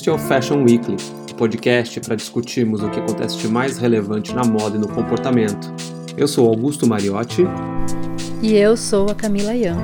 Este 0.00 0.08
é 0.08 0.12
o 0.14 0.18
Fashion 0.18 0.64
Weekly, 0.64 0.96
o 0.96 1.32
um 1.34 1.36
podcast 1.36 2.00
para 2.00 2.16
discutirmos 2.16 2.82
o 2.82 2.88
que 2.88 2.98
acontece 2.98 3.36
de 3.36 3.46
mais 3.46 3.76
relevante 3.76 4.34
na 4.34 4.42
moda 4.42 4.78
e 4.78 4.80
no 4.80 4.88
comportamento. 4.88 5.74
Eu 6.16 6.26
sou 6.26 6.48
Augusto 6.48 6.86
Mariotti. 6.86 7.42
E 8.40 8.54
eu 8.54 8.78
sou 8.78 9.10
a 9.10 9.14
Camila 9.14 9.54
Ian. 9.54 9.76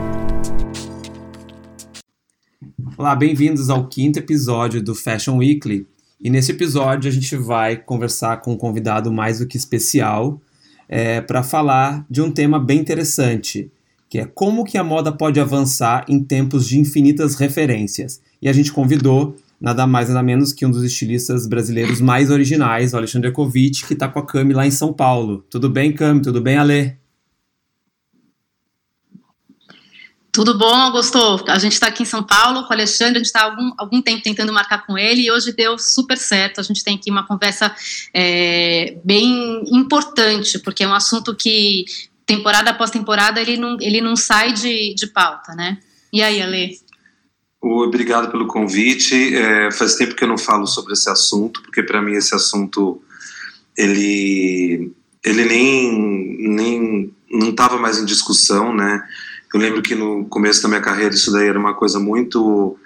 Olá, 2.96 3.14
bem-vindos 3.14 3.68
ao 3.68 3.86
quinto 3.88 4.18
episódio 4.18 4.82
do 4.82 4.94
Fashion 4.94 5.36
Weekly. 5.36 5.86
E 6.18 6.30
nesse 6.30 6.52
episódio 6.52 7.10
a 7.10 7.12
gente 7.12 7.36
vai 7.36 7.76
conversar 7.76 8.40
com 8.40 8.54
um 8.54 8.56
convidado 8.56 9.12
mais 9.12 9.40
do 9.40 9.46
que 9.46 9.58
especial 9.58 10.40
é, 10.88 11.20
para 11.20 11.42
falar 11.42 12.06
de 12.08 12.22
um 12.22 12.30
tema 12.30 12.58
bem 12.58 12.78
interessante, 12.78 13.70
que 14.08 14.18
é 14.18 14.24
como 14.24 14.64
que 14.64 14.78
a 14.78 14.82
moda 14.82 15.12
pode 15.12 15.38
avançar 15.38 16.06
em 16.08 16.24
tempos 16.24 16.66
de 16.66 16.78
infinitas 16.78 17.34
referências. 17.34 18.18
E 18.40 18.48
a 18.48 18.52
gente 18.54 18.72
convidou 18.72 19.36
nada 19.60 19.86
mais 19.86 20.08
nada 20.08 20.22
menos 20.22 20.52
que 20.52 20.66
um 20.66 20.70
dos 20.70 20.84
estilistas 20.84 21.46
brasileiros 21.46 22.00
mais 22.00 22.30
originais, 22.30 22.92
o 22.92 22.96
Alexandre 22.96 23.32
Kovic, 23.32 23.86
que 23.86 23.94
está 23.94 24.08
com 24.08 24.18
a 24.18 24.26
Cami 24.26 24.52
lá 24.52 24.66
em 24.66 24.70
São 24.70 24.92
Paulo. 24.92 25.44
Tudo 25.50 25.68
bem, 25.68 25.92
Cami? 25.92 26.22
Tudo 26.22 26.40
bem, 26.40 26.56
Ale? 26.56 26.96
Tudo 30.36 30.58
bom, 30.58 30.74
Augusto? 30.74 31.18
A 31.48 31.58
gente 31.58 31.72
está 31.72 31.86
aqui 31.86 32.02
em 32.02 32.06
São 32.06 32.22
Paulo 32.22 32.64
com 32.64 32.68
o 32.68 32.72
Alexandre, 32.74 33.14
a 33.14 33.18
gente 33.20 33.26
está 33.28 33.40
há 33.40 33.44
algum, 33.44 33.72
algum 33.78 34.02
tempo 34.02 34.22
tentando 34.22 34.52
marcar 34.52 34.84
com 34.84 34.98
ele 34.98 35.22
e 35.22 35.30
hoje 35.30 35.50
deu 35.50 35.78
super 35.78 36.18
certo. 36.18 36.60
A 36.60 36.62
gente 36.62 36.84
tem 36.84 36.96
aqui 36.96 37.10
uma 37.10 37.26
conversa 37.26 37.74
é, 38.12 38.98
bem 39.02 39.62
importante, 39.74 40.58
porque 40.58 40.84
é 40.84 40.88
um 40.88 40.92
assunto 40.92 41.34
que, 41.34 41.86
temporada 42.26 42.68
após 42.68 42.90
temporada, 42.90 43.40
ele 43.40 43.56
não, 43.56 43.78
ele 43.80 44.02
não 44.02 44.14
sai 44.14 44.52
de, 44.52 44.94
de 44.94 45.06
pauta, 45.06 45.54
né? 45.54 45.78
E 46.12 46.22
aí, 46.22 46.42
Ale? 46.42 46.78
Obrigado 47.68 48.30
pelo 48.30 48.46
convite. 48.46 49.34
É, 49.34 49.70
faz 49.72 49.96
tempo 49.96 50.14
que 50.14 50.22
eu 50.22 50.28
não 50.28 50.38
falo 50.38 50.66
sobre 50.66 50.92
esse 50.92 51.10
assunto, 51.10 51.62
porque 51.62 51.82
para 51.82 52.00
mim 52.00 52.12
esse 52.12 52.34
assunto 52.34 53.00
ele 53.76 54.92
ele 55.24 55.44
nem 55.44 56.38
nem 56.48 57.14
não 57.30 57.50
estava 57.50 57.76
mais 57.76 57.98
em 57.98 58.04
discussão, 58.04 58.74
né? 58.74 59.02
Eu 59.52 59.58
lembro 59.58 59.82
que 59.82 59.94
no 59.94 60.24
começo 60.26 60.62
da 60.62 60.68
minha 60.68 60.80
carreira 60.80 61.14
isso 61.14 61.32
daí 61.32 61.48
era 61.48 61.58
uma 61.58 61.74
coisa 61.74 61.98
muito 61.98 62.78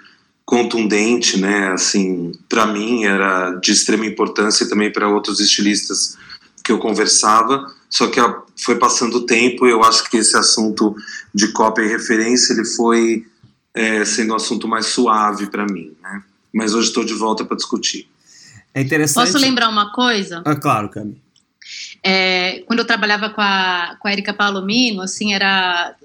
contundente, 0.43 1.39
né? 1.39 1.71
Assim, 1.71 2.31
para 2.49 2.65
mim 2.65 3.05
era 3.05 3.51
de 3.51 3.71
extrema 3.71 4.05
importância 4.05 4.63
e 4.63 4.69
também 4.69 4.91
para 4.91 5.07
outros 5.07 5.39
estilistas 5.39 6.17
que 6.63 6.71
eu 6.71 6.79
conversava. 6.79 7.71
Só 7.89 8.07
que 8.07 8.19
foi 8.57 8.75
passando 8.75 9.17
o 9.17 9.25
tempo, 9.25 9.67
eu 9.67 9.83
acho 9.83 10.09
que 10.09 10.17
esse 10.17 10.35
assunto 10.35 10.95
de 11.33 11.49
cópia 11.49 11.83
e 11.83 11.89
referência 11.89 12.53
ele 12.53 12.65
foi 12.65 13.25
é, 13.73 14.03
sendo 14.05 14.33
um 14.33 14.35
assunto 14.35 14.67
mais 14.67 14.87
suave 14.87 15.47
para 15.47 15.65
mim, 15.65 15.95
né? 16.01 16.23
Mas 16.53 16.73
hoje 16.73 16.89
estou 16.89 17.05
de 17.05 17.13
volta 17.13 17.45
para 17.45 17.55
discutir. 17.55 18.09
É 18.73 18.81
interessante. 18.81 19.25
Posso 19.25 19.37
lembrar 19.37 19.69
uma 19.69 19.91
coisa? 19.91 20.41
Ah, 20.45 20.55
claro, 20.55 20.89
Cami. 20.89 21.21
É, 22.03 22.63
quando 22.67 22.79
eu 22.79 22.85
trabalhava 22.85 23.29
com 23.29 23.41
a, 23.41 23.97
com 23.99 24.07
a 24.07 24.11
Erika 24.11 24.33
Palomino, 24.33 25.01
assim, 25.01 25.33
era. 25.33 25.95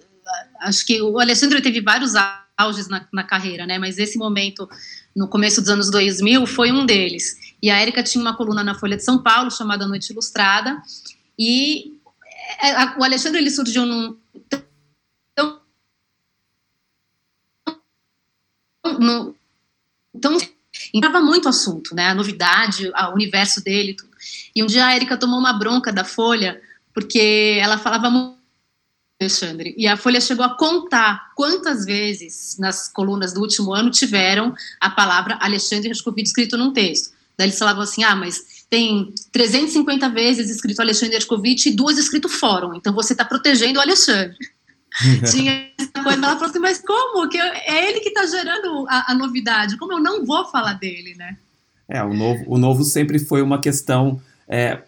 Acho 0.61 0.84
que 0.86 1.00
o 1.00 1.19
Alessandro 1.19 1.61
teve 1.61 1.81
vários 1.81 2.12
auges 2.56 2.89
na, 2.89 3.06
na 3.12 3.23
carreira, 3.23 3.67
né? 3.67 3.78
Mas 3.78 3.98
esse 3.98 4.19
momento, 4.19 4.69
no 5.14 5.28
começo 5.28 5.61
dos 5.61 5.70
anos 5.70 5.91
2000, 5.91 6.47
foi 6.47 6.73
um 6.73 6.86
deles. 6.86 7.36
E 7.62 7.70
a 7.70 7.80
Erika 7.80 8.03
tinha 8.03 8.23
uma 8.23 8.36
coluna 8.36 8.62
na 8.62 8.75
Folha 8.75 8.97
de 8.97 9.05
São 9.05 9.23
Paulo 9.23 9.51
chamada 9.51 9.86
Noite 9.86 10.11
Ilustrada. 10.12 10.80
E 11.39 11.98
é, 12.62 12.73
a, 12.73 12.97
o 12.98 13.05
Alexandre 13.05 13.41
ele 13.41 13.51
surgiu 13.51 13.86
num 13.86 14.17
então, 20.15 20.37
entrava 20.92 21.20
muito 21.20 21.48
assunto, 21.48 21.95
né? 21.95 22.09
A 22.09 22.15
novidade, 22.15 22.91
o 22.91 23.14
universo 23.14 23.63
dele. 23.63 23.95
Tudo. 23.95 24.11
E 24.55 24.63
um 24.63 24.67
dia 24.67 24.86
a 24.86 24.97
Erika 24.97 25.17
tomou 25.17 25.39
uma 25.39 25.52
bronca 25.52 25.92
da 25.92 26.05
Folha, 26.05 26.61
porque 26.92 27.58
ela 27.61 27.79
falava 27.79 28.11
muito 28.11 28.36
Alexandre. 29.20 29.74
E 29.79 29.86
a 29.86 29.97
Folha 29.97 30.20
chegou 30.20 30.45
a 30.45 30.57
contar 30.57 31.33
quantas 31.35 31.85
vezes 31.85 32.57
nas 32.58 32.89
colunas 32.89 33.33
do 33.33 33.41
último 33.41 33.73
ano 33.73 33.91
tiveram 33.91 34.55
a 34.80 34.91
palavra 34.91 35.39
Alexandre 35.41 35.89
Rascovitch 35.89 36.27
escrito 36.27 36.57
num 36.57 36.73
texto. 36.73 37.14
Daí 37.36 37.47
eles 37.48 37.58
falavam 37.58 37.83
assim: 37.83 38.03
ah, 38.05 38.14
mas 38.14 38.67
tem 38.68 39.14
350 39.33 40.08
vezes 40.11 40.51
escrito 40.51 40.80
Alexandre 40.80 41.17
Rascovitch 41.17 41.67
e 41.67 41.77
duas 41.77 41.98
escrito 41.98 42.29
fórum, 42.29 42.74
então 42.74 42.92
você 42.92 43.13
está 43.13 43.24
protegendo 43.24 43.79
o 43.79 43.83
Alexandre. 43.83 44.36
tinha 45.30 45.70
essa 45.79 46.02
coisa, 46.02 46.18
ela 46.18 46.34
falou 46.34 46.51
assim, 46.51 46.58
mas 46.58 46.79
como? 46.79 47.29
Que 47.29 47.39
é 47.39 47.89
ele 47.89 48.01
que 48.01 48.08
está 48.08 48.27
gerando 48.27 48.86
a, 48.89 49.12
a, 49.12 49.14
novidade, 49.14 49.77
como 49.77 49.92
eu 49.92 50.01
não 50.01 50.24
vou 50.24 50.45
falar 50.46 50.74
dele, 50.74 51.14
né? 51.17 51.36
É, 51.89 52.02
o 52.02 52.12
novo, 52.12 52.45
o 52.46 52.58
novo 52.58 52.84
sempre 52.84 53.18
foi 53.18 53.42
uma 53.42 53.61
questão 53.61 54.20
é, 54.48 54.79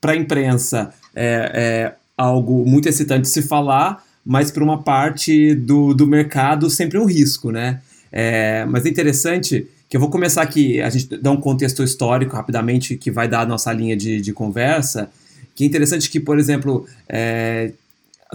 para 0.00 0.12
a 0.12 0.16
imprensa, 0.16 0.92
é, 1.14 1.50
é, 1.54 1.94
algo 2.16 2.64
muito 2.66 2.88
excitante 2.88 3.28
se 3.28 3.42
falar, 3.42 4.04
mas 4.24 4.50
para 4.50 4.64
uma 4.64 4.82
parte 4.82 5.54
do, 5.54 5.94
do 5.94 6.06
mercado 6.06 6.68
sempre 6.68 6.98
um 6.98 7.06
risco, 7.06 7.50
né? 7.50 7.80
É, 8.10 8.64
mas 8.66 8.84
é 8.86 8.88
interessante 8.88 9.68
que 9.88 9.96
eu 9.96 10.00
vou 10.00 10.10
começar 10.10 10.42
aqui, 10.42 10.80
a 10.80 10.90
gente 10.90 11.16
dá 11.16 11.30
um 11.30 11.40
contexto 11.40 11.82
histórico 11.82 12.34
rapidamente 12.34 12.96
que 12.96 13.10
vai 13.10 13.28
dar 13.28 13.42
a 13.42 13.46
nossa 13.46 13.72
linha 13.72 13.96
de, 13.96 14.20
de 14.20 14.32
conversa, 14.32 15.10
que 15.54 15.64
é 15.64 15.66
interessante 15.66 16.10
que, 16.10 16.18
por 16.18 16.38
exemplo, 16.38 16.86
é, 17.08 17.72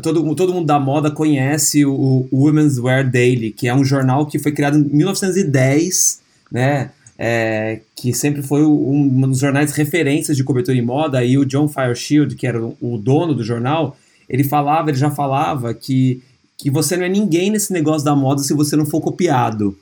todo, 0.01 0.35
todo 0.35 0.53
mundo 0.53 0.65
da 0.65 0.79
moda 0.79 1.11
conhece 1.11 1.85
o, 1.85 2.27
o 2.31 2.45
Women's 2.45 2.77
Wear 2.77 3.09
Daily, 3.09 3.51
que 3.51 3.67
é 3.67 3.73
um 3.73 3.83
jornal 3.83 4.25
que 4.25 4.39
foi 4.39 4.51
criado 4.51 4.77
em 4.77 4.83
1910, 4.83 6.21
né? 6.51 6.91
É, 7.21 7.81
que 7.95 8.13
sempre 8.13 8.41
foi 8.41 8.63
um, 8.63 8.95
um, 8.95 9.29
dos 9.29 9.39
jornais 9.39 9.73
referências 9.73 10.37
de 10.37 10.43
cobertura 10.43 10.77
em 10.77 10.81
moda, 10.81 11.23
e 11.23 11.37
o 11.37 11.45
John 11.45 11.67
Fireshield, 11.67 12.35
que 12.35 12.47
era 12.47 12.63
o, 12.63 12.97
dono 12.97 13.35
do 13.35 13.43
jornal, 13.43 13.97
ele 14.29 14.43
falava, 14.43 14.89
ele 14.89 14.97
já 14.97 15.11
falava 15.11 15.73
que, 15.73 16.23
que 16.57 16.71
você 16.71 16.95
não 16.95 17.03
é 17.03 17.09
ninguém 17.09 17.49
nesse 17.49 17.73
negócio 17.73 18.05
da 18.05 18.15
moda 18.15 18.41
se 18.41 18.53
você 18.53 18.77
não 18.77 18.85
for 18.85 19.01
copiado. 19.01 19.77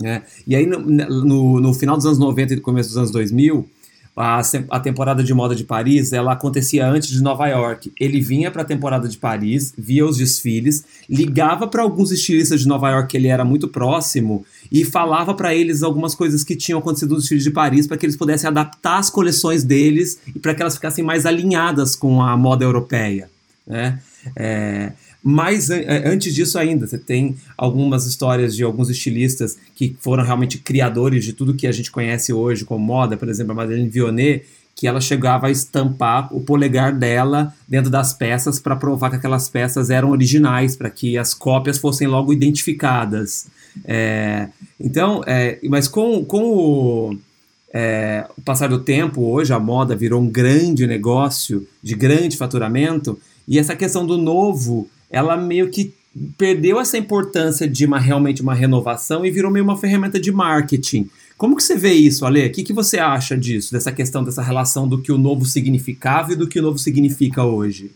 Né? 0.00 0.22
E 0.46 0.54
aí, 0.54 0.66
no, 0.66 0.78
no, 0.78 1.60
no 1.60 1.74
final 1.74 1.96
dos 1.96 2.04
anos 2.04 2.18
90 2.18 2.54
e 2.54 2.60
começo 2.60 2.90
dos 2.90 2.98
anos 2.98 3.10
2000, 3.10 3.66
a, 4.18 4.40
a 4.70 4.80
temporada 4.80 5.22
de 5.22 5.32
moda 5.32 5.54
de 5.54 5.64
Paris 5.64 6.12
ela 6.12 6.32
acontecia 6.32 6.86
antes 6.86 7.08
de 7.08 7.22
Nova 7.22 7.46
York. 7.46 7.92
Ele 7.98 8.20
vinha 8.20 8.50
para 8.50 8.62
a 8.62 8.64
temporada 8.64 9.08
de 9.08 9.16
Paris, 9.16 9.72
via 9.78 10.04
os 10.04 10.16
desfiles, 10.16 10.84
ligava 11.08 11.68
para 11.68 11.82
alguns 11.82 12.10
estilistas 12.10 12.60
de 12.60 12.68
Nova 12.68 12.90
York 12.90 13.08
que 13.08 13.16
ele 13.16 13.28
era 13.28 13.44
muito 13.44 13.68
próximo 13.68 14.44
e 14.70 14.84
falava 14.84 15.34
para 15.34 15.54
eles 15.54 15.82
algumas 15.82 16.14
coisas 16.14 16.42
que 16.42 16.56
tinham 16.56 16.80
acontecido 16.80 17.14
nos 17.14 17.22
desfiles 17.22 17.44
de 17.44 17.50
Paris 17.50 17.86
para 17.86 17.96
que 17.96 18.04
eles 18.04 18.16
pudessem 18.16 18.48
adaptar 18.48 18.98
as 18.98 19.08
coleções 19.08 19.62
deles 19.62 20.18
e 20.34 20.38
para 20.38 20.54
que 20.54 20.62
elas 20.62 20.74
ficassem 20.74 21.04
mais 21.04 21.24
alinhadas 21.24 21.94
com 21.94 22.20
a 22.20 22.36
moda 22.36 22.64
europeia. 22.64 23.30
Né? 23.66 24.00
É, 24.36 24.92
mas 25.30 25.68
antes 25.68 26.34
disso 26.34 26.58
ainda, 26.58 26.86
você 26.86 26.96
tem 26.96 27.36
algumas 27.54 28.06
histórias 28.06 28.56
de 28.56 28.64
alguns 28.64 28.88
estilistas 28.88 29.58
que 29.74 29.94
foram 30.00 30.24
realmente 30.24 30.56
criadores 30.56 31.22
de 31.22 31.34
tudo 31.34 31.52
que 31.52 31.66
a 31.66 31.72
gente 31.72 31.90
conhece 31.90 32.32
hoje 32.32 32.64
como 32.64 32.82
moda, 32.82 33.14
por 33.14 33.28
exemplo, 33.28 33.52
a 33.52 33.54
Madeleine 33.54 33.90
Vionnet, 33.90 34.46
que 34.74 34.86
ela 34.86 35.02
chegava 35.02 35.48
a 35.48 35.50
estampar 35.50 36.34
o 36.34 36.40
polegar 36.40 36.94
dela 36.94 37.52
dentro 37.68 37.90
das 37.90 38.14
peças 38.14 38.58
para 38.58 38.74
provar 38.74 39.10
que 39.10 39.16
aquelas 39.16 39.50
peças 39.50 39.90
eram 39.90 40.12
originais, 40.12 40.74
para 40.74 40.88
que 40.88 41.18
as 41.18 41.34
cópias 41.34 41.76
fossem 41.76 42.08
logo 42.08 42.32
identificadas. 42.32 43.48
É, 43.84 44.48
então, 44.80 45.20
é, 45.26 45.58
mas 45.68 45.88
com, 45.88 46.24
com 46.24 46.42
o, 46.42 47.18
é, 47.70 48.24
o 48.34 48.40
passar 48.40 48.70
do 48.70 48.78
tempo, 48.78 49.20
hoje 49.26 49.52
a 49.52 49.60
moda 49.60 49.94
virou 49.94 50.22
um 50.22 50.30
grande 50.30 50.86
negócio 50.86 51.68
de 51.82 51.94
grande 51.94 52.38
faturamento, 52.38 53.20
e 53.46 53.58
essa 53.58 53.76
questão 53.76 54.06
do 54.06 54.16
novo 54.16 54.88
ela 55.10 55.36
meio 55.36 55.70
que 55.70 55.94
perdeu 56.36 56.80
essa 56.80 56.98
importância 56.98 57.68
de 57.68 57.86
uma 57.86 57.98
realmente 57.98 58.42
uma 58.42 58.54
renovação 58.54 59.24
e 59.24 59.30
virou 59.30 59.50
meio 59.50 59.64
uma 59.64 59.76
ferramenta 59.76 60.18
de 60.18 60.32
marketing. 60.32 61.08
Como 61.36 61.54
que 61.54 61.62
você 61.62 61.76
vê 61.76 61.92
isso, 61.92 62.26
Ale? 62.26 62.46
O 62.46 62.52
que, 62.52 62.64
que 62.64 62.72
você 62.72 62.98
acha 62.98 63.36
disso, 63.36 63.72
dessa 63.72 63.92
questão, 63.92 64.24
dessa 64.24 64.42
relação 64.42 64.88
do 64.88 65.00
que 65.00 65.12
o 65.12 65.18
novo 65.18 65.44
significava 65.44 66.32
e 66.32 66.36
do 66.36 66.48
que 66.48 66.58
o 66.58 66.62
novo 66.62 66.78
significa 66.78 67.44
hoje? 67.44 67.92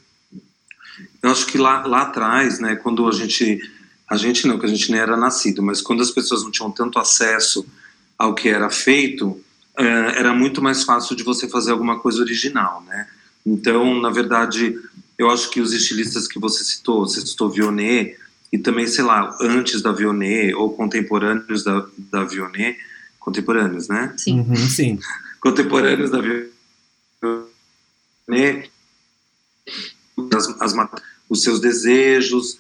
Eu 1.21 1.31
acho 1.31 1.47
que 1.47 1.59
lá, 1.59 1.85
lá 1.87 2.03
atrás, 2.03 2.61
né, 2.61 2.77
quando 2.77 3.09
a 3.09 3.13
gente, 3.13 3.61
a 4.09 4.17
gente 4.17 4.47
não, 4.47 4.59
que 4.59 4.67
a 4.67 4.69
gente 4.69 4.91
nem 4.93 5.01
era 5.01 5.17
nascido, 5.17 5.63
mas 5.63 5.83
quando 5.83 6.03
as 6.03 6.11
pessoas 6.11 6.45
não 6.45 6.51
tinham 6.51 6.71
tanto 6.71 6.99
acesso 6.99 7.67
ao 8.17 8.35
que 8.35 8.49
era 8.49 8.71
feito, 8.71 9.41
eh, 9.77 10.15
era 10.17 10.33
muito 10.33 10.63
mais 10.63 10.85
fácil 10.85 11.17
de 11.17 11.25
você 11.25 11.49
fazer 11.49 11.73
alguma 11.73 11.99
coisa 11.99 12.21
original, 12.21 12.85
né? 12.87 13.09
Então, 13.45 14.01
na 14.01 14.11
verdade, 14.11 14.79
eu 15.19 15.31
acho 15.31 15.51
que 15.51 15.61
os 15.61 15.73
estilistas 15.73 16.27
que 16.27 16.39
você 16.39 16.65
citou, 16.65 17.07
você 17.07 17.21
citou 17.21 17.51
Vionnet, 17.51 18.17
e 18.53 18.59
também, 18.59 18.87
sei 18.87 19.05
lá, 19.05 19.37
antes 19.41 19.81
da 19.81 19.93
Vionnet 19.93 20.55
ou 20.55 20.75
contemporâneos 20.75 21.65
da, 21.65 21.87
da 22.11 22.25
Vionnet, 22.25 22.79
contemporâneos, 23.19 23.89
né? 23.89 24.15
Sim. 24.19 24.41
Uhum, 24.41 24.57
sim. 24.57 24.99
contemporâneos 25.41 26.11
da 26.11 26.21
Vionnet, 26.21 26.53
as, 30.35 30.49
as, 30.61 30.75
os 31.29 31.43
seus 31.43 31.61
desejos, 31.61 32.59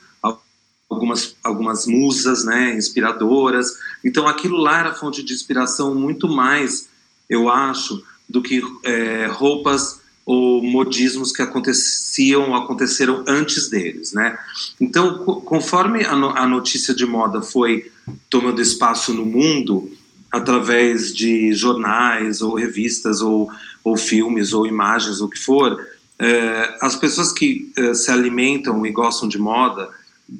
algumas, 0.92 1.34
algumas 1.42 1.86
musas, 1.86 2.44
né, 2.44 2.74
inspiradoras. 2.74 3.78
Então 4.04 4.28
aquilo 4.28 4.58
lá 4.58 4.80
era 4.80 4.94
fonte 4.94 5.22
de 5.22 5.32
inspiração 5.32 5.94
muito 5.94 6.28
mais, 6.28 6.88
eu 7.28 7.48
acho, 7.48 8.04
do 8.28 8.42
que 8.42 8.62
é, 8.84 9.26
roupas 9.26 10.01
ou 10.24 10.62
modismos 10.62 11.32
que 11.32 11.42
aconteciam 11.42 12.50
ou 12.50 12.54
aconteceram 12.54 13.24
antes 13.26 13.68
deles, 13.68 14.12
né? 14.12 14.38
Então, 14.80 15.18
conforme 15.18 16.04
a, 16.04 16.14
no, 16.14 16.28
a 16.30 16.46
notícia 16.46 16.94
de 16.94 17.04
moda 17.04 17.42
foi 17.42 17.90
tomando 18.30 18.60
espaço 18.60 19.12
no 19.12 19.26
mundo, 19.26 19.90
através 20.30 21.12
de 21.12 21.52
jornais 21.52 22.40
ou 22.40 22.54
revistas 22.54 23.20
ou, 23.20 23.50
ou 23.82 23.96
filmes 23.96 24.52
ou 24.52 24.66
imagens, 24.66 25.20
o 25.20 25.28
que 25.28 25.38
for, 25.38 25.78
é, 26.18 26.78
as 26.80 26.94
pessoas 26.94 27.32
que 27.32 27.72
é, 27.76 27.92
se 27.92 28.10
alimentam 28.10 28.86
e 28.86 28.92
gostam 28.92 29.28
de 29.28 29.38
moda, 29.38 29.90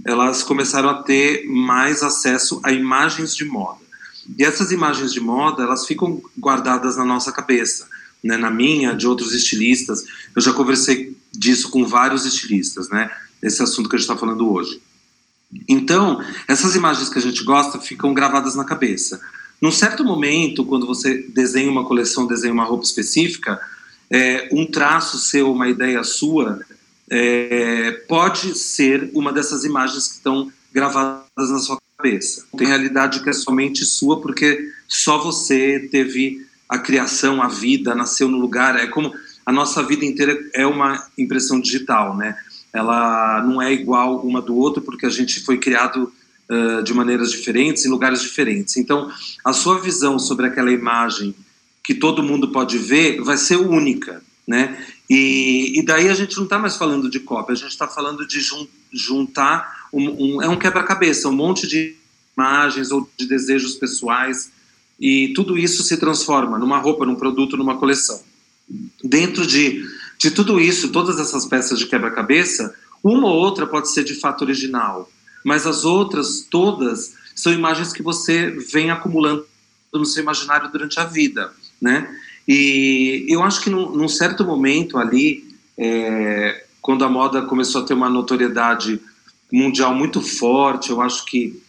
elas 0.07 0.43
começaram 0.43 0.89
a 0.89 1.03
ter 1.03 1.45
mais 1.47 2.03
acesso 2.03 2.61
a 2.63 2.73
imagens 2.73 3.35
de 3.35 3.45
moda. 3.45 3.83
E 4.39 4.45
essas 4.45 4.71
imagens 4.71 5.13
de 5.13 5.21
moda, 5.21 5.65
elas 5.65 5.85
ficam 5.85 6.23
guardadas 6.39 6.97
na 6.97 7.05
nossa 7.05 7.33
cabeça 7.33 7.92
né, 8.23 8.37
na 8.37 8.51
minha, 8.51 8.95
de 8.95 9.07
outros 9.07 9.33
estilistas. 9.33 10.05
Eu 10.35 10.43
já 10.43 10.53
conversei 10.53 11.17
disso 11.33 11.71
com 11.71 11.85
vários 11.85 12.25
estilistas, 12.25 12.89
né? 12.89 13.11
Esse 13.43 13.63
assunto 13.63 13.89
que 13.89 13.97
a 13.97 13.99
gente 13.99 14.09
está 14.09 14.19
falando 14.19 14.51
hoje. 14.51 14.81
Então, 15.69 16.23
essas 16.49 16.75
imagens 16.77 17.09
que 17.09 17.19
a 17.19 17.23
gente 17.23 17.43
gosta 17.45 17.79
ficam 17.79 18.15
gravadas 18.15 18.55
na 18.55 18.65
cabeça. 18.65 19.21
Num 19.61 19.71
certo 19.71 20.05
momento, 20.05 20.65
quando 20.65 20.87
você 20.87 21.23
desenha 21.29 21.71
uma 21.71 21.85
coleção, 21.85 22.27
desenha 22.27 22.53
uma 22.53 22.65
roupa 22.65 22.85
específica, 22.85 23.61
é, 24.11 24.49
um 24.53 24.67
traço 24.67 25.19
seu, 25.19 25.53
uma 25.53 25.69
ideia 25.69 26.03
sua, 26.03 26.61
é, 27.09 27.93
pode 28.09 28.57
ser 28.59 29.11
uma 29.15 29.33
dessas 29.33 29.65
imagens 29.65 30.09
que 30.09 30.15
estão 30.15 30.53
gravadas 30.73 31.51
na 31.51 31.59
sua 31.59 31.79
cabeça. 31.97 32.45
Tem 32.57 32.67
realidade 32.67 33.23
que 33.23 33.31
é 33.31 33.33
somente 33.33 33.85
sua, 33.85 34.21
porque 34.21 34.71
só 34.89 35.19
você 35.23 35.89
teve 35.91 36.47
a 36.73 36.79
criação, 36.79 37.43
a 37.43 37.49
vida 37.49 37.95
nasceu 37.95 38.31
no 38.31 38.39
lugar. 38.39 38.77
É 38.77 38.87
como 38.87 39.13
a 39.45 39.53
nossa 39.53 39.83
vida 39.83 40.07
inteira 40.07 40.39
é 40.55 40.67
uma 40.67 41.07
impressão 41.19 41.61
digital, 41.61 42.17
né? 42.17 42.35
Ela 42.73 43.43
não 43.43 43.61
é 43.61 43.71
igual 43.71 44.27
uma 44.27 44.41
do 44.41 44.57
outro 44.57 44.81
porque 44.81 45.05
a 45.05 45.11
gente 45.11 45.45
foi 45.45 45.59
criado 45.59 46.11
uh, 46.49 46.83
de 46.83 46.95
maneiras 46.95 47.31
diferentes, 47.31 47.85
em 47.85 47.91
lugares 47.91 48.23
diferentes. 48.23 48.79
Então, 48.79 49.13
a 49.45 49.53
sua 49.53 49.79
visão 49.81 50.19
sobre 50.19 50.47
aquela 50.47 50.73
imagem 50.73 51.35
que 51.85 51.95
todo 51.95 52.23
mundo 52.23 52.49
pode 52.49 52.79
ver 52.79 53.21
vai 53.21 53.37
ser 53.37 53.57
única, 53.57 54.23
né? 54.49 54.83
E, 55.11 55.79
e 55.79 55.85
daí 55.85 56.09
a 56.09 56.15
gente 56.15 56.35
não 56.39 56.45
está 56.45 56.59
mais 56.59 56.79
falando 56.79 57.11
de 57.11 57.21
cópia, 57.21 57.53
a 57.53 57.57
gente 57.57 57.73
está 57.73 57.87
falando 57.87 58.27
de 58.27 58.41
jun, 58.41 58.67
juntar 58.91 59.89
um, 59.93 60.09
um, 60.09 60.43
é 60.43 60.49
um 60.49 60.59
quebra-cabeça, 60.59 61.29
um 61.29 61.37
monte 61.37 61.67
de 61.67 61.95
imagens 62.35 62.91
ou 62.91 63.07
de 63.19 63.27
desejos 63.27 63.75
pessoais 63.75 64.51
e 65.03 65.33
tudo 65.35 65.59
isso 65.59 65.83
se 65.83 65.97
transforma 65.97 66.61
numa 66.61 66.79
roupa, 66.79 67.05
num 67.05 67.17
produto, 67.17 67.57
numa 67.57 67.77
coleção. 67.77 68.23
Dentro 69.03 69.45
de, 69.45 69.85
de 70.17 70.31
tudo 70.31 70.61
isso, 70.61 70.93
todas 70.93 71.19
essas 71.19 71.45
peças 71.45 71.81
de 71.81 71.87
quebra-cabeça, 71.87 72.73
uma 73.03 73.27
ou 73.27 73.35
outra 73.35 73.67
pode 73.67 73.91
ser 73.91 74.05
de 74.05 74.15
fato 74.15 74.43
original, 74.43 75.11
mas 75.45 75.67
as 75.67 75.85
outras 75.85 76.47
todas 76.49 77.15
são 77.35 77.53
imagens 77.53 77.93
que 77.93 78.01
você 78.01 78.51
vem 78.73 78.93
acumulando 78.93 79.45
no 79.93 80.07
seu 80.07 80.23
imaginário 80.23 80.71
durante 80.71 81.01
a 81.01 81.05
vida, 81.05 81.53
né? 81.81 82.09
E 82.47 83.27
eu 83.29 83.43
acho 83.43 83.61
que 83.61 83.71
num, 83.71 83.91
num 83.91 84.09
certo 84.09 84.45
momento 84.45 84.99
ali, 84.99 85.45
é, 85.77 86.65
quando 86.81 87.05
a 87.05 87.09
moda 87.09 87.43
começou 87.43 87.83
a 87.83 87.85
ter 87.85 87.95
uma 87.95 88.09
notoriedade 88.09 89.01
mundial 89.53 89.93
muito 89.97 90.21
forte, 90.21 90.91
eu 90.91 91.01
acho 91.01 91.25
que 91.25 91.61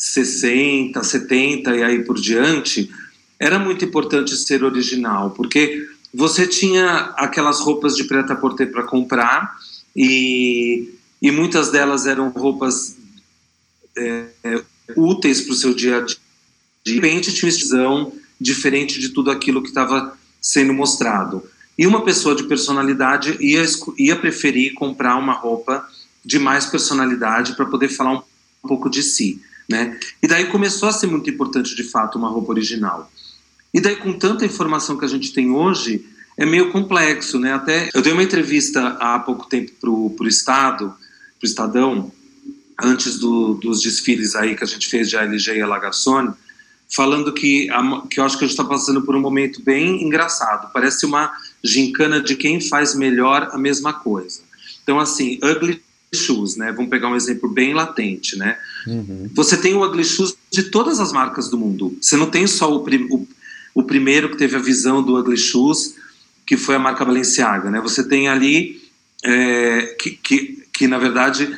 60, 0.00 1.04
70 1.04 1.76
e 1.76 1.82
aí 1.82 2.02
por 2.02 2.18
diante, 2.18 2.90
era 3.38 3.58
muito 3.58 3.84
importante 3.84 4.34
ser 4.34 4.64
original, 4.64 5.30
porque 5.32 5.86
você 6.12 6.46
tinha 6.46 7.12
aquelas 7.18 7.60
roupas 7.60 7.94
de 7.94 8.04
preta 8.04 8.34
porter 8.34 8.72
para 8.72 8.84
comprar 8.84 9.54
e, 9.94 10.94
e 11.20 11.30
muitas 11.30 11.70
delas 11.70 12.06
eram 12.06 12.30
roupas 12.30 12.96
é, 13.94 14.24
é, 14.42 14.62
úteis 14.96 15.42
para 15.42 15.52
o 15.52 15.56
seu 15.56 15.74
dia 15.74 15.98
a 15.98 16.00
dia. 16.00 16.16
De 16.82 16.94
repente 16.94 17.34
tinha 17.34 17.50
uma 17.50 17.58
visão 17.58 18.12
diferente 18.40 18.98
de 18.98 19.10
tudo 19.10 19.30
aquilo 19.30 19.62
que 19.62 19.68
estava 19.68 20.16
sendo 20.40 20.72
mostrado. 20.72 21.44
E 21.76 21.86
uma 21.86 22.02
pessoa 22.02 22.34
de 22.34 22.44
personalidade 22.44 23.36
ia, 23.38 23.62
ia 23.98 24.16
preferir 24.16 24.72
comprar 24.72 25.16
uma 25.16 25.34
roupa 25.34 25.86
de 26.24 26.38
mais 26.38 26.64
personalidade 26.64 27.54
para 27.54 27.66
poder 27.66 27.88
falar 27.88 28.14
um 28.14 28.22
pouco 28.66 28.88
de 28.88 29.02
si. 29.02 29.42
Né? 29.70 29.96
E 30.20 30.26
daí 30.26 30.46
começou 30.46 30.88
a 30.88 30.92
ser 30.92 31.06
muito 31.06 31.30
importante, 31.30 31.76
de 31.76 31.84
fato, 31.84 32.18
uma 32.18 32.28
roupa 32.28 32.50
original. 32.50 33.08
E 33.72 33.80
daí, 33.80 33.94
com 33.94 34.12
tanta 34.12 34.44
informação 34.44 34.98
que 34.98 35.04
a 35.04 35.08
gente 35.08 35.32
tem 35.32 35.52
hoje, 35.52 36.04
é 36.36 36.44
meio 36.44 36.72
complexo, 36.72 37.38
né? 37.38 37.52
Até 37.52 37.88
eu 37.94 38.02
dei 38.02 38.12
uma 38.12 38.22
entrevista 38.22 38.96
há 38.98 39.16
pouco 39.20 39.48
tempo 39.48 39.70
pro, 39.80 40.10
pro 40.10 40.26
Estado, 40.26 40.92
pro 41.38 41.46
Estadão, 41.46 42.10
antes 42.82 43.18
do, 43.20 43.54
dos 43.54 43.80
desfiles 43.80 44.34
aí 44.34 44.56
que 44.56 44.64
a 44.64 44.66
gente 44.66 44.88
fez 44.88 45.08
de 45.08 45.16
ALG 45.16 45.58
e 45.58 45.62
a 45.62 45.66
Lagarçone, 45.68 46.32
falando 46.92 47.32
que, 47.32 47.70
a, 47.70 48.02
que 48.08 48.18
eu 48.18 48.24
acho 48.24 48.36
que 48.36 48.44
a 48.44 48.48
gente 48.48 48.58
está 48.58 48.64
passando 48.64 49.02
por 49.02 49.14
um 49.14 49.20
momento 49.20 49.62
bem 49.62 50.02
engraçado. 50.02 50.72
Parece 50.72 51.06
uma 51.06 51.30
gincana 51.62 52.20
de 52.20 52.34
quem 52.34 52.60
faz 52.60 52.96
melhor 52.96 53.50
a 53.52 53.58
mesma 53.58 53.92
coisa. 53.92 54.40
Então, 54.82 54.98
assim, 54.98 55.38
ugly 55.44 55.80
shoes, 56.14 56.56
né? 56.56 56.72
Vamos 56.72 56.90
pegar 56.90 57.08
um 57.08 57.16
exemplo 57.16 57.48
bem 57.48 57.72
latente, 57.72 58.36
né? 58.36 58.58
Uhum. 58.86 59.30
Você 59.34 59.56
tem 59.56 59.74
o 59.74 59.84
ugly 59.84 60.04
shoes 60.04 60.36
de 60.50 60.64
todas 60.64 60.98
as 60.98 61.12
marcas 61.12 61.48
do 61.48 61.58
mundo. 61.58 61.96
Você 62.00 62.16
não 62.16 62.26
tem 62.26 62.46
só 62.46 62.70
o, 62.72 62.84
o, 62.84 63.28
o, 63.74 63.82
primeiro 63.82 64.30
que 64.30 64.36
teve 64.36 64.56
a 64.56 64.60
visão 64.60 65.02
do 65.02 65.16
ugly 65.16 65.36
shoes, 65.36 65.94
que 66.44 66.56
foi 66.56 66.74
a 66.74 66.80
marca 66.80 67.04
Balenciaga, 67.04 67.70
né? 67.70 67.80
Você 67.80 68.06
tem 68.06 68.28
ali 68.28 68.82
é, 69.24 69.96
que, 70.00 70.10
que, 70.10 70.64
que 70.72 70.88
na 70.88 70.98
verdade 70.98 71.48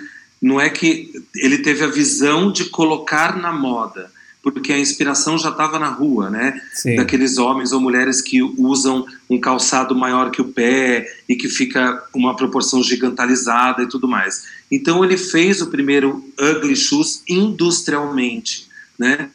não 0.41 0.61
é 0.61 0.69
que 0.69 1.11
ele 1.37 1.59
teve 1.59 1.85
a 1.85 1.89
visão 1.89 2.53
de 2.53 2.67
colocar 2.67 3.37
na 3.37 3.53
moda, 3.53 4.11
porque 4.51 4.73
a 4.73 4.79
inspiração 4.79 5.39
já 5.39 5.51
estava 5.51 5.79
na 5.79 5.89
rua, 5.89 6.29
né? 6.29 6.61
Sim. 6.75 6.97
Daqueles 6.97 7.39
homens 7.39 7.73
ou 7.73 7.81
mulheres 7.81 8.21
que 8.21 8.43
usam 8.43 9.07
um 9.31 9.39
calçado 9.39 9.95
maior 9.95 10.31
que 10.31 10.43
o 10.43 10.49
pé 10.49 11.07
e 11.29 11.37
que 11.37 11.49
fica 11.49 12.03
uma 12.13 12.35
proporção 12.35 12.83
gigantalizada 12.83 13.83
e 13.83 13.89
tudo 13.89 14.09
mais. 14.09 14.45
Então 14.71 15.05
ele 15.05 15.17
fez 15.17 15.63
o 15.63 15.69
primeiro 15.69 16.25
ugly 16.41 16.75
shoes 16.75 17.23
industrialmente, 17.29 18.67
né? 18.99 19.31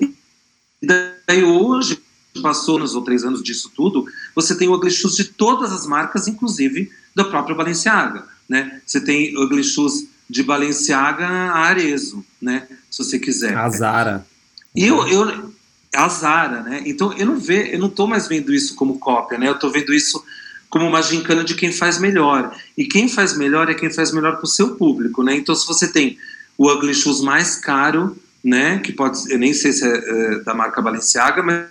E 0.00 0.86
daí 0.86 1.44
hoje 1.44 2.00
passou 2.40 2.78
nos 2.78 2.94
ou 2.94 3.02
três 3.02 3.24
anos 3.24 3.42
disso 3.42 3.70
tudo, 3.74 4.06
você 4.34 4.56
tem 4.56 4.68
ugly 4.68 4.90
shoes 4.90 5.16
de 5.16 5.24
todas 5.24 5.72
as 5.72 5.86
marcas, 5.86 6.28
inclusive 6.28 6.90
da 7.14 7.24
própria 7.24 7.54
Balenciaga, 7.54 8.24
né? 8.48 8.80
Você 8.86 9.00
tem 9.00 9.36
ugly 9.36 9.64
shoes 9.64 10.06
de 10.30 10.42
Balenciaga 10.42 11.26
a 11.26 11.66
Arezzo, 11.66 12.24
né? 12.40 12.68
Se 12.90 13.04
você 13.04 13.18
quiser. 13.18 13.56
A 13.56 13.68
Zara. 13.68 14.26
E 14.74 14.86
eu, 14.86 15.06
eu 15.08 15.52
a 15.94 16.08
Zara, 16.08 16.62
né? 16.62 16.82
Então 16.86 17.12
eu 17.14 17.26
não 17.26 17.38
ve, 17.38 17.74
eu 17.74 17.78
não 17.78 17.88
tô 17.88 18.06
mais 18.06 18.28
vendo 18.28 18.52
isso 18.52 18.74
como 18.74 18.98
cópia, 18.98 19.38
né? 19.38 19.48
Eu 19.48 19.58
tô 19.58 19.70
vendo 19.70 19.92
isso 19.92 20.22
como 20.68 20.86
uma 20.86 21.02
gincana 21.02 21.42
de 21.42 21.54
quem 21.54 21.72
faz 21.72 21.98
melhor. 21.98 22.54
E 22.76 22.84
quem 22.84 23.08
faz 23.08 23.36
melhor 23.36 23.70
é 23.70 23.74
quem 23.74 23.90
faz 23.90 24.12
melhor 24.12 24.36
para 24.36 24.44
o 24.44 24.48
seu 24.48 24.76
público, 24.76 25.22
né? 25.22 25.34
Então 25.34 25.54
se 25.54 25.66
você 25.66 25.90
tem 25.90 26.18
o 26.56 26.70
Ugly 26.70 26.94
Shoes 26.94 27.20
mais 27.20 27.56
caro, 27.56 28.16
né? 28.44 28.78
Que 28.78 28.92
pode, 28.92 29.30
eu 29.30 29.38
nem 29.38 29.54
sei 29.54 29.72
se 29.72 29.84
é, 29.84 29.96
é 29.96 30.38
da 30.40 30.54
marca 30.54 30.82
Balenciaga, 30.82 31.42
mas 31.42 31.68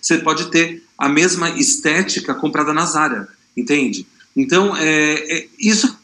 você 0.00 0.18
pode 0.18 0.50
ter 0.50 0.82
a 0.96 1.08
mesma 1.08 1.50
estética 1.50 2.34
comprada 2.34 2.72
na 2.72 2.86
Zara, 2.86 3.28
entende? 3.56 4.06
Então 4.36 4.76
é, 4.76 5.38
é 5.38 5.48
isso 5.58 5.98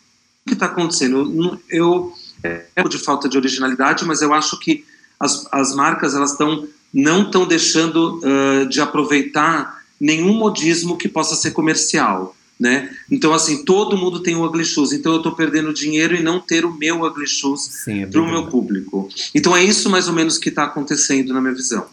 que 0.47 0.55
está 0.55 0.67
acontecendo. 0.67 1.61
Eu, 1.69 2.12
eu 2.43 2.64
é 2.76 2.83
de 2.88 2.99
falta 2.99 3.29
de 3.29 3.37
originalidade, 3.37 4.05
mas 4.05 4.23
eu 4.23 4.33
acho 4.33 4.59
que 4.59 4.85
as, 5.21 5.47
as 5.53 5.75
marcas 5.75 6.15
elas 6.15 6.33
estão 6.33 6.67
não 6.93 7.23
estão 7.23 7.47
deixando 7.47 8.19
uh, 8.19 8.67
de 8.69 8.81
aproveitar 8.81 9.81
nenhum 10.00 10.35
modismo 10.35 10.97
que 10.97 11.09
possa 11.09 11.37
ser 11.37 11.53
comercial, 11.53 12.35
né? 12.59 12.91
Então 13.09 13.33
assim 13.33 13.65
todo 13.65 13.97
mundo 13.97 14.21
tem 14.21 14.35
o 14.35 14.45
ugly 14.45 14.65
shoes, 14.65 14.93
então 14.93 15.12
eu 15.12 15.19
estou 15.19 15.33
perdendo 15.33 15.73
dinheiro 15.73 16.17
e 16.17 16.23
não 16.23 16.41
ter 16.41 16.65
o 16.65 16.77
meu 16.77 17.05
ugly 17.05 17.29
shoes 17.29 17.87
é 17.87 18.07
para 18.07 18.21
o 18.21 18.29
meu 18.29 18.49
público. 18.49 19.09
Então 19.33 19.57
é 19.57 19.62
isso 19.62 19.89
mais 19.89 20.09
ou 20.09 20.15
menos 20.15 20.39
que 20.39 20.49
está 20.49 20.65
acontecendo 20.65 21.33
na 21.33 21.41
minha 21.41 21.55
visão. 21.55 21.87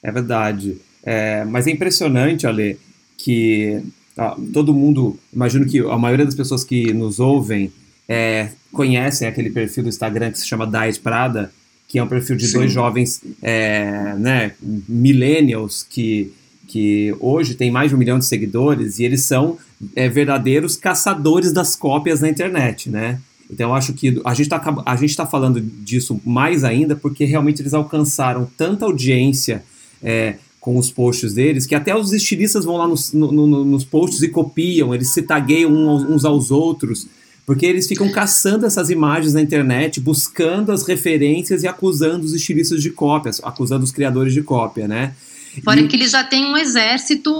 É 0.00 0.12
verdade, 0.12 0.76
é, 1.02 1.44
mas 1.44 1.66
é 1.66 1.70
impressionante, 1.70 2.46
Ale, 2.46 2.78
que 3.16 3.82
ó, 4.16 4.36
todo 4.52 4.72
mundo, 4.72 5.18
imagino 5.32 5.66
que 5.66 5.80
a 5.80 5.98
maioria 5.98 6.24
das 6.24 6.34
pessoas 6.36 6.62
que 6.62 6.92
nos 6.92 7.18
ouvem 7.18 7.72
é, 8.08 8.50
conhecem 8.70 9.26
aquele 9.26 9.50
perfil 9.50 9.84
do 9.84 9.88
Instagram 9.88 10.30
que 10.30 10.38
se 10.38 10.46
chama 10.46 10.66
Diet 10.66 11.00
Prada 11.00 11.50
que 11.88 11.98
é 11.98 12.02
um 12.02 12.08
perfil 12.08 12.36
de 12.36 12.46
Sim. 12.46 12.58
dois 12.58 12.72
jovens 12.72 13.22
é, 13.42 14.14
né, 14.18 14.52
millennials 14.88 15.86
que, 15.88 16.32
que 16.66 17.14
hoje 17.20 17.54
tem 17.54 17.70
mais 17.70 17.90
de 17.90 17.94
um 17.94 17.98
milhão 17.98 18.18
de 18.18 18.26
seguidores 18.26 18.98
e 18.98 19.04
eles 19.04 19.22
são 19.22 19.56
é, 19.94 20.08
verdadeiros 20.08 20.76
caçadores 20.76 21.52
das 21.52 21.76
cópias 21.76 22.20
na 22.20 22.28
internet, 22.28 22.90
né? 22.90 23.20
Então 23.48 23.70
eu 23.70 23.74
acho 23.74 23.92
que 23.92 24.20
a 24.24 24.34
gente 24.34 24.50
está 24.50 24.58
tá 24.58 25.26
falando 25.26 25.60
disso 25.60 26.20
mais 26.24 26.64
ainda 26.64 26.96
porque 26.96 27.24
realmente 27.24 27.62
eles 27.62 27.74
alcançaram 27.74 28.48
tanta 28.56 28.84
audiência 28.84 29.62
é, 30.02 30.34
com 30.60 30.76
os 30.76 30.90
posts 30.90 31.34
deles 31.34 31.64
que 31.64 31.76
até 31.76 31.94
os 31.94 32.12
estilistas 32.12 32.64
vão 32.64 32.76
lá 32.76 32.88
nos, 32.88 33.12
no, 33.12 33.30
no, 33.30 33.64
nos 33.64 33.84
posts 33.84 34.20
e 34.22 34.28
copiam, 34.28 34.92
eles 34.92 35.12
se 35.12 35.22
tagueiam 35.22 35.72
uns 35.72 36.24
aos 36.24 36.50
outros, 36.50 37.06
porque 37.46 37.64
eles 37.64 37.86
ficam 37.86 38.10
caçando 38.10 38.66
essas 38.66 38.90
imagens 38.90 39.32
na 39.32 39.40
internet, 39.40 40.00
buscando 40.00 40.72
as 40.72 40.84
referências 40.84 41.62
e 41.62 41.68
acusando 41.68 42.26
os 42.26 42.34
estilistas 42.34 42.82
de 42.82 42.90
cópias, 42.90 43.40
acusando 43.42 43.84
os 43.84 43.92
criadores 43.92 44.34
de 44.34 44.42
cópia, 44.42 44.88
né? 44.88 45.14
Fora 45.62 45.80
e... 45.80 45.86
que 45.86 45.94
eles 45.94 46.10
já 46.10 46.24
têm 46.24 46.44
um 46.44 46.56
exército 46.56 47.32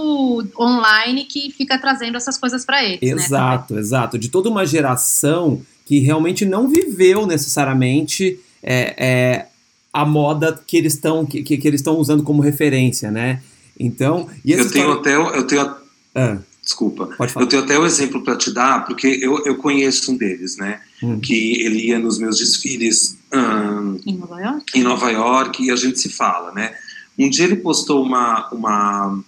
online 0.57 1.25
que 1.25 1.51
fica 1.51 1.77
trazendo 1.77 2.15
essas 2.15 2.37
coisas 2.37 2.65
para 2.65 2.83
eles. 2.83 3.01
Né, 3.01 3.09
exato, 3.09 3.73
né, 3.73 3.81
exato. 3.81 4.17
De 4.17 4.29
toda 4.29 4.49
uma 4.49 4.65
geração 4.65 5.61
que 5.85 5.99
realmente 5.99 6.45
não 6.45 6.69
viveu 6.69 7.27
necessariamente 7.27 8.39
é, 8.63 8.95
é, 8.97 9.45
a 9.91 10.05
moda 10.05 10.59
que 10.65 10.77
eles 10.77 10.93
estão 10.93 11.25
que, 11.25 11.43
que, 11.43 11.67
eles 11.67 11.81
estão 11.81 11.97
usando 11.97 12.23
como 12.23 12.41
referência, 12.41 13.11
né? 13.11 13.41
Então, 13.79 14.27
eu 14.43 14.71
tenho 14.71 14.91
até 14.91 15.15
eu 15.15 15.45
tenho 15.45 15.75
ah, 16.15 16.37
desculpa, 16.67 17.09
eu 17.37 17.47
tenho 17.47 17.63
até 17.63 17.79
o 17.79 17.83
um 17.83 17.85
exemplo 17.85 18.21
para 18.21 18.35
te 18.35 18.53
dar 18.53 18.85
porque 18.85 19.07
eu, 19.21 19.45
eu 19.45 19.55
conheço 19.55 20.11
um 20.11 20.17
deles, 20.17 20.57
né? 20.57 20.81
Hum. 21.01 21.17
Que 21.17 21.61
ele 21.61 21.87
ia 21.87 21.97
nos 21.97 22.19
meus 22.19 22.37
desfiles 22.37 23.17
hum, 23.33 23.97
em 24.05 24.17
Nova 24.17 24.41
York, 24.41 24.77
em 24.77 24.83
Nova 24.83 25.09
York 25.09 25.63
e 25.63 25.71
a 25.71 25.77
gente 25.77 25.97
se 25.97 26.09
fala, 26.09 26.51
né? 26.51 26.75
Um 27.17 27.29
dia 27.29 27.45
ele 27.45 27.55
postou 27.55 28.03
uma 28.03 28.49
uma 28.51 29.23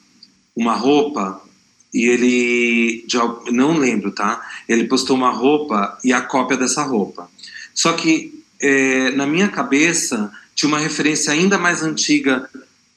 uma 0.53 0.75
roupa 0.75 1.41
e 1.93 2.05
ele 2.07 3.05
já 3.07 3.23
não 3.49 3.77
lembro, 3.77 4.11
tá? 4.11 4.45
Ele 4.67 4.83
postou 4.83 5.15
uma 5.15 5.31
roupa 5.31 5.97
e 6.03 6.11
a 6.11 6.21
cópia 6.21 6.57
dessa 6.57 6.83
roupa. 6.83 7.29
Só 7.73 7.93
que 7.93 8.43
é, 8.61 9.11
na 9.11 9.25
minha 9.25 9.47
cabeça 9.47 10.29
tinha 10.53 10.67
uma 10.67 10.79
referência 10.79 11.31
ainda 11.31 11.57
mais 11.57 11.81
antiga 11.81 12.49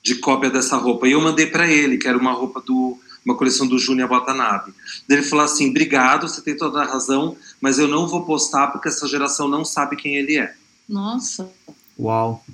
de 0.02 0.16
cópia 0.16 0.50
dessa 0.50 0.76
roupa 0.76 1.06
e 1.06 1.12
eu 1.12 1.20
mandei 1.20 1.46
para 1.46 1.70
ele 1.70 1.96
que 1.96 2.08
era 2.08 2.18
uma 2.18 2.32
roupa 2.32 2.60
do 2.60 2.98
uma 3.24 3.36
coleção 3.36 3.66
do 3.66 3.78
Júnior 3.78 4.08
Watanabe. 4.08 4.72
Ele 5.08 5.22
falou 5.22 5.44
assim: 5.44 5.70
"Obrigado, 5.70 6.28
você 6.28 6.40
tem 6.40 6.56
toda 6.56 6.82
a 6.82 6.86
razão, 6.86 7.36
mas 7.60 7.78
eu 7.78 7.88
não 7.88 8.06
vou 8.06 8.24
postar 8.24 8.68
porque 8.68 8.88
essa 8.88 9.06
geração 9.06 9.48
não 9.48 9.64
sabe 9.64 9.96
quem 9.96 10.16
ele 10.16 10.38
é". 10.38 10.54
Nossa. 10.88 11.50
Uau. 11.98 12.44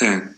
É. 0.00 0.28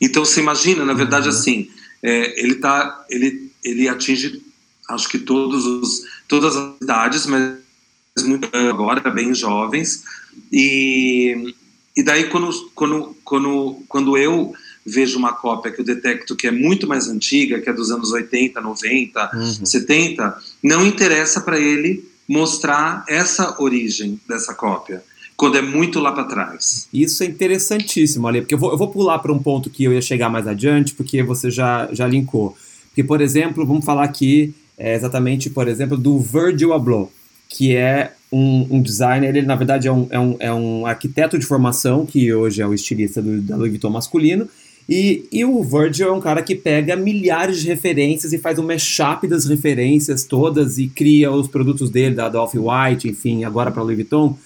Então 0.00 0.24
você 0.24 0.40
imagina, 0.40 0.84
na 0.84 0.92
verdade, 0.92 1.28
uhum. 1.28 1.34
assim, 1.34 1.70
é, 2.02 2.40
ele 2.40 2.56
tá, 2.56 3.04
ele, 3.08 3.50
ele 3.64 3.88
atinge, 3.88 4.42
acho 4.88 5.08
que 5.08 5.18
todos 5.18 5.64
os, 5.66 6.02
todas 6.28 6.56
as 6.56 6.76
idades, 6.80 7.26
mas 7.26 7.56
muito 8.24 8.48
agora 8.56 9.10
bem 9.10 9.34
jovens 9.34 10.04
e 10.50 11.54
e 11.94 12.02
daí 12.02 12.28
quando 12.28 12.70
quando 12.74 13.16
quando 13.24 13.82
quando 13.88 14.16
eu 14.16 14.54
vejo 14.86 15.18
uma 15.18 15.32
cópia 15.32 15.72
que 15.72 15.80
eu 15.80 15.84
detecto 15.84 16.36
que 16.36 16.46
é 16.46 16.50
muito 16.50 16.86
mais 16.86 17.08
antiga, 17.08 17.60
que 17.60 17.68
é 17.68 17.72
dos 17.72 17.90
anos 17.90 18.12
80, 18.12 18.60
90, 18.60 19.30
uhum. 19.34 19.66
70, 19.66 20.36
não 20.62 20.86
interessa 20.86 21.40
para 21.40 21.58
ele 21.58 22.08
mostrar 22.28 23.04
essa 23.08 23.60
origem 23.60 24.20
dessa 24.28 24.54
cópia 24.54 25.02
quando 25.36 25.58
é 25.58 25.62
muito 25.62 26.00
lá 26.00 26.12
para 26.12 26.24
trás. 26.24 26.88
Isso 26.92 27.22
é 27.22 27.26
interessantíssimo, 27.26 28.26
Ali, 28.26 28.40
porque 28.40 28.54
eu 28.54 28.58
vou, 28.58 28.70
eu 28.70 28.78
vou 28.78 28.88
pular 28.88 29.18
para 29.18 29.32
um 29.32 29.38
ponto 29.38 29.68
que 29.68 29.84
eu 29.84 29.92
ia 29.92 30.00
chegar 30.00 30.30
mais 30.30 30.46
adiante, 30.46 30.94
porque 30.94 31.22
você 31.22 31.50
já, 31.50 31.88
já 31.92 32.06
linkou. 32.06 32.56
Porque, 32.88 33.04
por 33.04 33.20
exemplo, 33.20 33.66
vamos 33.66 33.84
falar 33.84 34.04
aqui 34.04 34.54
é, 34.78 34.94
exatamente, 34.94 35.50
por 35.50 35.68
exemplo, 35.68 35.96
do 35.96 36.18
Virgil 36.18 36.72
Abloh, 36.72 37.12
que 37.48 37.76
é 37.76 38.12
um, 38.32 38.66
um, 38.70 38.82
designer, 38.82 39.36
ele 39.36 39.46
na 39.46 39.54
verdade 39.54 39.88
é 39.88 39.92
um, 39.92 40.06
é, 40.10 40.18
um, 40.18 40.36
é 40.40 40.52
um 40.52 40.86
arquiteto 40.86 41.38
de 41.38 41.46
formação, 41.46 42.04
que 42.04 42.32
hoje 42.32 42.60
é 42.60 42.66
o 42.66 42.74
estilista 42.74 43.22
do, 43.22 43.40
da 43.40 43.56
Louis 43.56 43.70
Vuitton 43.70 43.90
masculino, 43.90 44.48
e, 44.88 45.26
e, 45.32 45.44
o 45.44 45.64
Virgil 45.64 46.08
é 46.08 46.12
um 46.12 46.20
cara 46.20 46.42
que 46.42 46.54
pega 46.54 46.94
milhares 46.94 47.60
de 47.60 47.66
referências 47.66 48.32
e 48.32 48.38
faz 48.38 48.56
um 48.58 48.66
mashup 48.66 49.26
das 49.26 49.44
referências 49.44 50.24
todas 50.24 50.78
e 50.78 50.86
cria 50.86 51.30
os 51.32 51.48
produtos 51.48 51.90
dele, 51.90 52.14
da, 52.14 52.28
da 52.28 52.40
Off-White, 52.42 53.08
enfim, 53.08 53.42
agora 53.42 53.72
para 53.72 53.82
Louis 53.82 53.96
Vuitton. 53.96 54.38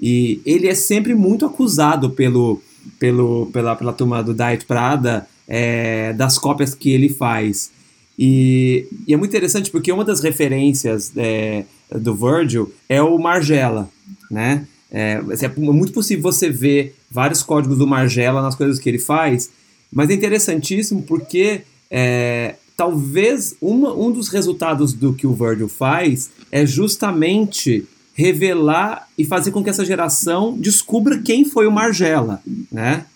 E 0.00 0.40
ele 0.46 0.68
é 0.68 0.74
sempre 0.74 1.12
muito 1.14 1.44
acusado 1.44 2.10
pelo, 2.10 2.62
pelo, 3.00 3.46
pela, 3.46 3.74
pela 3.74 3.92
turma 3.92 4.22
do 4.22 4.32
Diet 4.32 4.64
Prada 4.64 5.26
é, 5.48 6.12
das 6.12 6.38
cópias 6.38 6.72
que 6.72 6.90
ele 6.90 7.08
faz. 7.08 7.72
E, 8.16 8.86
e, 9.08 9.12
é 9.12 9.16
muito 9.16 9.30
interessante 9.30 9.72
porque 9.72 9.90
uma 9.90 10.04
das 10.04 10.20
referências 10.20 11.12
é, 11.16 11.64
do 11.90 12.14
Virgil 12.14 12.72
é 12.88 13.02
o 13.02 13.18
Margiela, 13.18 13.90
né? 14.30 14.66
É, 14.92 15.20
é 15.40 15.48
muito 15.56 15.92
possível 15.92 16.22
você 16.22 16.50
ver 16.50 16.94
vários 17.10 17.42
códigos 17.42 17.78
do 17.78 17.86
Margiela 17.86 18.42
nas 18.42 18.54
coisas 18.54 18.78
que 18.78 18.88
ele 18.88 18.98
faz, 18.98 19.50
mas 19.92 20.10
é 20.10 20.14
interessantíssimo 20.14 21.02
porque 21.02 21.62
é, 21.90 22.56
talvez 22.76 23.56
uma, 23.60 23.92
um 23.92 24.10
dos 24.10 24.28
resultados 24.28 24.92
do 24.92 25.12
que 25.12 25.26
o 25.26 25.34
Virgil 25.34 25.68
faz 25.68 26.30
é 26.50 26.64
justamente 26.64 27.86
revelar 28.14 29.08
e 29.16 29.24
fazer 29.24 29.50
com 29.50 29.62
que 29.62 29.70
essa 29.70 29.84
geração 29.84 30.56
descubra 30.58 31.18
quem 31.18 31.44
foi 31.44 31.66
o 31.66 31.72
Margela, 31.72 32.42
né? 32.70 33.06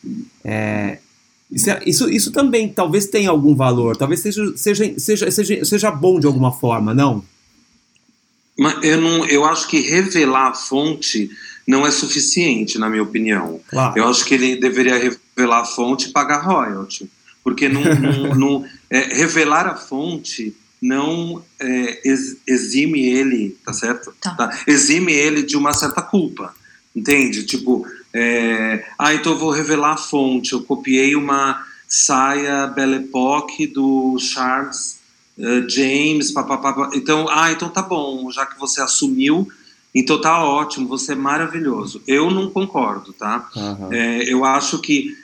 É, 0.44 0.98
isso, 1.50 1.70
é, 1.70 1.80
isso, 1.86 2.10
isso, 2.10 2.32
também 2.32 2.68
talvez 2.68 3.06
tenha 3.06 3.30
algum 3.30 3.54
valor, 3.54 3.96
talvez 3.96 4.20
seja, 4.20 4.56
seja, 4.56 4.98
seja, 4.98 5.30
seja, 5.30 5.64
seja 5.64 5.90
bom 5.90 6.18
de 6.18 6.26
alguma 6.26 6.52
forma, 6.52 6.94
não? 6.94 7.22
Mas 8.58 8.82
eu, 8.82 9.00
não, 9.00 9.26
eu 9.26 9.44
acho 9.44 9.68
que 9.68 9.80
revelar 9.80 10.48
a 10.48 10.54
fonte 10.54 11.30
não 11.66 11.86
é 11.86 11.90
suficiente, 11.90 12.78
na 12.78 12.88
minha 12.88 13.02
opinião. 13.02 13.60
Claro. 13.68 13.98
Eu 13.98 14.08
acho 14.08 14.24
que 14.24 14.34
ele 14.34 14.56
deveria 14.56 14.98
revelar 15.36 15.60
a 15.60 15.64
fonte 15.64 16.08
e 16.08 16.12
pagar 16.12 16.38
royalty. 16.38 17.10
Porque 17.42 17.68
não, 17.68 17.82
não, 17.94 18.34
não 18.34 18.64
é, 18.90 19.00
revelar 19.14 19.66
a 19.66 19.76
fonte 19.76 20.56
não 20.80 21.42
é, 21.58 22.02
exime 22.46 23.06
ele, 23.06 23.56
tá 23.64 23.72
certo? 23.72 24.14
Tá. 24.20 24.34
Tá. 24.34 24.58
Exime 24.66 25.12
ele 25.12 25.42
de 25.42 25.56
uma 25.56 25.72
certa 25.72 26.02
culpa, 26.02 26.54
entende? 26.94 27.44
Tipo, 27.44 27.86
é, 28.12 28.84
ah, 28.98 29.14
então 29.14 29.32
eu 29.32 29.38
vou 29.38 29.50
revelar 29.50 29.94
a 29.94 29.96
fonte. 29.96 30.52
Eu 30.52 30.62
copiei 30.62 31.16
uma 31.16 31.64
saia 31.88 32.66
Belle 32.66 32.96
Époque 32.96 33.66
do 33.66 34.18
Charles 34.18 34.98
uh, 35.38 35.68
James, 35.68 36.30
papapá. 36.32 36.90
Então, 36.94 37.26
ah, 37.30 37.50
então 37.50 37.68
tá 37.68 37.82
bom, 37.82 38.30
já 38.30 38.44
que 38.44 38.58
você 38.58 38.80
assumiu, 38.80 39.48
então 39.94 40.20
tá 40.20 40.44
ótimo, 40.44 40.88
você 40.88 41.12
é 41.12 41.16
maravilhoso. 41.16 42.02
Eu 42.06 42.30
não 42.30 42.50
concordo, 42.50 43.12
tá? 43.12 43.48
Uhum. 43.54 43.92
É, 43.92 44.24
eu 44.24 44.44
acho 44.44 44.80
que 44.80 45.16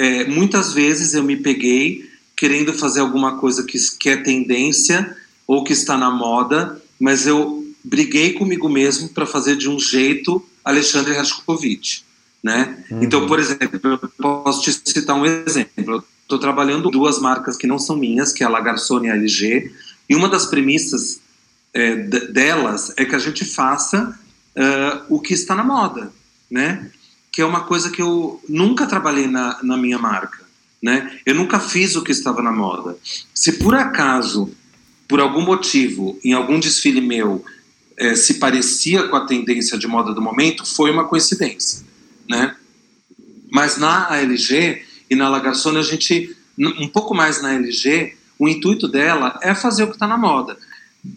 é, 0.00 0.24
muitas 0.24 0.72
vezes 0.72 1.12
eu 1.12 1.22
me 1.22 1.36
peguei 1.36 2.08
querendo 2.34 2.72
fazer 2.72 3.00
alguma 3.00 3.36
coisa 3.36 3.64
que, 3.64 3.76
que 3.98 4.08
é 4.08 4.16
tendência 4.16 5.14
ou 5.46 5.62
que 5.62 5.74
está 5.74 5.98
na 5.98 6.10
moda, 6.10 6.80
mas 6.98 7.26
eu 7.26 7.62
briguei 7.84 8.32
comigo 8.32 8.66
mesmo 8.66 9.10
para 9.10 9.26
fazer 9.26 9.56
de 9.56 9.68
um 9.68 9.78
jeito 9.78 10.42
Alexandre 10.64 11.12
Rashkovich, 11.12 12.02
né? 12.42 12.82
Uhum. 12.90 13.02
Então, 13.02 13.26
por 13.26 13.38
exemplo, 13.38 13.78
eu 13.82 13.98
posso 14.16 14.62
te 14.62 14.72
citar 14.72 15.14
um 15.16 15.26
exemplo. 15.26 16.02
Estou 16.22 16.38
trabalhando 16.38 16.90
duas 16.90 17.18
marcas 17.18 17.58
que 17.58 17.66
não 17.66 17.78
são 17.78 17.94
minhas, 17.94 18.32
que 18.32 18.42
é 18.42 18.46
a 18.46 18.50
Lagarçone 18.50 19.08
e 19.08 19.10
a 19.10 19.14
LG, 19.14 19.70
e 20.08 20.16
uma 20.16 20.30
das 20.30 20.46
premissas 20.46 21.20
é, 21.74 21.96
delas 21.96 22.90
é 22.96 23.04
que 23.04 23.14
a 23.14 23.18
gente 23.18 23.44
faça 23.44 24.18
uh, 24.56 25.14
o 25.14 25.20
que 25.20 25.34
está 25.34 25.54
na 25.54 25.62
moda, 25.62 26.10
né? 26.50 26.90
Que 27.32 27.42
é 27.42 27.44
uma 27.44 27.60
coisa 27.60 27.90
que 27.90 28.02
eu 28.02 28.42
nunca 28.48 28.86
trabalhei 28.86 29.26
na, 29.26 29.58
na 29.62 29.76
minha 29.76 29.98
marca. 29.98 30.44
Né? 30.82 31.18
Eu 31.26 31.34
nunca 31.34 31.60
fiz 31.60 31.94
o 31.94 32.02
que 32.02 32.12
estava 32.12 32.42
na 32.42 32.52
moda. 32.52 32.96
Se 33.34 33.52
por 33.52 33.74
acaso, 33.74 34.52
por 35.06 35.20
algum 35.20 35.42
motivo, 35.42 36.18
em 36.24 36.32
algum 36.32 36.58
desfile 36.58 37.00
meu, 37.00 37.44
é, 37.96 38.14
se 38.14 38.34
parecia 38.34 39.08
com 39.08 39.16
a 39.16 39.26
tendência 39.26 39.76
de 39.78 39.86
moda 39.86 40.14
do 40.14 40.22
momento, 40.22 40.64
foi 40.64 40.90
uma 40.90 41.04
coincidência, 41.04 41.84
né? 42.28 42.56
Mas 43.50 43.76
na 43.76 44.10
ALG 44.10 44.82
e 45.10 45.14
na 45.14 45.28
Lagarçone, 45.28 45.78
a 45.78 45.82
gente, 45.82 46.34
um 46.56 46.88
pouco 46.88 47.14
mais 47.14 47.42
na 47.42 47.52
LG, 47.52 48.14
o 48.38 48.48
intuito 48.48 48.88
dela 48.88 49.38
é 49.42 49.54
fazer 49.54 49.82
o 49.82 49.88
que 49.88 49.94
está 49.94 50.06
na 50.06 50.16
moda. 50.16 50.56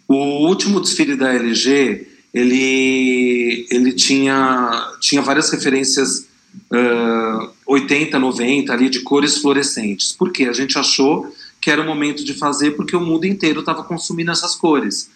O 0.08 0.48
último 0.48 0.82
desfile 0.82 1.16
da 1.16 1.32
LG, 1.32 2.08
ele, 2.34 3.68
ele 3.70 3.94
tinha, 3.94 4.92
tinha 5.00 5.22
várias 5.22 5.52
referências 5.52 6.26
uh, 6.72 7.50
80, 7.68 8.18
90 8.18 8.74
ali 8.74 8.90
de 8.90 9.02
cores 9.02 9.38
fluorescentes. 9.38 10.12
Por 10.12 10.32
quê? 10.32 10.46
A 10.46 10.54
gente 10.54 10.78
achou 10.78 11.32
que 11.62 11.70
era 11.70 11.82
o 11.82 11.86
momento 11.86 12.24
de 12.24 12.34
fazer 12.34 12.72
porque 12.72 12.96
o 12.96 13.02
mundo 13.02 13.26
inteiro 13.26 13.60
estava 13.60 13.84
consumindo 13.84 14.32
essas 14.32 14.56
cores. 14.56 15.10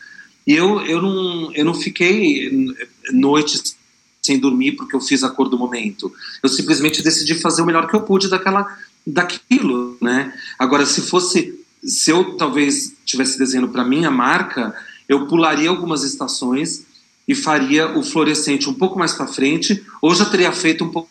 E 0.45 0.53
eu, 0.53 0.79
eu, 0.85 1.01
não, 1.01 1.51
eu 1.53 1.65
não 1.65 1.73
fiquei 1.73 2.73
noites 3.11 3.75
sem 4.21 4.39
dormir 4.39 4.73
porque 4.73 4.95
eu 4.95 5.01
fiz 5.01 5.23
a 5.23 5.29
cor 5.29 5.49
do 5.49 5.57
momento. 5.57 6.13
Eu 6.41 6.49
simplesmente 6.49 7.01
decidi 7.01 7.35
fazer 7.35 7.61
o 7.61 7.65
melhor 7.65 7.87
que 7.87 7.95
eu 7.95 8.01
pude 8.01 8.29
daquela, 8.29 8.65
daquilo, 9.05 9.97
né? 10.01 10.33
Agora, 10.57 10.85
se 10.85 11.01
fosse, 11.01 11.59
se 11.83 12.11
eu 12.11 12.37
talvez 12.37 12.93
tivesse 13.05 13.37
desenhando 13.37 13.69
para 13.69 13.83
minha 13.83 14.11
marca, 14.11 14.73
eu 15.09 15.27
pularia 15.27 15.69
algumas 15.69 16.03
estações 16.03 16.86
e 17.27 17.35
faria 17.35 17.97
o 17.97 18.03
fluorescente 18.03 18.69
um 18.69 18.73
pouco 18.73 18.97
mais 18.97 19.13
para 19.13 19.27
frente, 19.27 19.83
ou 20.01 20.15
já 20.15 20.25
teria 20.25 20.51
feito 20.51 20.83
um 20.83 20.89
pouco, 20.89 21.09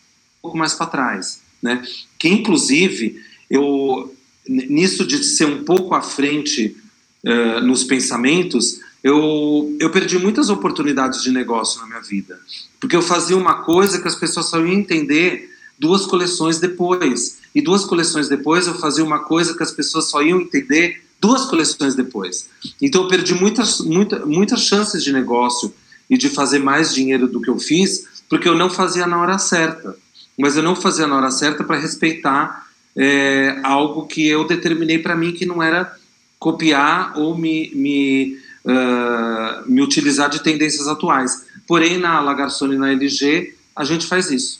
mais 0.53 0.73
para 0.73 0.85
trás, 0.85 1.41
né? 1.61 1.85
Que 2.17 2.29
inclusive 2.29 3.21
eu 3.49 4.15
nisso 4.47 5.05
de 5.05 5.23
ser 5.23 5.45
um 5.45 5.63
pouco 5.63 5.93
à 5.93 6.01
frente 6.01 6.77
uh, 7.25 7.59
nos 7.61 7.83
pensamentos, 7.83 8.79
eu, 9.03 9.75
eu 9.79 9.89
perdi 9.89 10.17
muitas 10.17 10.49
oportunidades 10.49 11.21
de 11.21 11.31
negócio 11.31 11.81
na 11.81 11.87
minha 11.87 11.99
vida. 11.99 12.39
Porque 12.79 12.95
eu 12.95 13.01
fazia 13.01 13.35
uma 13.35 13.63
coisa 13.63 14.01
que 14.01 14.07
as 14.07 14.15
pessoas 14.15 14.47
só 14.47 14.57
iam 14.59 14.71
entender 14.71 15.49
duas 15.77 16.05
coleções 16.05 16.59
depois. 16.59 17.39
E 17.53 17.61
duas 17.61 17.85
coleções 17.85 18.29
depois 18.29 18.67
eu 18.67 18.75
fazia 18.75 19.03
uma 19.03 19.19
coisa 19.19 19.55
que 19.55 19.63
as 19.63 19.71
pessoas 19.71 20.09
só 20.09 20.21
iam 20.21 20.41
entender 20.41 21.03
duas 21.19 21.45
coleções 21.45 21.95
depois. 21.95 22.49
Então 22.81 23.03
eu 23.03 23.07
perdi 23.07 23.33
muitas, 23.33 23.79
muita, 23.81 24.25
muitas 24.25 24.61
chances 24.61 25.03
de 25.03 25.11
negócio 25.11 25.73
e 26.09 26.17
de 26.17 26.29
fazer 26.29 26.59
mais 26.59 26.93
dinheiro 26.93 27.27
do 27.27 27.41
que 27.41 27.49
eu 27.49 27.59
fiz, 27.59 28.07
porque 28.29 28.47
eu 28.47 28.55
não 28.55 28.69
fazia 28.69 29.05
na 29.05 29.19
hora 29.19 29.37
certa. 29.37 29.95
Mas 30.37 30.55
eu 30.55 30.63
não 30.63 30.75
fazia 30.75 31.07
na 31.07 31.17
hora 31.17 31.31
certa 31.31 31.63
para 31.63 31.79
respeitar 31.79 32.67
é, 32.95 33.59
algo 33.63 34.05
que 34.05 34.27
eu 34.27 34.45
determinei 34.47 34.99
para 34.99 35.15
mim 35.15 35.31
que 35.31 35.45
não 35.45 35.61
era 35.61 35.95
copiar 36.39 37.17
ou 37.17 37.37
me, 37.37 37.71
me 37.73 38.37
uh, 38.67 39.71
me 39.71 39.81
utilizar 39.81 40.29
de 40.29 40.41
tendências 40.41 40.87
atuais. 40.87 41.45
Porém, 41.65 41.97
na 41.97 42.19
Lagarçone 42.19 42.75
e 42.75 42.77
na 42.77 42.91
LG, 42.91 43.55
a 43.75 43.83
gente 43.83 44.05
faz 44.05 44.29
isso. 44.29 44.59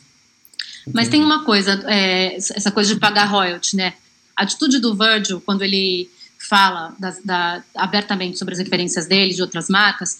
Mas 0.93 1.09
tem 1.09 1.23
uma 1.23 1.43
coisa, 1.43 1.83
é, 1.87 2.35
essa 2.35 2.71
coisa 2.71 2.93
de 2.93 2.99
pagar 2.99 3.25
royalty, 3.25 3.75
né? 3.75 3.93
A 4.35 4.43
atitude 4.43 4.79
do 4.79 4.95
Virgil, 4.95 5.41
quando 5.41 5.63
ele 5.63 6.09
fala 6.47 6.95
da, 6.97 7.15
da, 7.23 7.63
abertamente 7.75 8.37
sobre 8.37 8.53
as 8.53 8.59
referências 8.59 9.05
dele, 9.05 9.33
de 9.33 9.41
outras 9.41 9.67
marcas, 9.67 10.17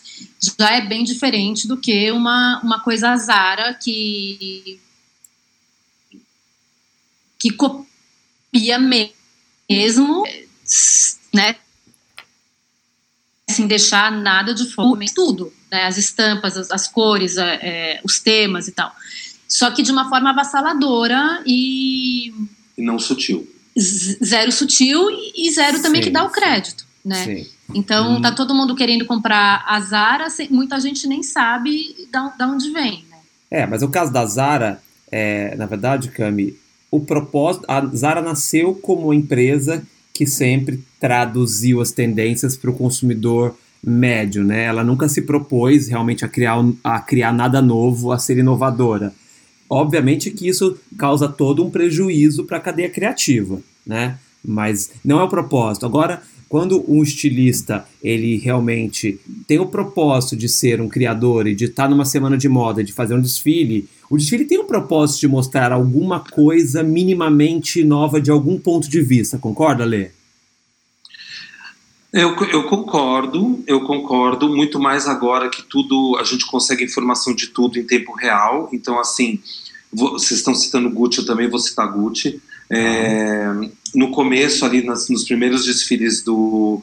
já 0.60 0.76
é 0.76 0.82
bem 0.82 1.04
diferente 1.04 1.68
do 1.68 1.78
que 1.78 2.12
uma, 2.12 2.60
uma 2.64 2.82
coisa 2.82 3.10
azara 3.10 3.74
que, 3.74 4.80
que 7.40 7.52
copia 7.52 8.78
mesmo, 8.78 10.24
né? 11.34 11.56
sem 13.50 13.66
deixar 13.66 14.12
nada 14.12 14.54
de 14.54 14.66
fora, 14.72 15.06
tudo, 15.16 15.54
né? 15.72 15.86
as 15.86 15.98
estampas, 15.98 16.58
as, 16.58 16.70
as 16.70 16.88
cores, 16.88 17.38
é, 17.38 17.60
é, 17.62 18.02
os 18.04 18.20
temas 18.20 18.68
e 18.68 18.72
tal. 18.72 18.94
Só 19.48 19.72
que 19.72 19.82
de 19.82 19.92
uma 19.92 20.10
forma 20.10 20.32
avassaladora 20.32 21.42
e. 21.46 22.34
E 22.78 22.82
não 22.82 23.00
sutil. 23.00 23.50
Zero 23.80 24.52
sutil 24.52 25.08
e 25.36 25.52
zero 25.52 25.82
também 25.82 26.02
sim, 26.02 26.08
que 26.08 26.14
dá 26.14 26.24
o 26.24 26.30
crédito. 26.30 26.86
Né? 27.06 27.24
Sim. 27.24 27.48
Então 27.74 28.18
hum. 28.18 28.22
tá 28.22 28.32
todo 28.32 28.56
mundo 28.56 28.76
querendo 28.76 29.06
comprar 29.06 29.64
a 29.68 29.80
Zara, 29.82 30.28
muita 30.50 30.80
gente 30.80 31.08
nem 31.08 31.22
sabe 31.22 31.96
da, 32.12 32.34
onde 32.48 32.72
vem. 32.72 33.06
Né? 33.10 33.18
É, 33.52 33.66
mas 33.66 33.84
o 33.84 33.90
caso 33.90 34.12
da 34.12 34.26
Zara, 34.26 34.82
é, 35.12 35.56
na 35.56 35.66
verdade, 35.66 36.10
Cami, 36.10 36.58
o 36.90 37.00
propósito. 37.00 37.66
A 37.68 37.86
Zara 37.86 38.22
nasceu 38.22 38.74
como 38.74 39.14
empresa 39.14 39.84
que 40.14 40.26
sempre 40.26 40.84
traduziu 41.00 41.80
as 41.80 41.92
tendências 41.92 42.58
para 42.58 42.72
o 42.72 42.76
consumidor 42.76 43.56
médio, 43.84 44.44
né? 44.44 44.64
Ela 44.64 44.84
nunca 44.84 45.08
se 45.08 45.22
propôs 45.22 45.88
realmente 45.88 46.26
a 46.26 46.28
criar, 46.28 46.58
a 46.84 47.00
criar 47.00 47.32
nada 47.32 47.62
novo, 47.62 48.12
a 48.12 48.18
ser 48.18 48.38
inovadora. 48.38 49.14
Obviamente 49.70 50.32
que 50.32 50.48
isso 50.48 50.78
causa 50.98 51.28
todo 51.28 51.66
um 51.66 51.70
prejuízo 51.70 52.46
para 52.46 52.58
a 52.58 52.62
cadeia 52.62 52.90
criativa, 52.90 53.60
né? 53.86 54.18
Mas 54.44 54.92
não 55.04 55.20
é 55.20 55.24
o 55.24 55.30
propósito. 55.30 55.86
Agora, 55.86 56.22
quando 56.48 56.84
um 56.90 57.04
estilista 57.04 57.86
ele 58.02 58.38
realmente 58.38 59.20
tem 59.46 59.60
o 59.60 59.66
propósito 59.66 60.36
de 60.36 60.48
ser 60.48 60.80
um 60.80 60.88
criador 60.88 61.48
e 61.48 61.56
de 61.56 61.66
estar 61.66 61.90
numa 61.90 62.06
semana 62.06 62.38
de 62.38 62.48
moda, 62.48 62.84
de 62.84 62.94
fazer 62.94 63.16
um 63.16 63.22
desfile, 63.22 63.88
o 64.10 64.18
desfile 64.18 64.46
tem 64.46 64.58
o 64.58 64.64
propósito 64.64 65.20
de 65.20 65.28
mostrar 65.28 65.74
alguma 65.74 66.22
coisa 66.22 66.82
minimamente 66.82 67.84
nova 67.84 68.22
de 68.22 68.32
algum 68.32 68.58
ponto 68.58 68.90
de 68.90 69.02
vista, 69.02 69.38
concorda, 69.38 69.84
Lê? 69.84 70.12
Eu, 72.20 72.36
eu, 72.48 72.64
concordo, 72.64 73.64
eu 73.68 73.82
concordo, 73.82 74.50
muito 74.50 74.80
mais 74.80 75.08
agora 75.08 75.50
que 75.50 75.62
tudo, 75.62 76.18
a 76.20 76.24
gente 76.24 76.48
consegue 76.48 76.84
informação 76.84 77.32
de 77.36 77.46
tudo 77.46 77.78
em 77.78 77.84
tempo 77.84 78.12
real, 78.12 78.70
então 78.74 79.00
assim, 79.00 79.40
vocês 79.94 80.40
estão 80.40 80.56
citando 80.56 80.90
Gucci, 80.90 81.20
eu 81.20 81.28
também 81.28 81.48
vou 81.48 81.60
citar 81.60 81.88
Gucci, 81.92 82.42
é, 82.72 83.54
no 83.94 84.10
começo 84.10 84.66
ali, 84.66 84.84
nas, 84.84 85.10
nos 85.10 85.26
primeiros 85.26 85.64
desfiles 85.64 86.24
do, 86.24 86.82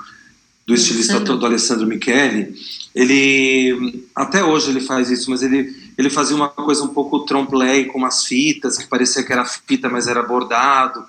do 0.64 0.72
estilista 0.72 1.18
do 1.18 1.44
Alessandro 1.44 1.88
Michele, 1.88 2.54
ele, 2.94 4.06
até 4.14 4.44
hoje 4.44 4.70
ele 4.70 4.80
faz 4.80 5.10
isso, 5.10 5.32
mas 5.32 5.42
ele 5.42 5.82
ele 5.96 6.10
fazia 6.10 6.36
uma 6.36 6.48
coisa 6.48 6.82
um 6.82 6.88
pouco 6.88 7.24
trompe 7.24 7.84
com 7.86 7.98
umas 7.98 8.24
fitas, 8.24 8.76
que 8.76 8.86
parecia 8.86 9.22
que 9.22 9.32
era 9.32 9.44
fita, 9.44 9.88
mas 9.88 10.06
era 10.06 10.22
bordado, 10.22 11.04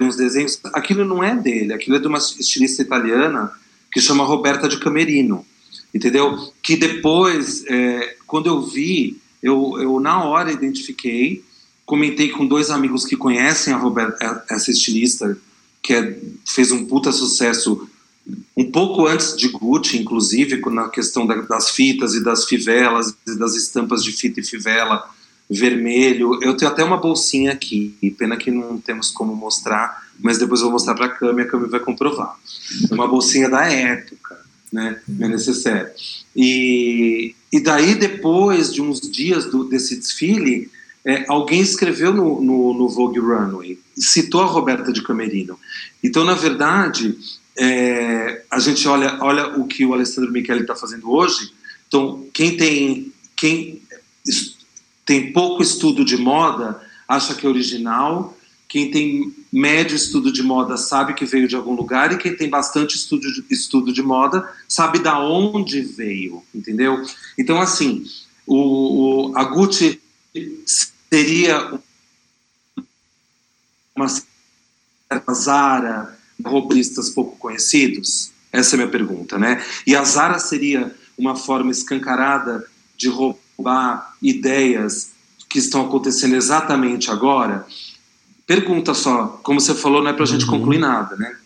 uns 0.00 0.16
desenhos. 0.16 0.60
Aquilo 0.72 1.04
não 1.04 1.22
é 1.22 1.34
dele, 1.34 1.72
aquilo 1.72 1.96
é 1.96 1.98
de 1.98 2.06
uma 2.06 2.18
estilista 2.18 2.82
italiana 2.82 3.52
que 3.92 4.00
chama 4.00 4.24
Roberta 4.24 4.68
de 4.68 4.78
Camerino, 4.78 5.44
entendeu? 5.94 6.52
Que 6.62 6.76
depois, 6.76 7.64
é, 7.66 8.16
quando 8.26 8.46
eu 8.46 8.62
vi, 8.62 9.20
eu, 9.42 9.76
eu 9.80 10.00
na 10.00 10.24
hora 10.24 10.52
identifiquei, 10.52 11.44
comentei 11.84 12.28
com 12.28 12.46
dois 12.46 12.70
amigos 12.70 13.04
que 13.04 13.16
conhecem 13.16 13.72
a 13.72 13.76
Roberta, 13.76 14.44
essa 14.48 14.70
estilista, 14.70 15.36
que 15.82 15.92
é, 15.92 16.18
fez 16.46 16.70
um 16.70 16.84
puta 16.86 17.10
sucesso 17.10 17.88
um 18.56 18.70
pouco 18.70 19.06
antes 19.06 19.36
de 19.36 19.48
Gucci, 19.48 19.98
inclusive, 19.98 20.60
na 20.70 20.88
questão 20.88 21.26
das 21.26 21.70
fitas 21.70 22.14
e 22.14 22.22
das 22.22 22.44
fivelas, 22.44 23.14
e 23.26 23.36
das 23.36 23.56
estampas 23.56 24.04
de 24.04 24.12
fita 24.12 24.40
e 24.40 24.44
fivela, 24.44 25.08
vermelho. 25.50 26.38
Eu 26.42 26.56
tenho 26.56 26.70
até 26.70 26.84
uma 26.84 26.96
bolsinha 26.96 27.50
aqui, 27.50 27.96
pena 28.16 28.36
que 28.36 28.52
não 28.52 28.78
temos 28.78 29.10
como 29.10 29.34
mostrar, 29.34 30.06
mas 30.20 30.38
depois 30.38 30.60
eu 30.60 30.66
vou 30.66 30.74
mostrar 30.74 30.94
para 30.94 31.06
a 31.06 31.08
Cami, 31.08 31.42
a 31.42 31.46
Cami 31.46 31.68
vai 31.68 31.80
comprovar. 31.80 32.36
Uma 32.90 33.08
bolsinha 33.08 33.48
da 33.48 33.66
época, 33.68 34.38
né? 34.72 35.00
É 35.18 35.28
necessário. 35.28 35.88
E, 36.36 37.34
e 37.52 37.60
daí, 37.60 37.96
depois 37.96 38.72
de 38.72 38.80
uns 38.80 39.00
dias 39.00 39.46
do, 39.46 39.64
desse 39.64 39.96
desfile, 39.96 40.70
é, 41.04 41.24
alguém 41.28 41.60
escreveu 41.60 42.14
no, 42.14 42.40
no, 42.40 42.74
no 42.74 42.88
Vogue 42.88 43.18
Runway, 43.18 43.78
citou 43.96 44.42
a 44.42 44.46
Roberta 44.46 44.92
de 44.92 45.02
Camerino. 45.02 45.58
Então, 46.04 46.24
na 46.24 46.34
verdade, 46.34 47.18
é, 47.58 48.42
a 48.50 48.60
gente 48.60 48.86
olha, 48.86 49.18
olha 49.20 49.58
o 49.58 49.66
que 49.66 49.84
o 49.84 49.94
Alessandro 49.94 50.30
Michele 50.30 50.60
está 50.60 50.76
fazendo 50.76 51.10
hoje. 51.10 51.52
Então, 51.88 52.26
quem 52.32 52.56
tem, 52.56 53.12
quem 53.34 53.82
tem 55.04 55.32
pouco 55.32 55.62
estudo 55.62 56.04
de 56.04 56.16
moda 56.16 56.80
acha 57.10 57.34
que 57.34 57.44
é 57.44 57.48
original. 57.48 58.36
Quem 58.68 58.88
tem 58.88 59.34
médio 59.52 59.96
estudo 59.96 60.32
de 60.32 60.44
moda 60.44 60.76
sabe 60.76 61.14
que 61.14 61.24
veio 61.24 61.48
de 61.48 61.56
algum 61.56 61.74
lugar 61.74 62.12
e 62.12 62.18
quem 62.18 62.36
tem 62.36 62.48
bastante 62.48 62.94
estudo 62.94 63.22
de, 63.32 63.44
estudo 63.50 63.92
de 63.92 64.00
moda 64.00 64.48
sabe 64.68 65.00
da 65.00 65.18
onde 65.18 65.80
veio, 65.80 66.40
entendeu? 66.54 67.04
Então, 67.36 67.60
assim, 67.60 68.04
o, 68.46 69.32
o 69.32 69.36
a 69.36 69.42
Gucci 69.42 70.00
seria 71.10 71.80
uma 73.96 74.06
Zara, 75.34 76.16
robistas 76.44 77.10
pouco 77.10 77.36
conhecidos? 77.38 78.30
Essa 78.52 78.74
é 78.74 78.76
a 78.76 78.78
minha 78.78 78.90
pergunta, 78.90 79.36
né? 79.36 79.64
E 79.84 79.96
a 79.96 80.04
Zara 80.04 80.38
seria 80.38 80.94
uma 81.18 81.34
forma 81.34 81.72
escancarada 81.72 82.64
de 82.96 83.08
roubar 83.60 84.14
ideias 84.22 85.12
que 85.48 85.58
estão 85.58 85.82
acontecendo 85.82 86.34
exatamente 86.34 87.10
agora? 87.10 87.66
Pergunta 88.46 88.94
só, 88.94 89.38
como 89.42 89.60
você 89.60 89.74
falou, 89.74 90.02
não 90.02 90.10
é 90.10 90.14
para 90.14 90.24
a 90.24 90.26
gente 90.26 90.44
uhum. 90.44 90.50
concluir 90.50 90.78
nada, 90.78 91.14
né? 91.16 91.36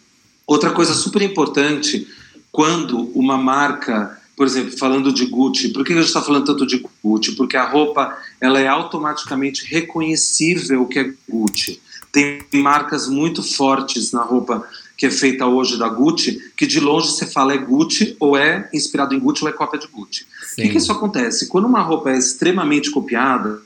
Outra 0.46 0.70
coisa 0.70 0.94
super 0.94 1.22
importante, 1.22 2.06
quando 2.52 3.10
uma 3.14 3.36
marca, 3.36 4.18
por 4.36 4.46
exemplo, 4.46 4.76
falando 4.78 5.12
de 5.12 5.26
Gucci, 5.26 5.70
por 5.70 5.84
que 5.84 5.92
a 5.92 5.96
gente 5.96 6.06
está 6.06 6.22
falando 6.22 6.44
tanto 6.44 6.66
de 6.66 6.84
Gucci? 7.02 7.32
Porque 7.32 7.56
a 7.56 7.68
roupa 7.68 8.16
ela 8.40 8.60
é 8.60 8.68
automaticamente 8.68 9.66
reconhecível 9.66 10.86
que 10.86 10.98
é 10.98 11.12
Gucci. 11.28 11.80
Tem 12.12 12.40
marcas 12.54 13.08
muito 13.08 13.42
fortes 13.42 14.12
na 14.12 14.22
roupa 14.22 14.64
que 14.96 15.06
é 15.06 15.10
feita 15.10 15.46
hoje 15.46 15.78
da 15.78 15.88
Gucci, 15.88 16.52
que 16.56 16.66
de 16.66 16.80
longe 16.80 17.08
você 17.08 17.26
fala 17.26 17.52
é 17.52 17.58
Gucci, 17.58 18.16
ou 18.20 18.36
é 18.36 18.68
inspirado 18.72 19.14
em 19.14 19.18
Gucci, 19.18 19.42
ou 19.42 19.50
é 19.50 19.52
cópia 19.52 19.78
de 19.78 19.86
Gucci. 19.86 20.26
O 20.52 20.56
que, 20.56 20.68
que 20.68 20.78
isso 20.78 20.92
acontece? 20.92 21.48
Quando 21.48 21.66
uma 21.66 21.80
roupa 21.80 22.10
é 22.10 22.18
extremamente 22.18 22.90
copiada, 22.90 23.60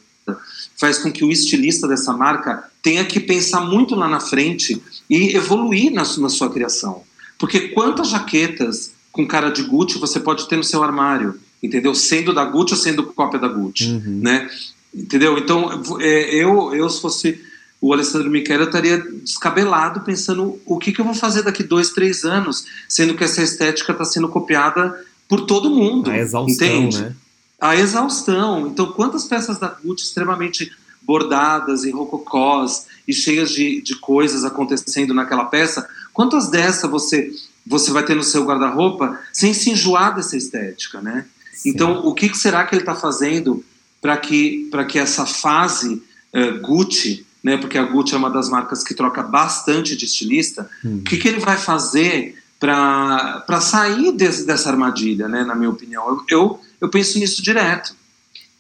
faz 0.77 0.99
com 0.99 1.13
que 1.13 1.25
o 1.25 1.31
estilista 1.31 1.87
dessa 1.87 2.13
marca 2.13 2.65
tenha 2.83 3.05
que 3.05 3.21
pensar 3.21 3.61
muito 3.61 3.95
lá 3.95 4.09
na 4.09 4.21
frente 4.21 4.81
e 5.09 5.37
evoluir 5.37 5.93
na, 5.93 6.03
na 6.03 6.29
sua 6.29 6.51
criação. 6.51 7.03
Porque 7.39 7.69
quantas 7.69 8.09
jaquetas 8.09 8.93
com 9.13 9.27
cara 9.27 9.51
de 9.51 9.63
Gucci 9.63 9.99
você 9.99 10.21
pode 10.21 10.49
ter 10.49 10.57
no 10.57 10.65
seu 10.65 10.83
armário, 10.83 11.39
entendeu? 11.63 11.95
Sendo 11.95 12.33
da 12.33 12.45
Gucci 12.45 12.75
ou 12.75 12.81
sendo 12.81 13.05
cópia 13.05 13.39
da 13.39 13.49
Gucci, 13.49 13.89
uhum. 13.89 14.21
né? 14.23 14.49
Entendeu? 14.95 15.37
Então, 15.37 15.83
é, 16.01 16.35
eu, 16.35 16.75
eu 16.75 16.89
se 16.89 17.01
fosse 17.01 17.41
o 17.81 17.93
Alessandro 17.93 18.31
Michele 18.31 18.65
estaria 18.65 18.99
descabelado 18.99 20.01
pensando 20.01 20.61
o 20.67 20.79
que, 20.79 20.93
que 20.93 21.01
eu 21.01 21.05
vou 21.05 21.15
fazer 21.15 21.43
daqui 21.43 21.63
dois, 21.63 21.91
três 21.91 22.25
anos, 22.25 22.67
sendo 22.89 23.15
que 23.15 23.25
essa 23.25 23.43
estética 23.43 23.93
está 23.93 24.05
sendo 24.05 24.29
copiada 24.29 25.05
por 25.29 25.43
todo 25.43 25.71
mundo. 25.71 26.11
A 26.11 26.19
exaustão, 26.19 26.67
entende? 26.67 27.01
né? 27.01 27.15
a 27.61 27.77
exaustão. 27.77 28.69
Então, 28.69 28.93
quantas 28.93 29.25
peças 29.25 29.59
da 29.59 29.69
Gucci 29.69 30.05
extremamente 30.05 30.71
bordadas 31.03 31.85
e 31.85 31.91
rococós 31.91 32.87
e 33.07 33.13
cheias 33.13 33.51
de, 33.51 33.81
de 33.81 33.97
coisas 33.97 34.45
acontecendo 34.45 35.15
naquela 35.15 35.47
peça, 35.47 35.89
quantas 36.13 36.49
dessas 36.49 36.91
você 36.91 37.31
você 37.67 37.91
vai 37.91 38.03
ter 38.03 38.15
no 38.15 38.23
seu 38.23 38.45
guarda-roupa 38.45 39.21
sem 39.31 39.53
se 39.53 39.71
enjoar 39.71 40.15
dessa 40.15 40.39
estética, 40.39 41.03
né? 41.03 41.27
Sim. 41.53 41.69
Então, 41.69 42.07
o 42.07 42.15
que, 42.15 42.31
que, 42.31 42.39
será 42.39 42.65
que 42.65 42.75
ele 42.75 42.81
está 42.81 42.95
fazendo 42.95 43.63
para 44.01 44.17
que, 44.17 44.71
que 44.89 44.99
essa 44.99 45.27
fase 45.27 46.03
uh, 46.33 46.61
Gucci, 46.63 47.27
né? 47.43 47.57
Porque 47.57 47.79
a 47.79 47.85
Gucci 47.85 48.15
é 48.15 48.19
uma 48.19 48.31
das 48.31 48.49
marcas 48.49 48.83
que 48.83 48.95
troca 48.95 49.23
bastante 49.23 49.97
de 49.97 50.05
estilista. 50.05 50.69
Hum. 50.85 50.99
O 50.99 51.03
que, 51.03 51.17
que 51.17 51.29
ele 51.29 51.41
vai 51.41 51.57
fazer 51.57 52.43
para 52.59 53.61
sair 53.61 54.13
desse, 54.13 54.47
dessa 54.47 54.71
armadilha, 54.71 55.29
né? 55.29 55.45
Na 55.45 55.55
minha 55.55 55.71
opinião, 55.71 56.09
eu, 56.09 56.25
eu, 56.29 56.61
eu 56.81 56.89
penso 56.89 57.19
nisso 57.19 57.43
direto. 57.43 57.95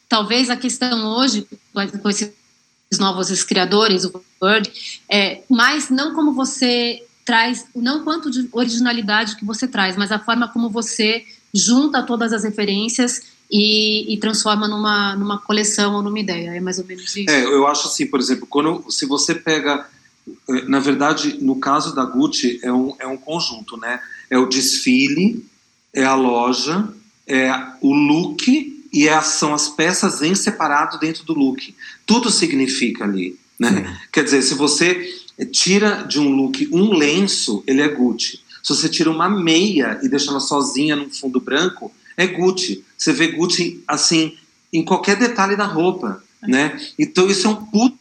Talvez 0.08 0.48
a 0.48 0.56
questão 0.56 1.18
hoje 1.18 1.46
com 2.02 2.08
esses 2.08 2.32
novos 2.98 3.42
criadores, 3.44 4.04
o 4.04 4.22
Bird, 4.40 5.02
é 5.10 5.42
mais 5.48 5.90
não 5.90 6.14
como 6.14 6.32
você 6.32 7.02
traz, 7.24 7.66
não 7.76 8.04
quanto 8.04 8.30
de 8.30 8.48
originalidade 8.52 9.36
que 9.36 9.44
você 9.44 9.68
traz, 9.68 9.96
mas 9.96 10.10
a 10.10 10.18
forma 10.18 10.48
como 10.48 10.70
você 10.70 11.26
junta 11.52 12.02
todas 12.02 12.32
as 12.32 12.44
referências 12.44 13.22
e, 13.50 14.12
e, 14.12 14.16
transforma 14.18 14.68
numa, 14.68 15.16
numa 15.16 15.38
coleção 15.38 15.94
ou 15.94 16.02
numa 16.02 16.18
ideia. 16.18 16.50
É 16.50 16.60
mais 16.60 16.78
ou 16.78 16.84
menos 16.84 17.16
isso. 17.16 17.30
É, 17.30 17.44
eu 17.44 17.66
acho 17.66 17.88
assim, 17.88 18.06
por 18.06 18.20
exemplo, 18.20 18.46
quando 18.46 18.84
se 18.90 19.06
você 19.06 19.34
pega, 19.34 19.86
eh, 20.48 20.64
na 20.68 20.78
verdade, 20.80 21.38
no 21.40 21.56
caso 21.56 21.94
da 21.94 22.04
Gucci 22.04 22.60
é 22.62 22.72
um, 22.72 22.94
é 22.98 23.06
um 23.06 23.16
conjunto, 23.16 23.76
né? 23.76 24.00
É 24.28 24.38
o 24.38 24.46
desfile, 24.46 25.44
é 25.94 26.04
a 26.04 26.14
loja, 26.14 26.88
é 27.26 27.50
o 27.80 27.94
look 27.94 28.76
e 28.92 29.08
é, 29.08 29.20
são 29.20 29.54
as 29.54 29.68
peças 29.68 30.22
em 30.22 30.34
separado 30.34 30.98
dentro 30.98 31.24
do 31.24 31.34
look. 31.34 31.74
Tudo 32.06 32.30
significa 32.30 33.04
ali, 33.04 33.38
né? 33.58 33.98
Quer 34.12 34.24
dizer, 34.24 34.42
se 34.42 34.54
você 34.54 35.14
tira 35.52 36.02
de 36.02 36.18
um 36.18 36.30
look 36.30 36.68
um 36.72 36.92
lenço, 36.92 37.62
ele 37.66 37.80
é 37.80 37.88
Gucci. 37.88 38.40
Se 38.62 38.74
você 38.74 38.88
tira 38.88 39.10
uma 39.10 39.28
meia 39.28 39.98
e 40.02 40.08
deixa 40.08 40.30
ela 40.30 40.40
sozinha 40.40 40.96
num 40.96 41.08
fundo 41.08 41.40
branco, 41.40 41.92
é 42.18 42.26
Gucci. 42.26 42.84
Você 42.98 43.12
vê 43.12 43.28
Gucci 43.28 43.82
assim 43.88 44.36
em 44.70 44.84
qualquer 44.84 45.16
detalhe 45.16 45.56
da 45.56 45.64
roupa, 45.64 46.22
né? 46.42 46.78
Então 46.98 47.26
isso 47.28 47.46
é 47.46 47.50
um 47.50 47.64
puto 47.64 47.96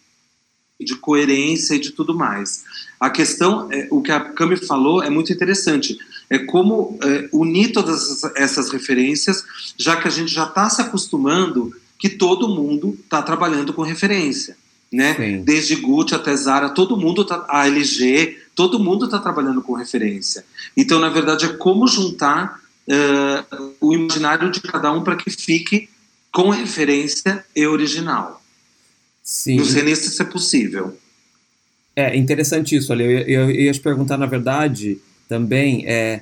de 0.80 0.96
coerência 0.96 1.76
e 1.76 1.80
de 1.80 1.92
tudo 1.92 2.14
mais. 2.14 2.66
A 3.00 3.10
questão, 3.10 3.72
é, 3.72 3.88
o 3.90 4.02
que 4.02 4.12
a 4.12 4.20
Cami 4.20 4.58
falou 4.58 5.02
é 5.02 5.10
muito 5.10 5.32
interessante. 5.32 5.98
É 6.30 6.40
como 6.40 7.00
é, 7.02 7.30
unir 7.32 7.72
todas 7.72 8.24
essas 8.36 8.70
referências, 8.70 9.46
já 9.78 9.96
que 9.96 10.08
a 10.08 10.12
gente 10.12 10.32
já 10.32 10.44
está 10.44 10.70
se 10.70 10.82
acostumando 10.82 11.74
que 11.98 12.10
todo 12.10 12.50
mundo 12.50 12.98
está 13.02 13.22
trabalhando 13.22 13.72
com 13.72 13.82
referência 13.82 14.58
né? 14.92 15.16
Sim. 15.16 15.44
Desde 15.44 15.76
Gucci 15.76 16.16
até 16.16 16.36
Zara, 16.36 16.70
todo 16.70 16.98
mundo 16.98 17.26
tá, 17.26 17.46
a 17.50 17.68
LG, 17.68 18.38
todo 18.56 18.80
mundo 18.80 19.06
está 19.06 19.20
trabalhando 19.20 19.62
com 19.62 19.74
referência. 19.74 20.46
Então, 20.76 21.00
na 21.00 21.10
verdade, 21.10 21.46
é 21.46 21.50
como 21.50 21.88
juntar 21.88 22.60
uh, 22.88 23.76
o 23.80 23.94
imaginário 23.94 24.52
de 24.52 24.62
cada 24.62 24.92
um 24.92 25.04
para 25.04 25.16
que 25.16 25.30
fique 25.30 25.90
com 26.32 26.50
referência 26.50 27.44
e 27.56 27.66
original. 27.66 28.42
Sim. 29.24 29.58
Não 29.58 29.66
sei 29.66 29.84
nem 29.84 29.96
se 29.96 30.08
isso 30.08 30.22
é 30.22 30.26
possível. 30.26 30.98
É 31.96 32.16
interessante 32.16 32.76
isso, 32.76 32.92
olha, 32.92 33.04
eu, 33.04 33.20
eu, 33.22 33.50
eu 33.50 33.62
ia 33.62 33.74
te 33.74 33.80
perguntar, 33.80 34.18
na 34.18 34.28
verdade, 34.28 35.00
também, 35.28 35.86
é, 35.88 36.22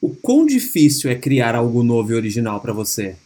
o 0.00 0.10
quão 0.10 0.44
difícil 0.44 1.08
é 1.08 1.14
criar 1.14 1.54
algo 1.54 1.82
novo 1.82 2.12
e 2.12 2.14
original 2.14 2.60
para 2.60 2.72
você? 2.72 3.16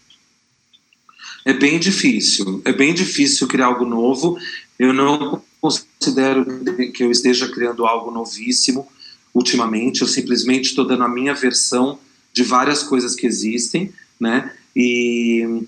É 1.45 1.55
bem 1.55 1.79
difícil, 1.79 2.61
é 2.65 2.73
bem 2.73 2.93
difícil 2.93 3.49
criar 3.49 3.67
algo 3.67 3.87
novo. 3.87 4.39
Eu 4.79 4.93
não 4.93 5.43
considero 5.61 6.45
que 6.93 7.03
eu 7.03 7.11
esteja 7.11 7.49
criando 7.49 7.87
algo 7.87 8.11
novíssimo 8.11 8.87
ultimamente, 9.35 10.03
eu 10.03 10.07
simplesmente 10.07 10.67
estou 10.67 10.87
dando 10.87 11.05
a 11.05 11.09
minha 11.09 11.35
versão 11.35 11.99
de 12.33 12.43
várias 12.43 12.83
coisas 12.83 13.15
que 13.15 13.27
existem, 13.27 13.93
né? 14.19 14.53
E, 14.75 15.65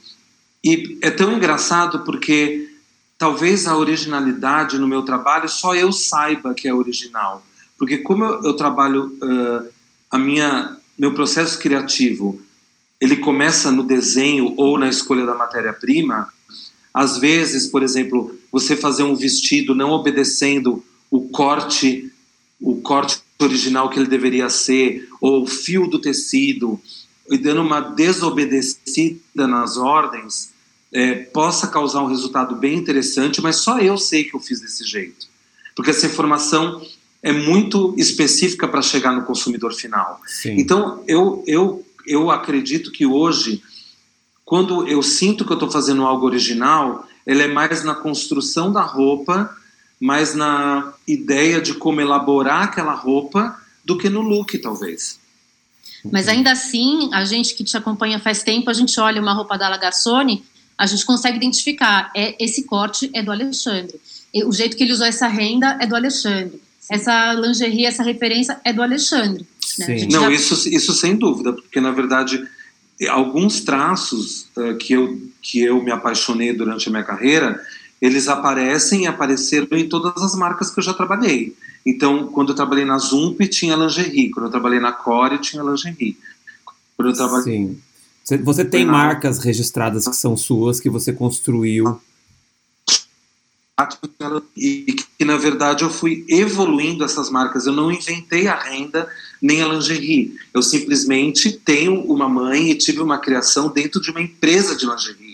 e 0.64 0.98
é 1.02 1.10
tão 1.10 1.32
engraçado 1.32 2.00
porque 2.00 2.68
talvez 3.18 3.66
a 3.66 3.76
originalidade 3.76 4.78
no 4.78 4.88
meu 4.88 5.02
trabalho 5.02 5.48
só 5.48 5.74
eu 5.74 5.92
saiba 5.92 6.54
que 6.54 6.68
é 6.68 6.74
original, 6.74 7.44
porque 7.78 7.98
como 7.98 8.24
eu, 8.24 8.42
eu 8.44 8.54
trabalho 8.54 9.06
uh, 9.22 9.68
a 10.10 10.18
minha 10.18 10.76
meu 10.98 11.14
processo 11.14 11.58
criativo, 11.58 12.38
ele 13.00 13.16
começa 13.16 13.72
no 13.72 13.82
desenho 13.82 14.52
ou 14.58 14.78
na 14.78 14.86
escolha 14.86 15.24
da 15.24 15.34
matéria-prima, 15.34 16.28
às 16.92 17.16
vezes, 17.16 17.66
por 17.66 17.82
exemplo, 17.82 18.38
você 18.52 18.76
fazer 18.76 19.02
um 19.02 19.14
vestido 19.14 19.74
não 19.74 19.92
obedecendo 19.92 20.84
o 21.10 21.28
corte, 21.28 22.12
o 22.60 22.76
corte 22.82 23.22
original 23.44 23.88
que 23.88 23.98
ele 23.98 24.08
deveria 24.08 24.48
ser, 24.48 25.08
ou 25.20 25.42
o 25.42 25.46
fio 25.46 25.86
do 25.86 25.98
tecido, 25.98 26.80
e 27.30 27.38
dando 27.38 27.62
uma 27.62 27.80
desobedecida 27.80 29.46
nas 29.46 29.76
ordens, 29.76 30.50
é, 30.92 31.14
possa 31.14 31.68
causar 31.68 32.02
um 32.02 32.08
resultado 32.08 32.56
bem 32.56 32.76
interessante, 32.76 33.40
mas 33.40 33.56
só 33.56 33.78
eu 33.78 33.96
sei 33.96 34.24
que 34.24 34.34
eu 34.34 34.40
fiz 34.40 34.60
desse 34.60 34.84
jeito. 34.84 35.28
Porque 35.76 35.90
essa 35.90 36.06
informação 36.06 36.84
é 37.22 37.32
muito 37.32 37.94
específica 37.96 38.66
para 38.66 38.82
chegar 38.82 39.12
no 39.12 39.22
consumidor 39.22 39.72
final. 39.72 40.20
Sim. 40.26 40.56
Então, 40.58 41.04
eu, 41.06 41.44
eu, 41.46 41.86
eu 42.06 42.30
acredito 42.30 42.90
que 42.90 43.06
hoje 43.06 43.62
quando 44.50 44.84
eu 44.88 45.00
sinto 45.00 45.44
que 45.44 45.52
eu 45.52 45.54
estou 45.54 45.70
fazendo 45.70 46.04
algo 46.04 46.26
original, 46.26 47.06
ela 47.24 47.44
é 47.44 47.46
mais 47.46 47.84
na 47.84 47.94
construção 47.94 48.72
da 48.72 48.82
roupa, 48.82 49.48
mais 50.00 50.34
na 50.34 50.94
ideia 51.06 51.60
de 51.60 51.74
como 51.74 52.00
elaborar 52.00 52.62
aquela 52.62 52.94
roupa, 52.94 53.56
do 53.84 53.98
que 53.98 54.08
no 54.08 54.20
look, 54.20 54.56
talvez. 54.58 55.18
Mas 56.10 56.28
ainda 56.28 56.52
assim, 56.52 57.10
a 57.12 57.24
gente 57.24 57.54
que 57.54 57.64
te 57.64 57.76
acompanha 57.76 58.18
faz 58.18 58.42
tempo, 58.42 58.70
a 58.70 58.72
gente 58.72 58.98
olha 58.98 59.20
uma 59.20 59.34
roupa 59.34 59.58
da 59.58 59.68
Lagarsone, 59.68 60.42
a 60.78 60.86
gente 60.86 61.04
consegue 61.04 61.36
identificar, 61.36 62.10
é, 62.16 62.42
esse 62.42 62.64
corte 62.64 63.10
é 63.12 63.22
do 63.22 63.30
Alexandre. 63.30 64.00
O 64.46 64.52
jeito 64.52 64.76
que 64.76 64.84
ele 64.84 64.92
usou 64.92 65.06
essa 65.06 65.28
renda 65.28 65.76
é 65.80 65.86
do 65.86 65.94
Alexandre. 65.94 66.60
Essa 66.90 67.34
lingerie, 67.34 67.84
essa 67.84 68.02
referência 68.02 68.58
é 68.64 68.72
do 68.72 68.82
Alexandre. 68.82 69.46
Né? 69.78 70.06
Não, 70.10 70.22
já... 70.22 70.30
isso, 70.30 70.68
isso 70.68 70.92
sem 70.94 71.16
dúvida, 71.16 71.52
porque 71.52 71.80
na 71.80 71.90
verdade 71.90 72.42
alguns 73.08 73.60
traços 73.60 74.48
uh, 74.56 74.76
que, 74.76 74.92
eu, 74.92 75.20
que 75.40 75.60
eu 75.60 75.82
me 75.82 75.90
apaixonei 75.90 76.52
durante 76.52 76.88
a 76.88 76.90
minha 76.90 77.04
carreira, 77.04 77.60
eles 78.00 78.28
aparecem 78.28 79.02
e 79.02 79.06
apareceram 79.06 79.68
em 79.72 79.88
todas 79.88 80.22
as 80.22 80.34
marcas 80.34 80.70
que 80.70 80.80
eu 80.80 80.84
já 80.84 80.94
trabalhei. 80.94 81.54
Então, 81.84 82.28
quando 82.28 82.50
eu 82.50 82.54
trabalhei 82.54 82.84
na 82.84 82.98
Zump, 82.98 83.40
tinha 83.48 83.76
lingerie. 83.76 84.30
Quando 84.30 84.46
eu 84.46 84.50
trabalhei 84.50 84.80
na 84.80 84.92
Core, 84.92 85.38
tinha 85.38 85.62
lingerie. 85.62 86.16
Quando 86.96 87.10
eu 87.10 87.14
trabalhei... 87.14 87.76
Sim. 88.24 88.38
Você 88.44 88.64
tem 88.64 88.84
na... 88.84 88.92
marcas 88.92 89.38
registradas 89.38 90.06
que 90.06 90.16
são 90.16 90.36
suas, 90.36 90.78
que 90.78 90.88
você 90.88 91.12
construiu 91.12 92.00
e 94.56 94.94
que 95.18 95.24
na 95.24 95.38
verdade 95.38 95.84
eu 95.84 95.90
fui 95.90 96.24
evoluindo 96.28 97.02
essas 97.02 97.30
marcas. 97.30 97.66
Eu 97.66 97.72
não 97.72 97.90
inventei 97.90 98.46
a 98.46 98.54
renda 98.54 99.08
nem 99.40 99.62
a 99.62 99.68
lingerie. 99.68 100.34
Eu 100.52 100.62
simplesmente 100.62 101.52
tenho 101.52 102.00
uma 102.02 102.28
mãe 102.28 102.70
e 102.70 102.74
tive 102.74 103.00
uma 103.00 103.18
criação 103.18 103.68
dentro 103.68 104.00
de 104.00 104.10
uma 104.10 104.20
empresa 104.20 104.76
de 104.76 104.86
lingerie 104.86 105.29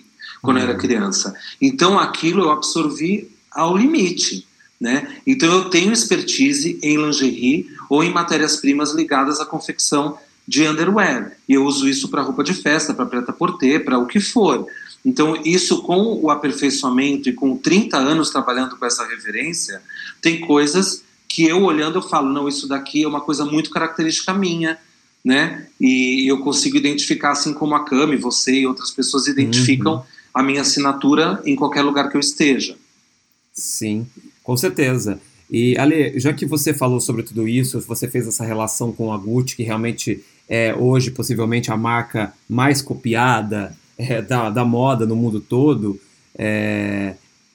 quando 0.47 0.57
uhum. 0.57 0.63
eu 0.63 0.69
era 0.71 0.79
uhum. 0.79 0.81
criança. 0.81 1.35
Então 1.61 1.99
aquilo 1.99 2.45
eu 2.45 2.51
absorvi 2.51 3.29
ao 3.51 3.77
limite. 3.77 4.47
Né? 4.81 5.21
Então 5.27 5.53
eu 5.53 5.71
tenho 5.71 5.93
expertise 5.93 6.79
em 6.83 6.97
lingerie 6.97 7.67
ou 7.91 8.03
em 8.03 8.13
matérias-primas 8.13 8.93
ligadas 8.93 9.41
à 9.41 9.47
confecção 9.47 10.19
de 10.47 10.67
underwear. 10.67 11.33
E 11.49 11.55
eu 11.55 11.65
uso 11.65 11.89
isso 11.89 12.09
para 12.09 12.23
roupa 12.23 12.45
de 12.45 12.55
festa, 12.55 12.95
para 12.95 13.07
preta 13.07 13.33
porter, 13.33 13.85
para 13.85 13.99
o 13.99 14.07
que 14.07 14.21
for. 14.21 14.67
Então, 15.05 15.41
isso 15.45 15.83
com 15.83 16.21
o 16.21 16.31
aperfeiçoamento 16.31 17.29
e 17.29 17.33
com 17.33 17.57
30 17.57 17.97
anos 17.97 18.31
trabalhando 18.31 18.77
com 18.77 18.85
essa 18.85 19.07
referência, 19.07 19.81
tem 20.21 20.41
coisas 20.41 21.05
que 21.29 21.45
eu 21.45 21.63
olhando 21.63 21.99
eu 21.99 22.03
falo, 22.03 22.33
não, 22.33 22.49
isso 22.49 22.67
daqui 22.67 23.05
é 23.05 23.09
uma 23.09 23.21
coisa 23.21 23.45
muito 23.45 23.71
característica 23.71 24.33
minha, 24.33 24.79
né? 25.25 25.67
E 25.81 26.31
eu 26.31 26.41
consigo 26.41 26.77
identificar, 26.77 27.33
assim 27.33 27.53
como 27.53 27.75
a 27.75 27.85
Cami, 27.85 28.17
você 28.17 28.61
e 28.61 28.67
outras 28.67 28.91
pessoas 28.91 29.27
identificam 29.27 29.97
uhum. 29.97 30.03
A 30.37 30.43
minha 30.43 30.61
assinatura 30.61 31.41
em 31.47 31.57
qualquer 31.57 31.81
lugar 31.81 32.11
que 32.11 32.17
eu 32.17 32.21
esteja. 32.21 32.77
Sim, 33.55 34.07
com 34.45 34.55
certeza. 34.55 35.19
E 35.51 35.79
Ale, 35.79 36.21
já 36.21 36.31
que 36.31 36.45
você 36.45 36.75
falou 36.75 37.01
sobre 37.01 37.23
tudo 37.23 37.49
isso, 37.49 37.81
você 37.81 38.07
fez 38.07 38.29
essa 38.29 38.45
relação 38.45 38.93
com 38.93 39.11
a 39.15 39.17
Gucci, 39.17 39.57
que 39.57 39.63
realmente 39.63 40.23
é 40.47 40.75
hoje 40.75 41.11
possivelmente 41.11 41.73
a 41.73 41.77
marca 41.77 42.35
mais 42.47 42.83
copiada, 42.83 43.75
é, 43.97 44.21
da, 44.21 44.51
da 44.51 44.63
moda 44.63 45.07
no 45.07 45.17
mundo 45.17 45.41
todo, 45.41 45.99
é, 46.37 47.15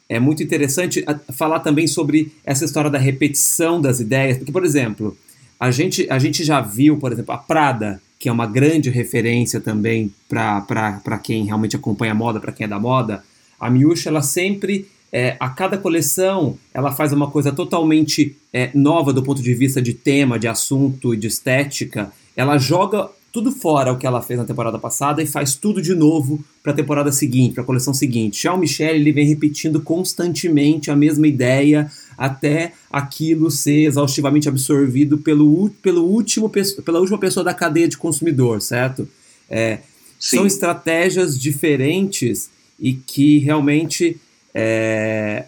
é 0.10 0.20
muito 0.20 0.41
interessante 0.41 1.06
falar 1.34 1.60
também 1.60 1.86
sobre 1.86 2.34
essa 2.44 2.65
história 2.65 2.89
da 2.89 2.98
repetição 2.98 3.80
das 3.80 4.00
ideias, 4.00 4.39
porque, 4.39 4.52
por 4.52 4.65
exemplo, 4.65 5.15
a 5.60 5.70
gente, 5.70 6.08
a 6.10 6.17
gente 6.17 6.44
já 6.44 6.60
viu, 6.62 6.98
por 6.98 7.12
exemplo, 7.12 7.32
a 7.32 7.38
Prada 7.38 8.02
que 8.22 8.30
é 8.30 8.32
uma 8.32 8.46
grande 8.46 8.92
referência 8.92 9.60
também 9.60 10.14
para 10.30 11.18
quem 11.18 11.44
realmente 11.44 11.76
acompanha 11.76 12.12
a 12.12 12.16
moda, 12.16 12.40
para 12.40 12.52
quem 12.52 12.66
é 12.66 12.68
da 12.68 12.80
moda, 12.80 13.24
a 13.60 13.68
Miúcha 13.68 14.10
ela 14.10 14.22
sempre 14.22 14.88
é, 15.12 15.36
a 15.40 15.50
cada 15.50 15.76
coleção 15.76 16.56
ela 16.72 16.92
faz 16.92 17.12
uma 17.12 17.32
coisa 17.32 17.52
totalmente 17.52 18.38
é, 18.54 18.70
nova 18.76 19.12
do 19.12 19.24
ponto 19.24 19.42
de 19.42 19.56
vista 19.56 19.82
de 19.82 19.96
tema, 19.96 20.38
de 20.38 20.48
assunto 20.48 21.16
e 21.16 21.18
de 21.18 21.26
estética. 21.26 22.12
Ela 22.38 22.60
joga 22.60 23.10
tudo 23.32 23.52
fora 23.52 23.91
o 23.91 23.98
que 23.98 24.06
ela 24.06 24.22
fez 24.22 24.38
na 24.39 24.46
temporada 24.46 24.78
passada 24.78 25.22
e 25.22 25.26
faz 25.26 25.56
tudo 25.56 25.82
de 25.82 25.96
novo 25.96 26.44
para 26.62 26.74
a 26.74 26.76
temporada 26.76 27.12
seguinte, 27.12 27.54
para 27.54 27.63
a 27.63 27.65
coleção 27.65 27.94
seguinte. 27.94 28.44
Já 28.44 28.54
o 28.54 28.58
Michel 28.58 28.96
ele 28.96 29.12
vem 29.12 29.28
repetindo 29.28 29.82
constantemente 29.82 30.91
a 30.91 30.96
mesma 30.96 31.28
ideia 31.28 31.89
até 32.17 32.74
aquilo 32.91 33.50
ser 33.50 33.86
exaustivamente 33.86 34.50
absorvido 34.50 35.17
pelo, 35.17 35.70
pelo 35.82 36.04
último, 36.04 36.50
pela 36.50 37.00
última 37.00 37.17
pessoa 37.17 37.44
da 37.44 37.54
cadeia 37.54 37.88
de 37.88 37.98
consumidor, 37.98 38.62
certo? 38.62 39.08
É, 39.50 39.80
são 40.20 40.46
estratégias 40.46 41.39
diferentes 41.39 42.50
e 42.80 42.94
que 42.94 43.39
realmente 43.39 44.17
é, 44.54 45.46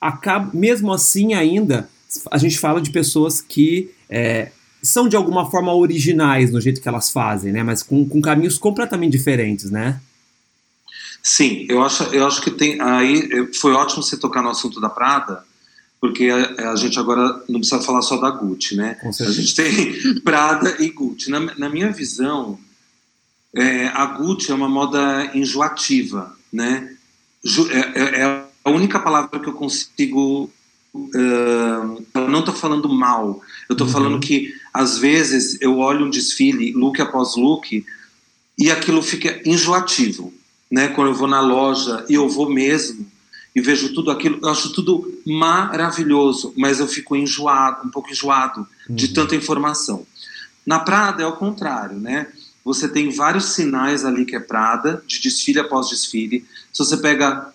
acaba, 0.00 0.50
mesmo 0.52 0.92
assim 0.92 1.34
ainda 1.34 1.88
a 2.30 2.38
gente 2.38 2.58
fala 2.58 2.80
de 2.80 2.90
pessoas 2.90 3.40
que 3.40 3.90
é, 4.08 4.50
são 4.82 5.08
de 5.08 5.16
alguma 5.16 5.50
forma 5.50 5.74
originais 5.74 6.50
no 6.50 6.60
jeito 6.60 6.80
que 6.80 6.88
elas 6.88 7.10
fazem, 7.10 7.52
né? 7.52 7.62
Mas 7.62 7.82
com, 7.82 8.08
com 8.08 8.20
caminhos 8.20 8.58
completamente 8.58 9.12
diferentes, 9.12 9.70
né? 9.70 10.00
Sim, 11.22 11.66
eu 11.68 11.82
acho, 11.82 12.04
eu 12.04 12.26
acho 12.26 12.40
que 12.40 12.50
tem. 12.50 12.80
Aí 12.80 13.52
foi 13.54 13.72
ótimo 13.72 14.02
você 14.02 14.16
tocar 14.16 14.42
no 14.42 14.50
assunto 14.50 14.80
da 14.80 14.88
Prada, 14.88 15.44
porque 16.00 16.28
a, 16.30 16.70
a 16.70 16.76
gente 16.76 16.98
agora 16.98 17.42
não 17.48 17.60
precisa 17.60 17.82
falar 17.82 18.02
só 18.02 18.16
da 18.16 18.30
Gucci, 18.30 18.76
né? 18.76 18.96
A 19.02 19.30
gente 19.30 19.54
tem 19.54 20.20
Prada 20.22 20.76
e 20.80 20.90
Gucci. 20.90 21.30
Na, 21.30 21.40
na 21.40 21.68
minha 21.68 21.90
visão, 21.90 22.58
é, 23.54 23.88
a 23.88 24.06
Gucci 24.06 24.50
é 24.52 24.54
uma 24.54 24.68
moda 24.68 25.30
enjoativa, 25.34 26.34
né? 26.52 26.94
É, 27.70 28.00
é, 28.00 28.20
é 28.22 28.44
a 28.64 28.70
única 28.70 28.98
palavra 28.98 29.40
que 29.40 29.48
eu 29.48 29.54
consigo. 29.54 30.50
Uh, 30.94 32.04
eu 32.14 32.28
não 32.28 32.40
estou 32.40 32.54
falando 32.54 32.88
mal, 32.88 33.40
eu 33.68 33.74
estou 33.74 33.86
uhum. 33.86 33.92
falando 33.92 34.20
que 34.20 34.54
às 34.72 34.98
vezes 34.98 35.60
eu 35.60 35.78
olho 35.78 36.06
um 36.06 36.10
desfile, 36.10 36.72
look 36.72 37.00
após 37.00 37.36
look, 37.36 37.84
e 38.58 38.70
aquilo 38.70 39.02
fica 39.02 39.40
enjoativo. 39.44 40.32
Né? 40.70 40.88
Quando 40.88 41.08
eu 41.08 41.14
vou 41.14 41.28
na 41.28 41.40
loja 41.40 42.04
e 42.08 42.14
eu 42.14 42.28
vou 42.28 42.50
mesmo 42.50 43.06
e 43.54 43.60
vejo 43.60 43.94
tudo 43.94 44.10
aquilo, 44.10 44.38
eu 44.42 44.48
acho 44.48 44.72
tudo 44.72 45.20
maravilhoso, 45.26 46.52
mas 46.56 46.80
eu 46.80 46.86
fico 46.86 47.16
enjoado, 47.16 47.86
um 47.86 47.90
pouco 47.90 48.10
enjoado 48.10 48.66
uhum. 48.88 48.96
de 48.96 49.08
tanta 49.08 49.34
informação. 49.34 50.06
Na 50.66 50.78
Prada 50.78 51.22
é 51.22 51.26
o 51.26 51.32
contrário, 51.32 51.98
né? 51.98 52.28
Você 52.64 52.86
tem 52.86 53.10
vários 53.10 53.54
sinais 53.54 54.04
ali 54.04 54.26
que 54.26 54.36
é 54.36 54.40
Prada, 54.40 55.02
de 55.06 55.20
desfile 55.20 55.58
após 55.58 55.88
desfile. 55.88 56.44
Se 56.70 56.84
você 56.84 56.98
pega 56.98 57.52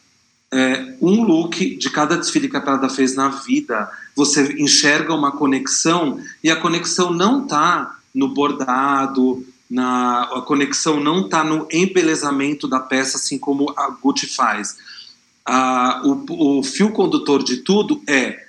é, 0.53 0.95
um 1.01 1.23
look 1.23 1.75
de 1.77 1.89
cada 1.89 2.15
desfile 2.15 2.47
que 2.47 2.55
a 2.55 2.61
Prada 2.61 2.87
fez 2.87 3.15
na 3.15 3.29
vida, 3.29 3.89
você 4.15 4.53
enxerga 4.61 5.13
uma 5.13 5.31
conexão 5.31 6.19
e 6.43 6.51
a 6.51 6.55
conexão 6.55 7.11
não 7.11 7.41
está 7.41 7.97
no 8.13 8.27
bordado, 8.27 9.43
na, 9.67 10.23
a 10.25 10.41
conexão 10.41 10.99
não 10.99 11.25
está 11.25 11.43
no 11.43 11.67
embelezamento 11.71 12.67
da 12.67 12.79
peça, 12.79 13.17
assim 13.17 13.39
como 13.39 13.73
a 13.75 13.89
Gucci 13.89 14.27
faz. 14.27 14.77
A, 15.43 16.03
o, 16.05 16.59
o 16.59 16.63
fio 16.63 16.91
condutor 16.91 17.43
de 17.43 17.57
tudo 17.57 17.99
é, 18.07 18.39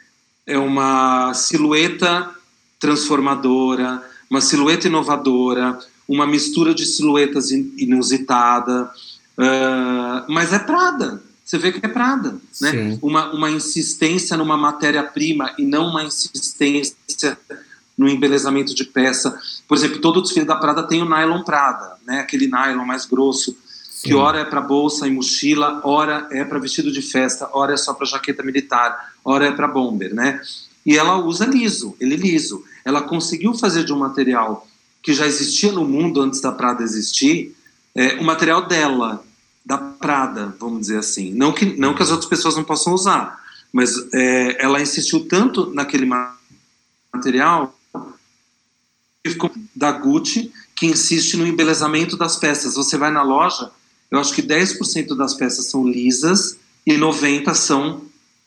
é 0.47 0.59
uma 0.59 1.33
silhueta 1.33 2.31
transformadora, 2.79 4.03
uma 4.29 4.43
silhueta 4.43 4.89
inovadora, 4.89 5.79
uma 6.07 6.27
mistura 6.27 6.75
de 6.75 6.85
silhuetas 6.85 7.51
inusitada, 7.51 8.91
uh, 9.39 10.31
mas 10.31 10.53
é 10.53 10.59
Prada 10.59 11.24
você 11.45 11.59
vê 11.59 11.73
que 11.73 11.85
é 11.85 11.89
Prada, 11.89 12.39
né? 12.61 12.99
Uma, 13.03 13.31
uma 13.33 13.51
insistência 13.51 14.37
numa 14.37 14.57
matéria-prima 14.57 15.55
e 15.59 15.65
não 15.65 15.89
uma 15.89 16.03
insistência 16.03 17.39
no 17.97 18.09
embelezamento 18.09 18.75
de 18.75 18.85
peça. 18.85 19.39
Por 19.69 19.77
exemplo, 19.77 20.01
todo 20.01 20.19
o 20.19 20.23
desfile 20.23 20.47
da 20.47 20.57
Prada 20.57 20.83
tem 20.83 21.03
o 21.03 21.09
nylon 21.09 21.43
Prada, 21.43 21.97
né? 22.07 22.21
Aquele 22.21 22.47
nylon 22.47 22.87
mais 22.87 23.05
grosso, 23.05 23.57
Sim. 23.91 24.09
que 24.09 24.15
ora 24.15 24.41
é 24.41 24.45
para 24.45 24.63
bolsa 24.63 25.07
e 25.07 25.11
mochila, 25.11 25.83
ora 25.85 26.27
é 26.31 26.45
para 26.45 26.59
vestido 26.59 26.91
de 26.91 27.03
festa, 27.03 27.51
ora 27.53 27.75
é 27.75 27.77
só 27.77 27.93
para 27.93 28.07
jaqueta 28.07 28.43
militar, 28.43 29.13
ora 29.23 29.47
é 29.47 29.53
para 29.53 29.69
bomber, 29.69 30.15
né? 30.15 30.41
E 30.85 30.97
ela 30.97 31.19
usa 31.19 31.45
liso, 31.45 31.95
ele 32.01 32.17
liso. 32.17 32.65
Ela 32.87 33.03
conseguiu 33.03 33.53
fazer 33.53 33.85
de 33.85 33.93
um 33.93 33.99
material 33.99 34.67
que 35.03 35.13
já 35.13 35.27
existia 35.27 35.71
no 35.71 35.85
mundo 35.85 36.23
antes 36.23 36.41
da 36.41 36.51
Prada 36.51 36.83
existir, 36.83 37.55
é, 37.95 38.15
o 38.15 38.25
material 38.25 38.67
dela, 38.67 39.23
da 39.65 39.79
Prada, 39.79 40.55
vamos 40.61 40.81
dizer 40.81 40.99
assim. 40.99 41.33
Não 41.33 41.53
que, 41.53 41.65
não 41.65 41.95
que 41.95 42.03
as 42.03 42.11
outras 42.11 42.29
pessoas 42.29 42.57
não 42.57 42.65
possam 42.65 42.93
usar, 42.93 43.41
mas 43.73 43.95
é, 44.13 44.63
ela 44.63 44.81
insistiu 44.81 45.27
tanto 45.27 45.73
naquele 45.75 46.07
material 47.13 47.75
da 49.75 49.91
Gucci 49.93 50.53
que 50.77 50.87
insiste 50.87 51.37
no 51.37 51.47
embelezamento 51.47 52.17
das 52.17 52.37
peças. 52.37 52.75
Você 52.75 52.99
vai 52.99 53.11
na 53.11 53.23
loja, 53.23 53.71
eu 54.11 54.19
acho 54.19 54.35
que 54.35 54.43
10% 54.43 55.17
das 55.17 55.35
peças 55.35 55.67
são 55.67 55.87
lisas 55.87 56.59
e 56.87 56.95
90% 56.95 57.55
são 57.55 58.03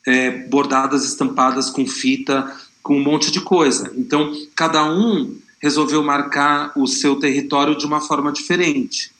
é, 0.06 0.30
bordadas, 0.30 1.04
estampadas 1.04 1.68
com 1.68 1.86
fita, 1.86 2.54
com 2.82 2.96
um 2.96 3.02
monte 3.02 3.30
de 3.30 3.40
coisa. 3.40 3.92
Então, 3.96 4.32
cada 4.54 4.84
um 4.84 5.36
resolveu 5.60 6.02
marcar 6.02 6.72
o 6.76 6.86
seu 6.86 7.16
território 7.16 7.76
de 7.76 7.84
uma 7.84 8.00
forma 8.00 8.30
diferente. 8.32 9.10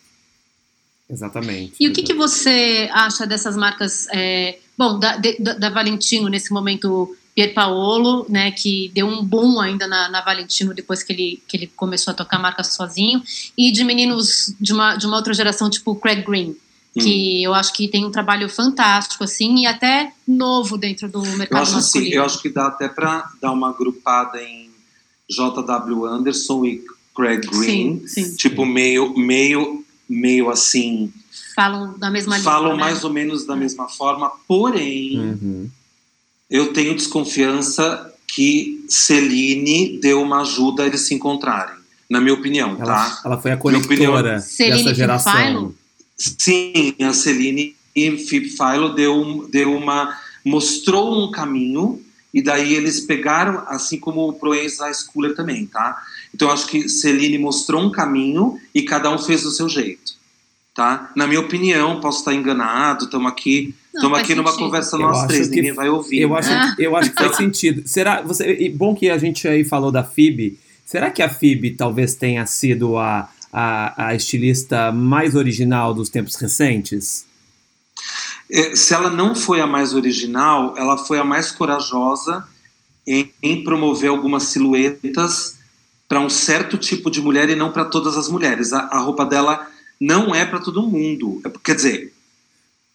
Exatamente. 1.10 1.74
E 1.80 1.88
o 1.88 1.92
que, 1.92 2.02
que 2.02 2.12
você 2.12 2.88
acha 2.92 3.26
dessas 3.26 3.56
marcas? 3.56 4.06
É, 4.12 4.58
bom, 4.76 4.98
da, 4.98 5.16
de, 5.16 5.38
da, 5.38 5.70
Valentino, 5.70 6.28
nesse 6.28 6.52
momento, 6.52 7.16
Pierpaolo, 7.34 8.26
né, 8.28 8.50
que 8.50 8.90
deu 8.94 9.06
um 9.06 9.24
boom 9.24 9.58
ainda 9.58 9.86
na, 9.86 10.10
na, 10.10 10.20
Valentino 10.20 10.74
depois 10.74 11.02
que 11.02 11.12
ele, 11.12 11.42
que 11.48 11.56
ele 11.56 11.66
começou 11.68 12.10
a 12.12 12.14
tocar 12.14 12.38
marca 12.38 12.62
sozinho, 12.62 13.22
e 13.56 13.72
de 13.72 13.84
meninos 13.84 14.54
de 14.60 14.72
uma, 14.72 14.96
de 14.96 15.06
uma 15.06 15.16
outra 15.16 15.32
geração, 15.32 15.70
tipo 15.70 15.96
Craig 15.96 16.22
Green, 16.22 16.54
que 16.92 17.40
hum. 17.40 17.44
eu 17.44 17.54
acho 17.54 17.72
que 17.72 17.88
tem 17.88 18.04
um 18.04 18.10
trabalho 18.10 18.48
fantástico, 18.48 19.24
assim, 19.24 19.62
e 19.62 19.66
até 19.66 20.12
novo 20.26 20.76
dentro 20.76 21.08
do 21.08 21.22
mercado 21.22 21.58
eu 21.58 21.62
acho, 21.62 21.72
masculino. 21.72 22.08
Assim, 22.08 22.16
eu 22.16 22.24
acho 22.24 22.42
que 22.42 22.50
dá 22.50 22.66
até 22.66 22.86
para 22.86 23.30
dar 23.40 23.52
uma 23.52 23.70
agrupada 23.70 24.42
em 24.42 24.68
J.W. 25.30 26.04
Anderson 26.04 26.66
e 26.66 26.84
Craig 27.16 27.40
Green, 27.46 28.06
sim, 28.06 28.24
sim. 28.24 28.36
tipo 28.36 28.66
meio, 28.66 29.16
meio 29.16 29.84
meio 30.08 30.50
assim. 30.50 31.12
Falam 31.54 31.98
da 31.98 32.10
mesma 32.10 32.38
Falam 32.38 32.72
língua, 32.72 32.76
né? 32.76 32.92
mais 32.92 33.04
ou 33.04 33.12
menos 33.12 33.44
da 33.44 33.56
mesma 33.56 33.88
forma, 33.88 34.30
porém, 34.46 35.18
uhum. 35.18 35.70
eu 36.48 36.72
tenho 36.72 36.94
desconfiança 36.94 38.12
que 38.26 38.84
Celine 38.88 39.98
deu 40.00 40.22
uma 40.22 40.42
ajuda 40.42 40.82
a 40.82 40.86
eles 40.86 41.00
se 41.02 41.14
encontrarem, 41.14 41.76
na 42.08 42.20
minha 42.20 42.34
opinião, 42.34 42.76
ela, 42.78 42.84
tá? 42.84 43.20
Ela 43.24 43.38
foi 43.38 43.52
a 43.52 43.56
conectora 43.56 44.34
dessa 44.34 44.94
geração. 44.94 45.74
Sim, 46.16 46.94
a 47.00 47.12
Celine 47.12 47.76
Philo 47.94 48.94
deu, 48.94 49.48
deu 49.50 49.74
uma 49.74 50.16
mostrou 50.44 51.24
um 51.24 51.30
caminho 51.30 52.02
e 52.32 52.42
daí 52.42 52.74
eles 52.74 53.00
pegaram, 53.00 53.64
assim 53.66 53.98
como 53.98 54.28
o 54.28 54.32
Proenza 54.32 54.90
Schooler 54.92 55.34
também, 55.34 55.66
tá? 55.66 56.00
Então 56.38 56.52
acho 56.52 56.68
que 56.68 56.88
Celine 56.88 57.36
mostrou 57.36 57.82
um 57.82 57.90
caminho 57.90 58.60
e 58.72 58.82
cada 58.82 59.10
um 59.10 59.18
fez 59.18 59.42
do 59.42 59.50
seu 59.50 59.68
jeito, 59.68 60.12
tá? 60.72 61.10
Na 61.16 61.26
minha 61.26 61.40
opinião, 61.40 62.00
posso 62.00 62.20
estar 62.20 62.32
enganado, 62.32 63.06
estamos 63.06 63.26
aqui, 63.26 63.74
estamos 63.92 64.16
aqui 64.16 64.36
numa 64.36 64.56
conversa 64.56 64.94
eu 64.94 65.00
nós 65.00 65.26
três, 65.26 65.48
ninguém 65.48 65.72
vai 65.72 65.88
ouvir. 65.88 66.20
Eu, 66.20 66.28
né? 66.28 66.36
acho, 66.38 66.80
eu 66.80 66.96
acho 66.96 67.10
que 67.10 67.16
faz 67.16 67.36
sentido. 67.36 67.82
Será, 67.88 68.22
você, 68.22 68.68
bom 68.68 68.94
que 68.94 69.10
a 69.10 69.18
gente 69.18 69.48
aí 69.48 69.64
falou 69.64 69.90
da 69.90 70.04
FIB, 70.04 70.56
será 70.86 71.10
que 71.10 71.24
a 71.24 71.28
FIB 71.28 71.72
talvez 71.72 72.14
tenha 72.14 72.46
sido 72.46 72.96
a, 72.96 73.28
a, 73.52 74.10
a 74.10 74.14
estilista 74.14 74.92
mais 74.92 75.34
original 75.34 75.92
dos 75.92 76.08
tempos 76.08 76.36
recentes? 76.36 77.26
É, 78.48 78.76
se 78.76 78.94
ela 78.94 79.10
não 79.10 79.34
foi 79.34 79.60
a 79.60 79.66
mais 79.66 79.92
original, 79.92 80.72
ela 80.76 80.96
foi 80.96 81.18
a 81.18 81.24
mais 81.24 81.50
corajosa 81.50 82.46
em, 83.04 83.28
em 83.42 83.64
promover 83.64 84.10
algumas 84.10 84.44
silhuetas 84.44 85.57
para 86.08 86.20
um 86.20 86.30
certo 86.30 86.78
tipo 86.78 87.10
de 87.10 87.20
mulher 87.20 87.50
e 87.50 87.54
não 87.54 87.70
para 87.70 87.84
todas 87.84 88.16
as 88.16 88.28
mulheres. 88.28 88.72
A, 88.72 88.80
a, 88.80 88.98
roupa 88.98 89.26
dela 89.26 89.68
não 90.00 90.34
é 90.34 90.44
para 90.46 90.58
todo 90.58 90.82
mundo. 90.82 91.40
É, 91.44 91.50
quer 91.62 91.74
dizer, 91.74 92.14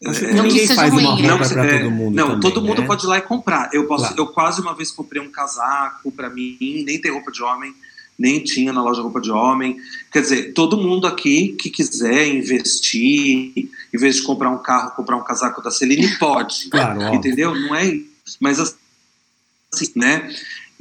é, 0.02 0.34
não 0.34 0.46
ninguém 0.46 0.68
faz 0.68 0.92
ruim. 0.92 1.06
uma 1.06 1.16
roupa 1.16 1.48
para 1.48 1.66
é, 1.66 1.80
todo 1.80 1.92
mundo. 1.92 2.16
Não, 2.16 2.26
também, 2.26 2.40
todo 2.42 2.62
mundo 2.62 2.82
né? 2.82 2.88
pode 2.88 3.06
ir 3.06 3.08
lá 3.08 3.18
e 3.20 3.22
comprar. 3.22 3.70
Eu, 3.72 3.86
posso, 3.86 4.06
claro. 4.06 4.20
eu 4.20 4.28
quase 4.28 4.62
uma 4.62 4.74
vez 4.74 4.90
comprei 4.90 5.22
um 5.22 5.30
casaco 5.30 6.12
para 6.12 6.30
mim, 6.30 6.58
nem 6.60 7.00
tem 7.00 7.12
roupa 7.12 7.32
de 7.32 7.44
homem, 7.44 7.74
nem 8.18 8.44
tinha 8.44 8.74
na 8.74 8.82
loja 8.82 9.04
roupa 9.04 9.22
de 9.22 9.32
homem. 9.32 9.78
Quer 10.12 10.22
dizer, 10.22 10.54
todo 10.54 10.76
mundo 10.76 11.06
aqui 11.06 11.50
que 11.50 11.70
quiser 11.70 12.28
investir, 12.28 13.54
em 13.56 13.98
vez 13.98 14.16
de 14.16 14.24
comprar 14.24 14.50
um 14.50 14.58
carro, 14.58 14.92
comprar 14.96 15.18
um 15.18 15.24
casaco 15.24 15.62
da 15.62 15.70
Celine, 15.70 16.08
pode. 16.18 16.68
Claro, 16.70 17.14
entendeu? 17.14 17.54
Não 17.54 17.76
é 17.76 17.86
isso. 17.86 18.38
Mas 18.40 18.60
assim, 18.60 19.92
né? 19.96 20.34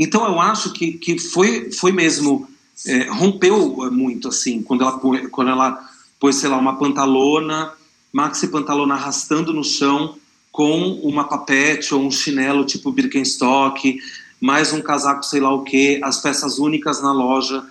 Então 0.03 0.27
eu 0.27 0.41
acho 0.41 0.73
que, 0.73 0.95
que 0.95 1.17
foi, 1.17 1.71
foi 1.71 1.93
mesmo 1.93 2.49
é, 2.85 3.09
rompeu 3.09 3.89
muito, 3.93 4.29
assim, 4.29 4.61
quando 4.61 4.83
ela, 4.83 4.99
quando 5.31 5.51
ela 5.51 5.79
pôs, 6.19 6.35
sei 6.37 6.49
lá, 6.49 6.57
uma 6.57 6.77
pantalona, 6.77 7.73
maxi 8.13 8.49
pantalona 8.49 8.95
arrastando 8.95 9.53
no 9.53 9.63
chão, 9.63 10.17
com 10.51 10.95
uma 11.05 11.25
papete 11.25 11.95
ou 11.95 12.03
um 12.03 12.11
chinelo 12.11 12.65
tipo 12.65 12.91
Birkenstock, 12.91 13.97
mais 14.41 14.73
um 14.73 14.83
casaco 14.83 15.25
sei 15.25 15.41
lá 15.41 15.55
o 15.55 15.63
que, 15.63 16.01
as 16.03 16.21
peças 16.21 16.59
únicas 16.59 17.01
na 17.01 17.13
loja, 17.13 17.65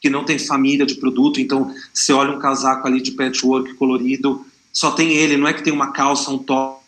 que 0.00 0.08
não 0.08 0.24
tem 0.24 0.38
família 0.38 0.86
de 0.86 0.94
produto, 0.94 1.40
então 1.40 1.74
você 1.92 2.12
olha 2.12 2.30
um 2.30 2.38
casaco 2.38 2.86
ali 2.86 3.02
de 3.02 3.10
patchwork 3.10 3.74
colorido, 3.74 4.46
só 4.72 4.92
tem 4.92 5.10
ele, 5.10 5.36
não 5.36 5.48
é 5.48 5.52
que 5.52 5.64
tem 5.64 5.72
uma 5.72 5.90
calça, 5.90 6.30
um 6.30 6.38
top, 6.38 6.80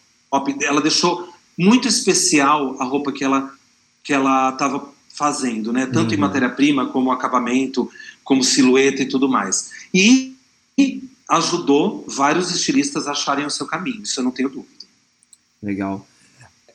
ela 0.63 0.81
deixou 0.81 1.29
muito 1.59 1.89
especial 1.89 2.77
a 2.81 2.85
roupa 2.85 3.11
que 3.11 3.25
ela 3.25 3.53
que 4.03 4.13
ela 4.13 4.51
estava 4.51 4.93
fazendo, 5.09 5.73
né? 5.73 5.87
Tanto 5.87 6.09
uhum. 6.09 6.15
em 6.15 6.21
matéria-prima 6.21 6.87
como 6.87 7.13
acabamento, 7.13 7.91
como 8.25 8.43
silhueta 8.43 9.03
e 9.03 9.07
tudo 9.07 9.29
mais. 9.29 9.71
E, 9.93 10.35
e 10.77 11.03
ajudou 11.29 12.05
vários 12.09 12.51
estilistas 12.51 13.07
a 13.07 13.13
acharem 13.13 13.47
o 13.47 13.51
seu 13.51 13.67
caminho, 13.67 14.03
isso 14.03 14.19
eu 14.19 14.25
não 14.25 14.31
tenho 14.31 14.49
dúvida. 14.49 14.73
Legal. 15.63 16.07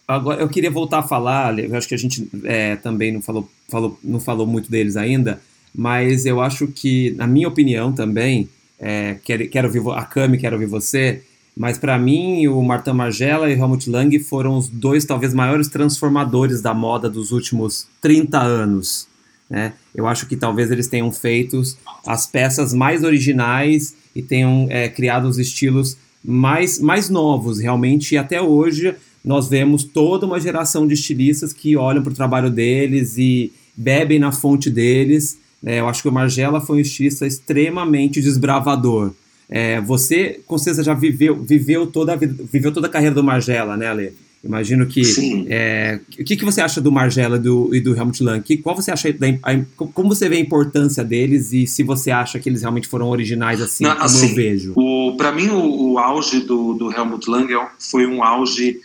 Agora, 0.07 0.39
eu 0.41 0.47
queria 0.47 0.71
voltar 0.71 0.99
a 0.99 1.03
falar, 1.03 1.59
eu 1.59 1.75
acho 1.75 1.87
que 1.87 1.95
a 1.95 1.97
gente 1.97 2.29
é, 2.45 2.77
também 2.77 3.11
não 3.11 3.21
falou, 3.21 3.49
falou, 3.67 3.99
não 4.01 4.19
falou 4.21 4.47
muito 4.47 4.71
deles 4.71 4.95
ainda, 4.95 5.41
mas 5.75 6.25
eu 6.25 6.41
acho 6.41 6.67
que, 6.67 7.11
na 7.11 7.27
minha 7.27 7.47
opinião 7.47 7.91
também, 7.91 8.49
é, 8.79 9.17
quero, 9.23 9.49
quero 9.49 9.67
ouvir 9.67 9.81
a 9.91 10.05
Cami, 10.05 10.37
quero 10.37 10.55
ouvir 10.55 10.67
você, 10.67 11.23
mas 11.57 11.77
para 11.77 11.97
mim 11.97 12.47
o 12.47 12.61
Martin 12.61 12.91
Margiela 12.91 13.49
e 13.49 13.53
Helmut 13.53 13.89
Lang 13.89 14.17
foram 14.19 14.57
os 14.57 14.69
dois 14.69 15.05
talvez 15.05 15.33
maiores 15.33 15.67
transformadores 15.67 16.61
da 16.61 16.73
moda 16.73 17.09
dos 17.09 17.31
últimos 17.31 17.87
30 17.99 18.39
anos. 18.39 19.07
Né? 19.49 19.73
Eu 19.95 20.05
acho 20.05 20.27
que 20.27 20.35
talvez 20.35 20.69
eles 20.69 20.87
tenham 20.87 21.11
feito 21.11 21.59
as 22.05 22.27
peças 22.27 22.73
mais 22.73 23.03
originais 23.03 23.95
e 24.15 24.21
tenham 24.21 24.67
é, 24.69 24.87
criado 24.87 25.25
os 25.25 25.39
estilos 25.39 25.97
mais, 26.23 26.79
mais 26.79 27.09
novos, 27.09 27.59
realmente, 27.59 28.13
e 28.13 28.17
até 28.17 28.41
hoje 28.41 28.93
nós 29.23 29.47
vemos 29.47 29.83
toda 29.83 30.25
uma 30.25 30.39
geração 30.39 30.85
de 30.85 30.93
estilistas 30.93 31.53
que 31.53 31.75
olham 31.75 32.03
para 32.03 32.11
o 32.11 32.15
trabalho 32.15 32.51
deles 32.51 33.17
e 33.17 33.51
bebem 33.75 34.19
na 34.19 34.31
fonte 34.31 34.69
deles. 34.69 35.39
É, 35.65 35.79
eu 35.79 35.87
acho 35.87 36.03
que 36.03 36.09
o 36.09 36.11
Margiela 36.11 36.61
foi 36.61 36.77
um 36.77 36.81
estilista 36.81 37.25
extremamente 37.25 38.21
desbravador. 38.21 39.11
É, 39.49 39.79
você, 39.81 40.39
com 40.45 40.57
certeza, 40.57 40.83
já 40.83 40.93
viveu, 40.93 41.35
viveu, 41.35 41.87
toda 41.87 42.13
a 42.13 42.15
vida, 42.15 42.43
viveu 42.51 42.71
toda 42.71 42.87
a 42.87 42.89
carreira 42.89 43.15
do 43.15 43.23
Margiela, 43.23 43.77
né, 43.77 43.87
Ale? 43.87 44.13
Imagino 44.43 44.85
que. 44.85 45.01
É, 45.49 45.99
o 46.19 46.23
que, 46.23 46.35
que 46.35 46.45
você 46.45 46.61
acha 46.61 46.79
do 46.79 46.91
Margiela 46.91 47.37
e 47.37 47.39
do, 47.39 47.75
e 47.75 47.81
do 47.81 47.95
Helmut 47.95 48.23
Lang? 48.23 48.41
Que, 48.41 48.57
qual 48.57 48.75
você 48.75 48.91
acha 48.91 49.11
da, 49.11 49.27
a, 49.43 49.59
como 49.75 50.09
você 50.09 50.29
vê 50.29 50.37
a 50.37 50.39
importância 50.39 51.03
deles 51.03 51.51
e 51.53 51.65
se 51.65 51.83
você 51.83 52.11
acha 52.11 52.39
que 52.39 52.47
eles 52.47 52.61
realmente 52.61 52.87
foram 52.87 53.09
originais 53.09 53.61
assim, 53.61 53.83
Não, 53.83 53.91
como 53.93 54.05
assim, 54.05 54.29
eu 54.29 54.35
vejo? 54.35 54.75
Para 55.17 55.31
mim, 55.31 55.47
o, 55.49 55.93
o, 55.93 55.99
auge 55.99 56.41
do, 56.41 56.73
do 56.73 56.91
Helmut 56.91 57.29
Lang 57.29 57.51
é 57.51 57.67
foi 57.79 58.05
um 58.05 58.23
auge 58.23 58.79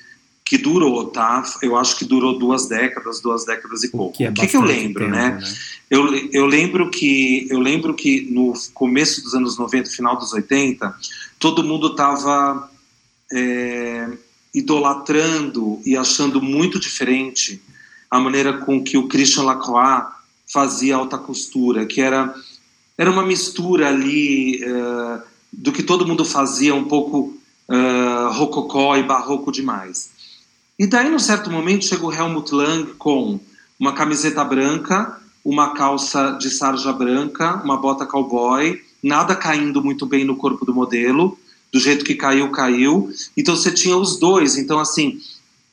que 0.52 0.58
durou, 0.58 1.06
tá? 1.06 1.42
Eu 1.62 1.78
acho 1.78 1.96
que 1.96 2.04
durou 2.04 2.38
duas 2.38 2.68
décadas, 2.68 3.22
duas 3.22 3.46
décadas 3.46 3.82
e 3.84 3.88
pouco. 3.88 4.10
O 4.10 4.12
que, 4.18 4.24
é 4.24 4.28
o 4.28 4.34
que, 4.34 4.46
que 4.46 4.54
eu 4.54 4.60
lembro, 4.60 5.04
tempo, 5.04 5.16
né? 5.16 5.38
né? 5.40 5.54
Eu, 5.88 6.14
eu 6.30 6.44
lembro 6.44 6.90
que 6.90 7.46
eu 7.48 7.58
lembro 7.58 7.94
que 7.94 8.28
no 8.30 8.52
começo 8.74 9.22
dos 9.22 9.32
anos 9.34 9.56
90, 9.56 9.88
final 9.88 10.14
dos 10.18 10.34
80, 10.34 10.94
todo 11.38 11.64
mundo 11.64 11.86
estava 11.86 12.70
é, 13.32 14.10
idolatrando 14.52 15.80
e 15.86 15.96
achando 15.96 16.42
muito 16.42 16.78
diferente 16.78 17.58
a 18.10 18.20
maneira 18.20 18.58
com 18.58 18.84
que 18.84 18.98
o 18.98 19.08
Christian 19.08 19.44
Lacroix 19.44 20.04
fazia 20.52 20.96
alta 20.96 21.16
costura, 21.16 21.86
que 21.86 22.02
era 22.02 22.34
era 22.98 23.10
uma 23.10 23.24
mistura 23.24 23.88
ali 23.88 24.62
uh, 24.66 25.22
do 25.50 25.72
que 25.72 25.82
todo 25.82 26.06
mundo 26.06 26.26
fazia, 26.26 26.74
um 26.74 26.84
pouco 26.84 27.38
uh, 27.70 28.32
rococó 28.32 28.98
e 28.98 29.02
barroco 29.02 29.50
demais. 29.50 30.12
E 30.78 30.86
daí, 30.86 31.08
num 31.10 31.18
certo 31.18 31.50
momento, 31.50 31.84
chega 31.84 32.04
o 32.04 32.12
Helmut 32.12 32.54
Lang 32.54 32.94
com 32.94 33.38
uma 33.78 33.92
camiseta 33.92 34.44
branca, 34.44 35.20
uma 35.44 35.74
calça 35.74 36.32
de 36.32 36.50
sarja 36.50 36.92
branca, 36.92 37.60
uma 37.64 37.76
bota 37.76 38.06
cowboy, 38.06 38.80
nada 39.02 39.34
caindo 39.34 39.82
muito 39.82 40.06
bem 40.06 40.24
no 40.24 40.36
corpo 40.36 40.64
do 40.64 40.74
modelo, 40.74 41.38
do 41.72 41.80
jeito 41.80 42.04
que 42.04 42.14
caiu, 42.14 42.50
caiu. 42.50 43.10
Então 43.36 43.56
você 43.56 43.70
tinha 43.70 43.96
os 43.96 44.18
dois. 44.18 44.56
Então, 44.56 44.78
assim, 44.78 45.20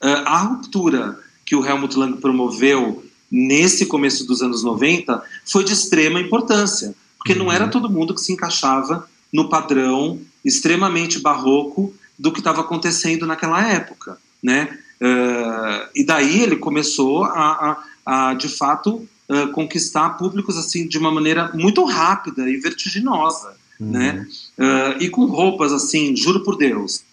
a 0.01 0.37
ruptura 0.39 1.19
que 1.45 1.55
o 1.55 1.65
Helmut 1.65 1.97
Lang 1.97 2.17
promoveu 2.19 3.03
nesse 3.31 3.85
começo 3.85 4.25
dos 4.25 4.41
anos 4.41 4.63
90 4.63 5.21
foi 5.45 5.63
de 5.63 5.73
extrema 5.73 6.19
importância, 6.19 6.95
porque 7.17 7.35
não 7.35 7.51
era 7.51 7.65
uhum. 7.65 7.71
todo 7.71 7.89
mundo 7.89 8.15
que 8.15 8.21
se 8.21 8.33
encaixava 8.33 9.07
no 9.31 9.49
padrão 9.49 10.19
extremamente 10.43 11.19
barroco 11.19 11.93
do 12.17 12.31
que 12.31 12.39
estava 12.39 12.61
acontecendo 12.61 13.27
naquela 13.27 13.61
época, 13.67 14.17
né? 14.41 14.79
Uh, 15.01 15.87
e 15.95 16.03
daí 16.03 16.43
ele 16.43 16.57
começou 16.57 17.23
a, 17.23 17.77
a, 18.05 18.29
a 18.29 18.33
de 18.33 18.49
fato, 18.49 19.07
uh, 19.29 19.51
conquistar 19.53 20.09
públicos 20.11 20.57
assim 20.57 20.87
de 20.87 20.97
uma 20.97 21.11
maneira 21.11 21.51
muito 21.53 21.83
rápida 21.85 22.49
e 22.49 22.57
vertiginosa, 22.57 23.55
uhum. 23.79 23.91
né? 23.91 24.27
Uh, 24.57 25.01
e 25.01 25.09
com 25.09 25.25
roupas 25.25 25.71
assim, 25.71 26.15
juro 26.15 26.43
por 26.43 26.57
Deus. 26.57 27.03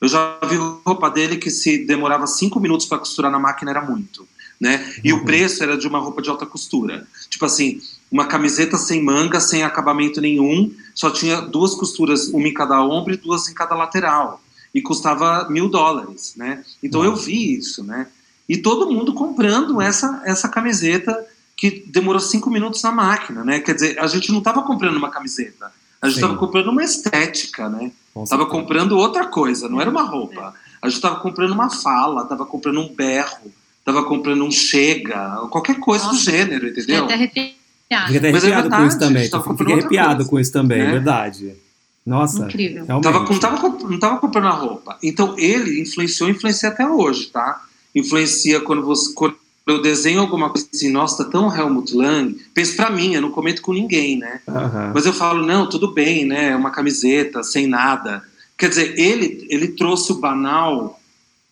Eu 0.00 0.08
já 0.08 0.36
vi 0.48 0.56
roupa 0.56 1.08
dele 1.08 1.36
que 1.36 1.48
se 1.48 1.78
demorava 1.86 2.26
cinco 2.26 2.58
minutos 2.58 2.86
para 2.86 2.98
costurar 2.98 3.30
na 3.30 3.38
máquina 3.38 3.70
era 3.70 3.82
muito, 3.82 4.26
né? 4.60 4.92
E 5.04 5.12
uhum. 5.12 5.20
o 5.20 5.24
preço 5.24 5.62
era 5.62 5.76
de 5.76 5.86
uma 5.86 6.00
roupa 6.00 6.20
de 6.20 6.28
alta 6.28 6.44
costura. 6.44 7.06
Tipo 7.30 7.44
assim, 7.44 7.80
uma 8.10 8.26
camiseta 8.26 8.76
sem 8.76 9.00
manga, 9.00 9.38
sem 9.38 9.62
acabamento 9.62 10.20
nenhum, 10.20 10.74
só 10.92 11.08
tinha 11.08 11.40
duas 11.40 11.76
costuras, 11.76 12.26
uma 12.28 12.48
em 12.48 12.52
cada 12.52 12.82
ombro 12.84 13.14
e 13.14 13.16
duas 13.16 13.48
em 13.48 13.54
cada 13.54 13.76
lateral 13.76 14.42
e 14.74 14.80
custava 14.80 15.48
mil 15.48 15.68
dólares, 15.68 16.34
né? 16.36 16.64
Então 16.82 17.04
eu 17.04 17.14
vi 17.14 17.56
isso, 17.56 17.84
né? 17.84 18.06
E 18.48 18.56
todo 18.56 18.90
mundo 18.90 19.12
comprando 19.12 19.80
essa, 19.80 20.22
essa 20.24 20.48
camiseta 20.48 21.26
que 21.56 21.84
demorou 21.86 22.20
cinco 22.20 22.50
minutos 22.50 22.82
na 22.82 22.90
máquina, 22.90 23.44
né? 23.44 23.60
Quer 23.60 23.74
dizer, 23.74 23.98
a 23.98 24.06
gente 24.06 24.30
não 24.30 24.38
estava 24.38 24.62
comprando 24.62 24.96
uma 24.96 25.10
camiseta, 25.10 25.72
a 26.00 26.08
gente 26.08 26.16
estava 26.16 26.36
comprando 26.36 26.68
uma 26.68 26.82
estética, 26.82 27.68
né? 27.68 27.92
Estava 28.22 28.46
comprando 28.46 28.98
outra 28.98 29.26
coisa, 29.26 29.68
não 29.68 29.80
era 29.80 29.88
uma 29.88 30.02
roupa. 30.02 30.54
A 30.82 30.88
gente 30.88 30.96
estava 30.96 31.20
comprando 31.20 31.52
uma 31.52 31.70
fala, 31.70 32.24
estava 32.24 32.44
comprando 32.44 32.80
um 32.80 32.92
berro, 32.92 33.52
estava 33.78 34.04
comprando 34.04 34.44
um 34.44 34.50
chega, 34.50 35.46
qualquer 35.50 35.78
coisa 35.78 36.06
Nossa, 36.06 36.16
do 36.16 36.22
gênero, 36.22 36.68
entendeu? 36.68 37.02
Fiquei 37.02 37.04
até 37.04 37.14
arrepiado. 37.14 38.12
Fiquei 38.12 38.18
até 38.18 38.28
arrepiado 38.28 38.46
é 38.46 38.62
verdade, 38.62 38.82
com 38.82 38.88
isso 38.88 38.98
também. 38.98 39.56
Fiquei 39.56 39.74
arrepiado 39.74 40.26
com 40.26 40.40
isso 40.40 40.52
também, 40.52 40.80
é 40.80 40.90
verdade. 40.90 41.56
Nossa, 42.04 42.44
incrível. 42.44 42.84
Tava, 42.86 43.20
não, 43.20 43.38
tava, 43.38 43.68
não 43.68 43.98
tava 43.98 44.18
comprando 44.18 44.46
a 44.46 44.50
roupa. 44.50 44.98
Então 45.02 45.34
ele 45.38 45.80
influenciou, 45.80 46.28
influencia 46.28 46.68
até 46.68 46.86
hoje, 46.86 47.26
tá? 47.26 47.62
Influencia 47.94 48.60
quando 48.60 48.82
você 48.82 49.12
quando 49.14 49.36
eu 49.64 49.80
desenho 49.80 50.20
alguma 50.20 50.50
coisa 50.50 50.66
assim, 50.74 50.90
nossa, 50.90 51.24
tá 51.24 51.30
tão 51.30 51.54
Helmut 51.54 51.94
Lang. 51.94 52.36
Penso 52.52 52.74
pra 52.74 52.90
mim, 52.90 53.14
eu 53.14 53.22
não 53.22 53.30
comento 53.30 53.62
com 53.62 53.72
ninguém, 53.72 54.18
né? 54.18 54.40
Uhum. 54.48 54.92
Mas 54.92 55.06
eu 55.06 55.12
falo, 55.12 55.46
não, 55.46 55.68
tudo 55.68 55.92
bem, 55.92 56.24
né? 56.24 56.50
É 56.50 56.56
uma 56.56 56.72
camiseta 56.72 57.44
sem 57.44 57.68
nada. 57.68 58.24
Quer 58.58 58.68
dizer, 58.68 58.98
ele, 58.98 59.46
ele 59.48 59.68
trouxe 59.68 60.10
o 60.10 60.16
banal 60.18 61.00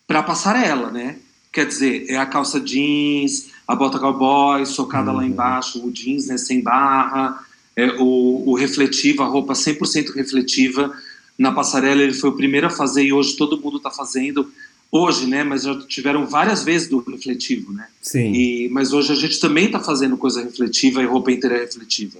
pra 0.08 0.24
passarela, 0.24 0.90
né? 0.90 1.18
Quer 1.52 1.66
dizer, 1.66 2.06
é 2.08 2.16
a 2.16 2.26
calça 2.26 2.60
jeans, 2.60 3.50
a 3.66 3.76
bota 3.76 3.98
cowboy, 3.98 4.66
socada 4.66 5.12
uhum. 5.12 5.18
lá 5.18 5.24
embaixo, 5.24 5.84
o 5.84 5.92
jeans, 5.92 6.26
né, 6.26 6.36
sem 6.36 6.60
barra 6.60 7.44
é, 7.76 7.86
o, 7.98 8.50
o 8.50 8.54
refletivo, 8.54 9.22
a 9.22 9.26
roupa 9.26 9.52
100% 9.52 10.14
refletiva. 10.14 10.92
Na 11.38 11.52
passarela 11.52 12.02
ele 12.02 12.12
foi 12.12 12.30
o 12.30 12.36
primeiro 12.36 12.66
a 12.66 12.70
fazer 12.70 13.04
e 13.04 13.12
hoje 13.12 13.36
todo 13.36 13.60
mundo 13.60 13.78
está 13.78 13.90
fazendo. 13.90 14.50
Hoje, 14.92 15.26
né? 15.26 15.44
Mas 15.44 15.62
já 15.62 15.78
tiveram 15.86 16.26
várias 16.26 16.64
vezes 16.64 16.88
do 16.88 16.98
refletivo, 16.98 17.72
né? 17.72 17.86
Sim. 18.02 18.32
E, 18.32 18.68
mas 18.70 18.92
hoje 18.92 19.12
a 19.12 19.16
gente 19.16 19.38
também 19.38 19.66
está 19.66 19.78
fazendo 19.78 20.16
coisa 20.16 20.42
refletiva 20.42 21.02
e 21.02 21.06
roupa 21.06 21.30
inteira 21.30 21.58
refletiva. 21.58 22.18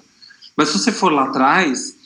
Mas 0.57 0.69
se 0.69 0.79
você 0.79 0.93
for 0.93 1.13
lá 1.13 1.25
atrás, 1.25 1.97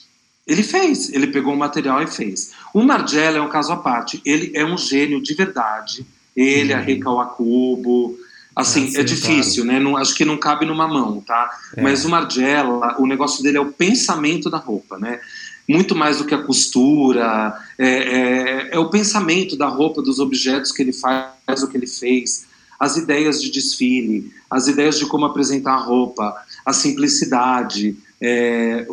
ele 0.47 0.62
fez. 0.62 1.12
Ele 1.12 1.27
pegou 1.27 1.53
o 1.53 1.57
material 1.57 2.03
e 2.03 2.07
fez. 2.07 2.53
O 2.73 2.83
Margiela 2.83 3.39
é 3.39 3.41
um 3.41 3.49
caso 3.49 3.73
à 3.73 3.77
parte. 3.77 4.21
Ele 4.25 4.51
é 4.55 4.64
um 4.64 4.77
gênio 4.77 5.23
de 5.23 5.35
verdade. 5.35 6.07
Ele, 6.37 6.73
uhum. 6.73 6.79
a 6.79 6.83
Rei 6.83 6.99
Kawakubo, 6.99 8.18
Assim, 8.55 8.97
é, 8.97 9.01
é 9.01 9.03
difícil, 9.03 9.65
claro. 9.65 9.79
né? 9.79 9.85
Não, 9.85 9.97
acho 9.97 10.15
que 10.15 10.25
não 10.25 10.37
cabe 10.37 10.65
numa 10.65 10.87
mão, 10.87 11.21
tá? 11.21 11.51
É. 11.77 11.83
Mas 11.83 12.05
o 12.05 12.09
Margiela, 12.09 12.97
o 13.01 13.07
negócio 13.07 13.43
dele 13.43 13.57
é 13.59 13.61
o 13.61 13.73
pensamento 13.73 14.49
da 14.49 14.59
roupa, 14.59 14.99
né? 14.99 15.21
Muito 15.69 15.95
mais 15.97 16.19
do 16.19 16.25
que 16.25 16.35
a 16.35 16.43
costura, 16.43 17.57
é, 17.79 17.89
é, 17.89 18.69
é 18.73 18.79
o 18.79 18.91
pensamento 18.91 19.57
da 19.57 19.67
roupa, 19.67 20.03
dos 20.03 20.19
objetos 20.19 20.71
que 20.71 20.83
ele 20.83 20.93
faz, 20.93 21.63
o 21.63 21.69
que 21.69 21.77
ele 21.77 21.87
fez, 21.87 22.47
as 22.79 22.97
ideias 22.97 23.43
de 23.43 23.51
desfile, 23.51 24.31
as 24.51 24.69
ideias 24.69 24.99
de 24.99 25.07
como 25.07 25.25
apresentar 25.25 25.73
a 25.73 25.79
roupa, 25.79 26.37
a 26.65 26.73
simplicidade. 26.73 27.97
É, 28.21 28.87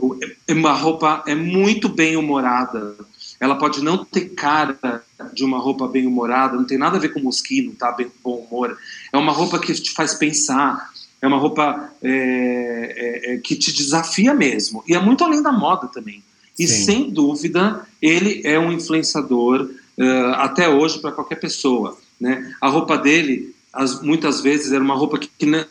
é 0.47 0.53
uma 0.53 0.73
roupa 0.73 1.23
é 1.27 1.35
muito 1.35 1.87
bem 1.87 2.15
humorada, 2.15 2.95
ela 3.41 3.57
pode 3.57 3.83
não 3.83 4.05
ter 4.05 4.29
cara 4.35 5.01
de 5.33 5.43
uma 5.43 5.57
roupa 5.57 5.87
bem 5.87 6.05
humorada, 6.05 6.55
não 6.55 6.63
tem 6.63 6.77
nada 6.77 6.97
a 6.97 6.99
ver 6.99 7.09
com 7.09 7.19
mosquito, 7.19 7.75
tá? 7.75 7.91
Bem 7.91 8.05
bom 8.23 8.35
humor. 8.47 8.77
É 9.11 9.17
uma 9.17 9.31
roupa 9.31 9.57
que 9.57 9.73
te 9.73 9.91
faz 9.93 10.13
pensar. 10.13 10.91
é 11.19 11.27
uma 11.27 11.39
roupa 11.39 11.91
é, 12.03 12.11
é, 12.95 13.33
é, 13.33 13.37
que 13.37 13.55
te 13.55 13.73
desafia 13.73 14.35
mesmo. 14.35 14.83
E 14.87 14.93
é 14.93 14.99
muito 14.99 15.23
além 15.23 15.41
da 15.41 15.51
moda 15.51 15.87
também. 15.87 16.23
E 16.57 16.67
Sim. 16.67 16.83
sem 16.83 17.09
dúvida, 17.09 17.87
ele 17.99 18.41
é 18.45 18.59
um 18.59 18.71
influenciador 18.71 19.67
uh, 19.97 20.33
até 20.35 20.69
hoje 20.69 20.99
para 20.99 21.11
qualquer 21.11 21.39
pessoa. 21.39 21.97
Né? 22.19 22.53
A 22.61 22.69
roupa 22.69 22.95
dele, 22.95 23.55
as, 23.73 24.03
muitas 24.03 24.41
vezes, 24.41 24.71
era 24.71 24.83
uma 24.83 24.95
roupa 24.95 25.17
que, 25.17 25.27
que, 25.27 25.47
não, 25.47 25.65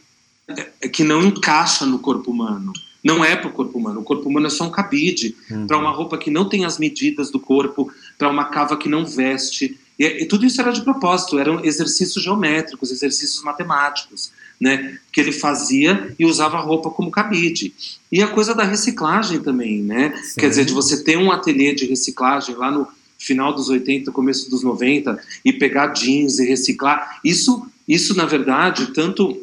que 0.92 1.04
não 1.04 1.22
encaixa 1.22 1.86
no 1.86 2.00
corpo 2.00 2.32
humano. 2.32 2.72
Não 3.02 3.24
é 3.24 3.34
para 3.34 3.48
o 3.48 3.52
corpo 3.52 3.78
humano. 3.78 4.00
O 4.00 4.04
corpo 4.04 4.28
humano 4.28 4.46
é 4.46 4.50
só 4.50 4.64
um 4.64 4.70
cabide 4.70 5.34
uhum. 5.50 5.66
para 5.66 5.78
uma 5.78 5.90
roupa 5.90 6.18
que 6.18 6.30
não 6.30 6.48
tem 6.48 6.64
as 6.64 6.78
medidas 6.78 7.30
do 7.30 7.40
corpo, 7.40 7.90
para 8.18 8.28
uma 8.28 8.44
cava 8.44 8.76
que 8.76 8.88
não 8.88 9.04
veste. 9.06 9.78
E, 9.98 10.22
e, 10.22 10.26
tudo 10.26 10.46
isso 10.46 10.60
era 10.60 10.72
de 10.72 10.82
propósito, 10.82 11.38
eram 11.38 11.64
exercícios 11.64 12.22
geométricos, 12.22 12.90
exercícios 12.90 13.42
matemáticos, 13.42 14.32
né, 14.60 14.98
que 15.12 15.20
ele 15.20 15.32
fazia 15.32 16.14
e 16.18 16.24
usava 16.24 16.58
a 16.58 16.60
roupa 16.60 16.90
como 16.90 17.10
cabide. 17.10 17.72
E 18.12 18.22
a 18.22 18.28
coisa 18.28 18.54
da 18.54 18.64
reciclagem 18.64 19.40
também, 19.40 19.82
né? 19.82 20.14
Sim. 20.22 20.40
Quer 20.40 20.50
dizer, 20.50 20.64
de 20.64 20.72
você 20.72 21.02
ter 21.02 21.16
um 21.16 21.30
ateliê 21.30 21.74
de 21.74 21.86
reciclagem 21.86 22.54
lá 22.54 22.70
no 22.70 22.86
final 23.18 23.54
dos 23.54 23.68
80, 23.68 24.10
começo 24.12 24.50
dos 24.50 24.62
90 24.62 25.18
e 25.44 25.52
pegar 25.52 25.88
jeans 25.88 26.38
e 26.38 26.46
reciclar. 26.46 27.20
Isso, 27.22 27.66
isso 27.86 28.14
na 28.14 28.24
verdade, 28.24 28.92
tanto 28.92 29.38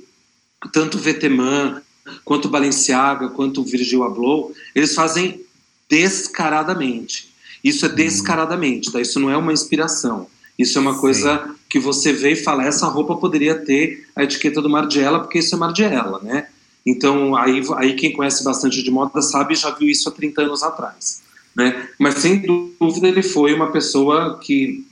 tanto 0.71 0.97
Veteman, 0.97 1.81
quanto 2.23 2.49
Balenciaga, 2.49 3.29
quanto 3.29 3.63
Virgil 3.63 4.03
Abloh, 4.03 4.51
eles 4.73 4.93
fazem 4.93 5.41
descaradamente. 5.89 7.29
Isso 7.63 7.85
é 7.85 7.89
uhum. 7.89 7.95
descaradamente, 7.95 8.91
tá? 8.91 9.01
Isso 9.01 9.19
não 9.19 9.29
é 9.29 9.37
uma 9.37 9.53
inspiração. 9.53 10.27
Isso 10.57 10.77
é 10.77 10.81
uma 10.81 10.93
Sim. 10.93 10.99
coisa 10.99 11.55
que 11.69 11.79
você 11.79 12.11
vê 12.11 12.31
e 12.31 12.35
fala, 12.35 12.65
essa 12.65 12.87
roupa 12.87 13.15
poderia 13.15 13.55
ter 13.55 14.07
a 14.15 14.23
etiqueta 14.23 14.61
do 14.61 14.69
Margiela, 14.69 15.19
porque 15.19 15.39
isso 15.39 15.53
é 15.53 15.57
Margiela, 15.57 16.19
né? 16.23 16.47
Então, 16.85 17.35
aí, 17.35 17.61
aí 17.75 17.93
quem 17.95 18.13
conhece 18.13 18.43
bastante 18.43 18.81
de 18.81 18.89
moda 18.89 19.21
sabe 19.21 19.53
já 19.55 19.69
viu 19.71 19.89
isso 19.89 20.07
há 20.07 20.11
30 20.11 20.43
anos 20.43 20.63
atrás. 20.63 21.21
Né? 21.55 21.89
Mas, 21.99 22.15
sem 22.15 22.41
dúvida, 22.41 23.07
ele 23.07 23.21
foi 23.21 23.53
uma 23.53 23.71
pessoa 23.71 24.39
que 24.39 24.85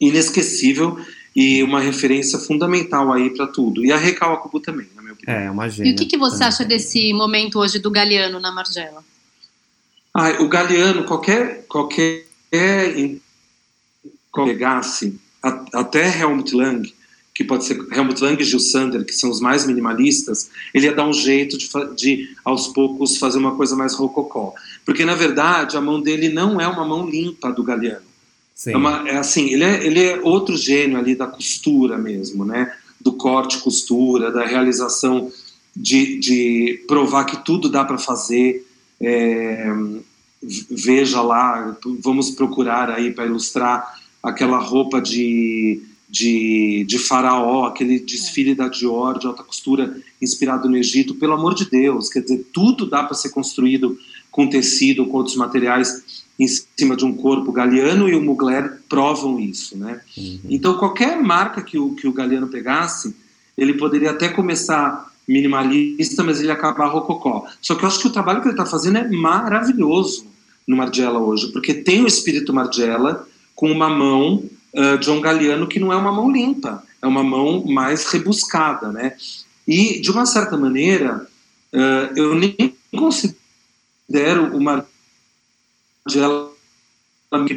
inesquecível 0.00 0.96
e 1.34 1.62
uma 1.62 1.80
referência 1.80 2.38
fundamental 2.38 3.12
aí 3.12 3.30
para 3.30 3.46
tudo. 3.46 3.84
E 3.84 3.90
a 3.90 3.96
Recal 3.96 4.50
também. 4.62 4.86
É, 5.26 5.50
uma 5.50 5.68
gênia. 5.68 5.90
E 5.90 5.94
o 5.94 5.96
que, 5.96 6.06
que 6.06 6.16
você 6.16 6.44
acha 6.44 6.64
desse 6.64 7.12
momento 7.12 7.58
hoje 7.58 7.78
do 7.78 7.90
Galeano 7.90 8.40
na 8.40 8.50
Margiela? 8.50 9.04
Ah, 10.12 10.30
o 10.40 10.48
Galeano, 10.48 11.04
qualquer, 11.04 11.66
qualquer 11.68 12.26
pegasse 14.32 15.18
até 15.72 16.20
Helmut 16.20 16.54
Lang, 16.54 16.92
que 17.34 17.44
pode 17.44 17.64
ser 17.64 17.78
Helmut 17.92 18.22
Lang 18.22 18.42
e 18.42 18.44
Gil 18.44 18.58
Sander, 18.58 19.04
que 19.04 19.12
são 19.12 19.30
os 19.30 19.40
mais 19.40 19.66
minimalistas, 19.66 20.50
ele 20.72 20.86
ia 20.86 20.94
dar 20.94 21.06
um 21.06 21.12
jeito 21.12 21.56
de, 21.58 21.68
de, 21.94 22.36
aos 22.44 22.68
poucos, 22.68 23.18
fazer 23.18 23.38
uma 23.38 23.54
coisa 23.54 23.76
mais 23.76 23.94
rococó. 23.94 24.54
Porque, 24.84 25.04
na 25.04 25.14
verdade, 25.14 25.76
a 25.76 25.80
mão 25.80 26.00
dele 26.00 26.30
não 26.30 26.60
é 26.60 26.66
uma 26.66 26.84
mão 26.84 27.08
limpa 27.08 27.52
do 27.52 27.62
Galeano. 27.62 28.06
É, 28.66 28.76
uma, 28.76 29.06
é, 29.06 29.18
assim, 29.18 29.50
ele 29.50 29.64
é, 29.64 29.86
ele 29.86 30.02
é 30.02 30.18
outro 30.20 30.56
gênio 30.56 30.96
ali 30.96 31.14
da 31.14 31.26
costura 31.26 31.98
mesmo, 31.98 32.44
né? 32.44 32.74
Do 33.06 33.12
corte, 33.12 33.58
costura, 33.58 34.32
da 34.32 34.44
realização 34.44 35.30
de, 35.74 36.18
de 36.18 36.84
provar 36.88 37.24
que 37.24 37.44
tudo 37.44 37.68
dá 37.68 37.84
para 37.84 37.98
fazer. 37.98 38.66
É, 39.00 39.72
veja 40.42 41.22
lá, 41.22 41.76
vamos 42.02 42.30
procurar 42.30 42.90
aí 42.90 43.12
para 43.12 43.26
ilustrar 43.26 43.94
aquela 44.20 44.58
roupa 44.58 45.00
de, 45.00 45.80
de, 46.08 46.84
de 46.88 46.98
faraó, 46.98 47.66
aquele 47.66 48.00
desfile 48.00 48.56
da 48.56 48.66
Dior 48.66 49.20
de 49.20 49.28
alta 49.28 49.44
costura 49.44 49.96
inspirado 50.20 50.68
no 50.68 50.76
Egito, 50.76 51.14
pelo 51.14 51.34
amor 51.34 51.54
de 51.54 51.70
Deus, 51.70 52.08
quer 52.08 52.22
dizer, 52.22 52.44
tudo 52.52 52.86
dá 52.86 53.04
para 53.04 53.14
ser 53.14 53.30
construído 53.30 53.96
com 54.32 54.48
tecido, 54.48 55.06
com 55.06 55.18
outros 55.18 55.36
materiais 55.36 56.25
em 56.38 56.46
cima 56.46 56.96
de 56.96 57.04
um 57.04 57.14
corpo. 57.14 57.52
Galeano 57.52 58.08
e 58.08 58.14
o 58.14 58.22
Mugler 58.22 58.80
provam 58.88 59.40
isso, 59.40 59.76
né? 59.76 60.00
Uhum. 60.16 60.40
Então, 60.50 60.78
qualquer 60.78 61.20
marca 61.22 61.62
que 61.62 61.78
o, 61.78 61.94
que 61.94 62.06
o 62.06 62.12
Galeano 62.12 62.48
pegasse, 62.48 63.14
ele 63.56 63.74
poderia 63.74 64.10
até 64.10 64.28
começar 64.28 65.10
minimalista, 65.26 66.22
mas 66.22 66.40
ele 66.40 66.52
acabar 66.52 66.86
rococó. 66.86 67.46
Só 67.60 67.74
que 67.74 67.84
eu 67.84 67.88
acho 67.88 68.00
que 68.00 68.06
o 68.06 68.12
trabalho 68.12 68.40
que 68.40 68.48
ele 68.48 68.54
está 68.54 68.66
fazendo 68.66 68.98
é 68.98 69.08
maravilhoso 69.08 70.26
no 70.66 70.76
Margiela 70.76 71.18
hoje, 71.18 71.52
porque 71.52 71.74
tem 71.74 72.02
o 72.02 72.06
espírito 72.06 72.52
Margiela, 72.52 73.26
com 73.54 73.70
uma 73.70 73.88
mão 73.88 74.44
uh, 74.74 74.98
de 74.98 75.10
um 75.10 75.20
galeano 75.20 75.66
que 75.66 75.80
não 75.80 75.92
é 75.92 75.96
uma 75.96 76.12
mão 76.12 76.30
limpa, 76.30 76.82
é 77.00 77.06
uma 77.06 77.22
mão 77.22 77.64
mais 77.64 78.06
rebuscada, 78.06 78.92
né? 78.92 79.14
E, 79.66 80.00
de 80.00 80.10
uma 80.10 80.26
certa 80.26 80.56
maneira, 80.56 81.26
uh, 81.72 82.16
eu 82.16 82.34
nem 82.34 82.74
considero 82.92 84.56
uma 84.56 84.86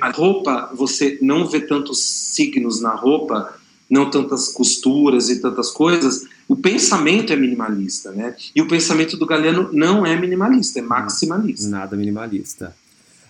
a 0.01 0.11
roupa, 0.11 0.71
você 0.75 1.17
não 1.21 1.47
vê 1.47 1.61
tantos 1.61 2.03
signos 2.03 2.81
na 2.81 2.95
roupa, 2.95 3.55
não 3.89 4.09
tantas 4.09 4.49
costuras 4.49 5.29
e 5.29 5.41
tantas 5.41 5.71
coisas, 5.71 6.27
o 6.47 6.55
pensamento 6.55 7.31
é 7.31 7.35
minimalista, 7.35 8.11
né? 8.11 8.35
E 8.55 8.61
o 8.61 8.67
pensamento 8.67 9.15
do 9.17 9.25
Galeano 9.25 9.69
não 9.71 10.05
é 10.05 10.19
minimalista, 10.19 10.79
é 10.79 10.81
maximalista. 10.81 11.69
Nada 11.69 11.95
minimalista. 11.95 12.75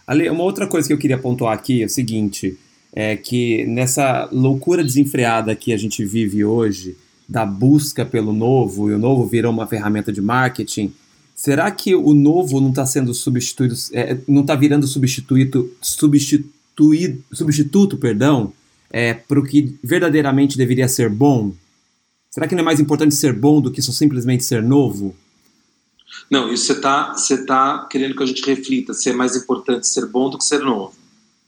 Ali, 0.07 0.30
uma 0.30 0.43
outra 0.43 0.65
coisa 0.65 0.88
que 0.88 0.93
eu 0.93 0.97
queria 0.97 1.17
pontuar 1.17 1.53
aqui 1.53 1.84
é 1.84 1.86
o 1.86 1.89
seguinte: 1.89 2.57
é 2.93 3.15
que 3.15 3.65
nessa 3.65 4.28
loucura 4.32 4.84
desenfreada 4.84 5.55
que 5.55 5.74
a 5.74 5.78
gente 5.78 6.03
vive 6.05 6.43
hoje, 6.43 6.97
da 7.28 7.45
busca 7.45 8.05
pelo 8.05 8.34
novo, 8.34 8.89
e 8.89 8.93
o 8.93 8.99
novo 8.99 9.26
virou 9.26 9.51
uma 9.51 9.67
ferramenta 9.67 10.11
de 10.11 10.22
marketing, 10.22 10.93
será 11.39 11.71
que 11.71 11.95
o 11.95 12.13
novo 12.13 12.59
não 12.59 12.69
está 12.69 12.85
sendo 12.85 13.13
substituído, 13.13 13.73
é, 13.93 14.17
não 14.27 14.41
está 14.41 14.55
virando 14.55 14.85
substituído, 14.85 15.73
substituído, 15.81 17.23
substituto, 17.31 17.97
perdão, 17.97 18.51
é, 18.89 19.13
para 19.13 19.39
o 19.39 19.43
que 19.43 19.73
verdadeiramente 19.81 20.57
deveria 20.57 20.89
ser 20.89 21.09
bom? 21.09 21.53
Será 22.29 22.45
que 22.45 22.53
não 22.55 22.61
é 22.61 22.65
mais 22.65 22.81
importante 22.81 23.15
ser 23.15 23.31
bom 23.31 23.61
do 23.61 23.71
que 23.71 23.81
só 23.81 23.93
simplesmente 23.93 24.43
ser 24.43 24.61
novo? 24.61 25.15
Não, 26.29 26.51
isso 26.51 26.65
você 26.65 26.73
está 26.73 27.13
você 27.13 27.45
tá 27.45 27.87
querendo 27.89 28.17
que 28.17 28.23
a 28.23 28.25
gente 28.25 28.45
reflita 28.45 28.93
se 28.93 29.09
é 29.09 29.13
mais 29.13 29.37
importante 29.37 29.87
ser 29.87 30.07
bom 30.07 30.29
do 30.29 30.37
que 30.37 30.43
ser 30.43 30.59
novo. 30.59 30.93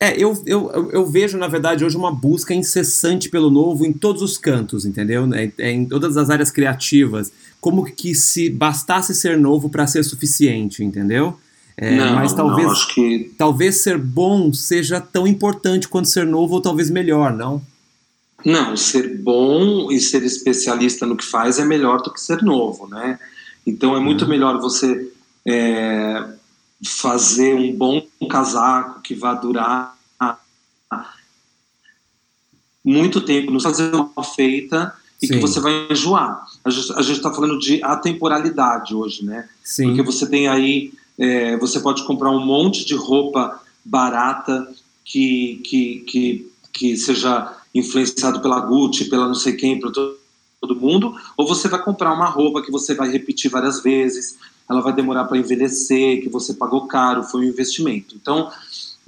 É, 0.01 0.15
eu, 0.17 0.35
eu, 0.47 0.89
eu 0.91 1.05
vejo, 1.05 1.37
na 1.37 1.47
verdade, 1.47 1.85
hoje 1.85 1.95
uma 1.95 2.11
busca 2.11 2.55
incessante 2.55 3.29
pelo 3.29 3.51
novo 3.51 3.85
em 3.85 3.93
todos 3.93 4.23
os 4.23 4.35
cantos, 4.35 4.83
entendeu? 4.83 5.31
É, 5.31 5.51
é 5.59 5.71
em 5.71 5.85
todas 5.85 6.17
as 6.17 6.31
áreas 6.31 6.49
criativas. 6.49 7.31
Como 7.59 7.85
que 7.85 8.15
se 8.15 8.49
bastasse 8.49 9.13
ser 9.13 9.37
novo 9.37 9.69
para 9.69 9.85
ser 9.85 10.03
suficiente, 10.03 10.83
entendeu? 10.83 11.37
É, 11.77 11.95
não, 11.95 12.15
mas 12.15 12.33
talvez, 12.33 12.65
não, 12.65 12.73
acho 12.73 12.87
que... 12.95 13.31
talvez 13.37 13.83
ser 13.83 13.99
bom 13.99 14.51
seja 14.51 14.99
tão 14.99 15.27
importante 15.27 15.87
quanto 15.87 16.09
ser 16.09 16.25
novo 16.25 16.55
ou 16.55 16.61
talvez 16.61 16.89
melhor, 16.89 17.31
não? 17.31 17.61
Não, 18.43 18.75
ser 18.75 19.19
bom 19.19 19.91
e 19.91 19.99
ser 19.99 20.23
especialista 20.23 21.05
no 21.05 21.15
que 21.15 21.23
faz 21.23 21.59
é 21.59 21.63
melhor 21.65 22.01
do 22.01 22.11
que 22.11 22.19
ser 22.19 22.41
novo, 22.41 22.87
né? 22.87 23.19
Então 23.67 23.95
é 23.95 23.99
muito 23.99 24.23
uhum. 24.23 24.29
melhor 24.31 24.59
você 24.59 25.11
é, 25.45 26.23
fazer 26.83 27.53
um 27.55 27.75
bom 27.75 28.05
casaco 28.29 29.01
que 29.01 29.13
vá 29.13 29.33
durar 29.33 29.95
muito 32.83 33.21
tempo, 33.21 33.51
não 33.51 33.59
fazer 33.59 33.93
uma 33.93 34.23
feita 34.23 34.93
e 35.21 35.27
Sim. 35.27 35.33
que 35.33 35.39
você 35.39 35.59
vai 35.59 35.87
enjoar. 35.91 36.45
A 36.65 36.69
gente 36.69 37.17
está 37.17 37.31
falando 37.31 37.59
de 37.59 37.81
atemporalidade 37.83 38.95
hoje, 38.95 39.23
né? 39.23 39.47
Sim. 39.63 39.87
Porque 39.87 40.01
você 40.01 40.27
tem 40.27 40.47
aí, 40.47 40.91
é, 41.17 41.57
você 41.57 41.79
pode 41.79 42.03
comprar 42.05 42.31
um 42.31 42.43
monte 42.43 42.85
de 42.85 42.95
roupa 42.95 43.61
barata 43.85 44.67
que, 45.05 45.61
que, 45.63 45.99
que, 46.07 46.51
que 46.73 46.97
seja 46.97 47.55
influenciado 47.73 48.41
pela 48.41 48.59
Gucci, 48.59 49.05
pela 49.05 49.27
não 49.27 49.35
sei 49.35 49.53
quem, 49.53 49.79
todo 49.79 50.19
todo 50.61 50.75
mundo, 50.75 51.15
ou 51.35 51.47
você 51.47 51.67
vai 51.67 51.81
comprar 51.81 52.13
uma 52.13 52.27
roupa 52.27 52.61
que 52.61 52.69
você 52.69 52.93
vai 52.93 53.09
repetir 53.09 53.49
várias 53.49 53.81
vezes, 53.81 54.37
ela 54.71 54.81
vai 54.81 54.93
demorar 54.93 55.25
para 55.25 55.37
envelhecer, 55.37 56.21
que 56.21 56.29
você 56.29 56.53
pagou 56.53 56.87
caro, 56.87 57.23
foi 57.23 57.41
um 57.41 57.49
investimento. 57.49 58.15
Então, 58.19 58.49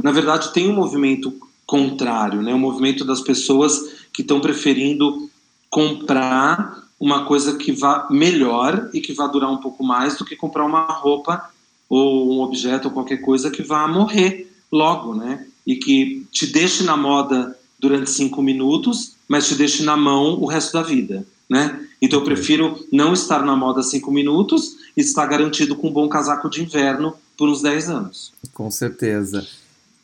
na 0.01 0.11
verdade, 0.11 0.51
tem 0.53 0.69
um 0.69 0.73
movimento 0.73 1.33
contrário, 1.65 2.41
né? 2.41 2.53
Um 2.53 2.59
movimento 2.59 3.05
das 3.05 3.21
pessoas 3.21 4.05
que 4.11 4.21
estão 4.21 4.39
preferindo 4.39 5.29
comprar 5.69 6.83
uma 6.99 7.25
coisa 7.25 7.57
que 7.57 7.71
vá 7.71 8.07
melhor 8.09 8.89
e 8.93 9.01
que 9.01 9.13
vá 9.13 9.27
durar 9.27 9.51
um 9.51 9.57
pouco 9.57 9.83
mais 9.83 10.17
do 10.17 10.25
que 10.25 10.35
comprar 10.35 10.65
uma 10.65 10.85
roupa 10.85 11.49
ou 11.89 12.33
um 12.33 12.41
objeto 12.41 12.87
ou 12.87 12.93
qualquer 12.93 13.17
coisa 13.17 13.49
que 13.49 13.63
vá 13.63 13.87
morrer 13.87 14.51
logo, 14.71 15.15
né? 15.15 15.45
E 15.65 15.75
que 15.75 16.27
te 16.31 16.45
deixe 16.47 16.83
na 16.83 16.97
moda 16.97 17.57
durante 17.79 18.09
cinco 18.09 18.41
minutos, 18.41 19.15
mas 19.27 19.47
te 19.47 19.55
deixe 19.55 19.83
na 19.83 19.97
mão 19.97 20.39
o 20.39 20.45
resto 20.45 20.73
da 20.73 20.81
vida 20.81 21.25
né? 21.49 21.87
Então 22.01 22.19
eu 22.19 22.25
prefiro 22.25 22.83
não 22.91 23.13
estar 23.13 23.43
na 23.45 23.55
moda 23.55 23.83
cinco 23.83 24.11
minutos 24.11 24.77
e 24.95 25.01
estar 25.01 25.25
garantido 25.25 25.75
com 25.75 25.89
um 25.89 25.93
bom 25.93 26.07
casaco 26.07 26.49
de 26.49 26.63
inverno 26.63 27.15
por 27.37 27.49
uns 27.49 27.61
10 27.61 27.89
anos. 27.89 28.33
Com 28.53 28.69
certeza. 28.69 29.47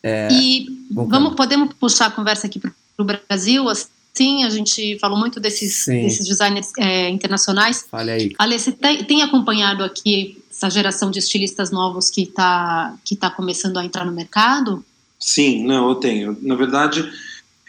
É... 0.02 0.30
E 0.32 0.68
vamos, 0.92 1.36
podemos 1.36 1.74
puxar 1.74 2.08
a 2.08 2.12
conversa 2.12 2.48
aqui 2.48 2.60
para 2.60 2.72
o 2.98 3.04
Brasil, 3.04 3.70
Sim, 4.14 4.44
a 4.44 4.50
gente 4.50 5.00
falou 5.00 5.18
muito 5.18 5.40
desses, 5.40 5.86
desses 5.86 6.28
designers 6.28 6.72
é, 6.78 7.10
internacionais. 7.10 7.86
Olha 7.90 8.14
aí. 8.14 8.34
Ale, 8.38 8.60
você 8.60 8.72
tem, 8.72 9.04
tem, 9.06 9.22
acompanhado 9.22 9.82
aqui 9.82 10.44
essa 10.52 10.70
geração 10.70 11.10
de 11.10 11.20
estilistas 11.20 11.72
novos 11.72 12.10
que 12.10 12.24
está 12.24 12.98
que 13.06 13.16
tá 13.16 13.30
começando 13.30 13.78
a 13.78 13.86
entrar 13.86 14.04
no 14.04 14.12
mercado? 14.12 14.84
Sim, 15.18 15.64
não, 15.64 15.88
eu 15.88 15.96
tenho. 15.96 16.38
Na 16.42 16.56
verdade, 16.56 17.10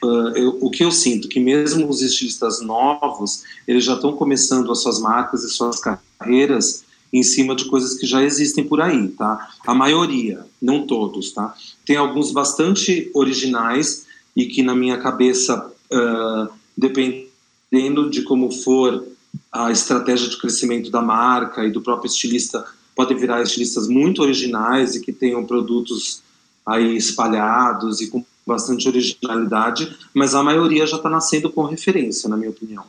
uh, 0.02 0.28
eu, 0.34 0.58
o 0.60 0.70
que 0.70 0.82
eu 0.82 0.90
sinto 0.90 1.28
que 1.28 1.38
mesmo 1.38 1.88
os 1.88 2.02
estilistas 2.02 2.60
novos, 2.60 3.44
eles 3.68 3.84
já 3.84 3.94
estão 3.94 4.16
começando 4.16 4.72
as 4.72 4.82
suas 4.82 4.98
marcas 4.98 5.44
e 5.44 5.50
suas 5.50 5.78
carreiras 5.78 6.84
em 7.12 7.22
cima 7.22 7.54
de 7.54 7.64
coisas 7.66 7.98
que 7.98 8.06
já 8.06 8.22
existem 8.22 8.64
por 8.64 8.80
aí, 8.80 9.08
tá? 9.08 9.50
A 9.66 9.74
maioria, 9.74 10.44
não 10.60 10.86
todos, 10.86 11.32
tá? 11.32 11.54
Tem 11.84 11.96
alguns 11.96 12.32
bastante 12.32 13.10
originais 13.14 14.06
e 14.36 14.46
que 14.46 14.62
na 14.62 14.74
minha 14.74 14.98
cabeça, 14.98 15.72
uh, 15.92 16.52
dependendo 16.76 18.08
de 18.10 18.22
como 18.22 18.50
for 18.50 19.04
a 19.50 19.70
estratégia 19.70 20.28
de 20.28 20.38
crescimento 20.38 20.90
da 20.90 21.02
marca 21.02 21.64
e 21.64 21.70
do 21.70 21.80
próprio 21.80 22.08
estilista, 22.08 22.64
podem 22.94 23.16
virar 23.16 23.42
estilistas 23.42 23.88
muito 23.88 24.22
originais 24.22 24.94
e 24.94 25.00
que 25.00 25.12
tenham 25.12 25.44
produtos 25.44 26.22
aí 26.64 26.96
espalhados 26.96 28.00
e 28.00 28.08
com 28.08 28.24
bastante 28.46 28.88
originalidade, 28.88 29.96
mas 30.14 30.34
a 30.34 30.42
maioria 30.42 30.86
já 30.86 30.96
está 30.96 31.08
nascendo 31.08 31.50
com 31.50 31.64
referência, 31.64 32.28
na 32.28 32.36
minha 32.36 32.50
opinião. 32.50 32.84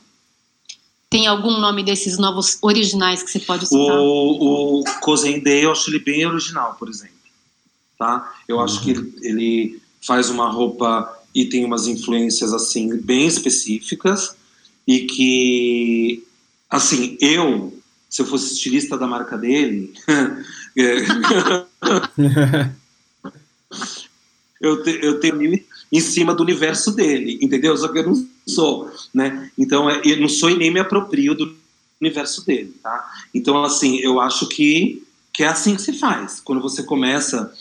Tem 1.12 1.28
algum 1.28 1.60
nome 1.60 1.84
desses 1.84 2.18
novos 2.18 2.58
originais 2.62 3.22
que 3.22 3.30
você 3.30 3.40
pode 3.40 3.68
citar? 3.68 4.00
O, 4.00 4.80
o 4.80 4.84
eu 5.46 5.72
acho 5.74 5.90
ele 5.90 6.00
bem 6.00 6.26
original, 6.26 6.78
por 6.80 6.88
exemplo. 6.88 7.16
Tá? 8.00 8.34
Eu 8.48 8.56
uhum. 8.56 8.64
acho 8.64 8.82
que 8.82 8.92
ele, 8.92 9.14
ele 9.22 9.82
faz 10.02 10.30
uma 10.30 10.50
roupa 10.50 11.14
e 11.36 11.44
tem 11.44 11.66
umas 11.66 11.86
influências 11.86 12.54
assim 12.54 12.96
bem 12.96 13.28
específicas 13.28 14.38
e 14.88 15.02
que 15.02 16.26
assim 16.70 17.18
eu 17.20 17.78
se 18.10 18.22
eu 18.22 18.26
fosse 18.26 18.54
estilista 18.54 18.98
da 18.98 19.06
marca 19.06 19.38
dele 19.38 19.94
eu, 24.62 24.82
te, 24.82 24.98
eu 25.02 25.20
tenho 25.20 25.36
em 25.92 26.00
cima 26.00 26.34
do 26.34 26.44
universo 26.44 26.92
dele, 26.92 27.38
entendeu? 27.42 27.76
Só 27.76 27.90
que 27.90 28.00
eu 28.00 28.08
não 28.08 28.28
sou, 28.48 28.90
né? 29.14 29.52
Então, 29.58 29.90
é, 29.90 30.02
eu 30.06 30.20
não 30.22 30.30
sou 30.30 30.50
e 30.50 30.58
nem 30.58 30.72
me 30.72 30.80
aproprio 30.80 31.36
do 31.36 31.54
universo 32.00 32.46
dele, 32.46 32.74
tá? 32.82 33.12
Então, 33.34 33.62
assim, 33.64 33.98
eu 33.98 34.20
acho 34.20 34.48
que, 34.48 35.04
que 35.34 35.44
é 35.44 35.48
assim 35.48 35.76
que 35.76 35.82
se 35.82 35.94
faz. 35.94 36.40
Quando 36.40 36.62
você 36.62 36.84
começa 36.84 37.54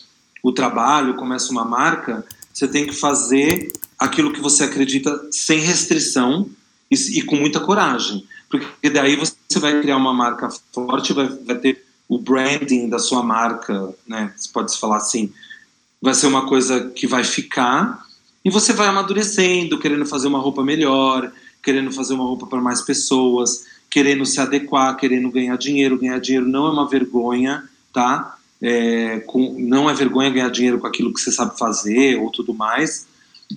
o 0.43 0.53
trabalho, 0.53 1.17
começa 1.17 1.51
uma 1.51 1.65
marca, 1.65 2.25
você 2.53 2.69
tem 2.69 2.87
que 2.87 2.93
fazer 2.93 3.73
aquilo 3.99 4.33
que 4.33 4.41
você 4.41 4.65
acredita 4.65 5.29
sem 5.31 5.59
restrição 5.59 6.49
e, 6.91 7.19
e 7.19 7.23
com 7.23 7.37
muita 7.37 7.61
coragem. 7.61 8.25
Porque 8.49 8.91
daí 8.91 9.17
você 9.17 9.59
vai 9.59 9.81
criar 9.81 9.97
uma 9.97 10.15
marca 10.15 10.49
forte, 10.73 11.13
vai, 11.13 11.29
vai 11.29 11.59
ter 11.59 11.85
o 12.09 12.19
branding 12.19 12.89
da 12.89 12.99
sua 12.99 13.23
marca, 13.23 13.95
né? 14.07 14.33
Pode 14.53 14.73
se 14.73 14.79
falar 14.79 14.97
assim, 14.97 15.33
vai 16.01 16.15
ser 16.15 16.27
uma 16.27 16.47
coisa 16.49 16.91
que 16.91 17.07
vai 17.07 17.23
ficar 17.23 18.05
e 18.45 18.51
você 18.51 18.73
vai 18.73 18.89
amadurecendo, 18.89 19.79
querendo 19.79 20.07
fazer 20.07 20.29
uma 20.29 20.39
roupa 20.39 20.63
melhor, 20.63 21.31
querendo 21.63 21.93
fazer 21.93 22.15
uma 22.15 22.25
roupa 22.25 22.47
para 22.47 22.61
mais 22.61 22.81
pessoas, 22.81 23.67
querendo 23.91 24.25
se 24.25 24.41
adequar, 24.41 24.97
querendo 24.97 25.31
ganhar 25.31 25.57
dinheiro. 25.57 25.99
Ganhar 25.99 26.19
dinheiro 26.19 26.49
não 26.49 26.67
é 26.67 26.71
uma 26.71 26.89
vergonha, 26.89 27.69
tá? 27.93 28.39
É, 28.63 29.21
com, 29.27 29.57
não 29.59 29.89
é 29.89 29.95
vergonha 29.95 30.31
ganhar 30.31 30.51
dinheiro 30.51 30.79
com 30.79 30.87
aquilo 30.87 31.13
que 31.13 31.21
você 31.21 31.31
sabe 31.31 31.59
fazer 31.59 32.17
ou 32.19 32.31
tudo 32.31 32.55
mais. 32.55 33.07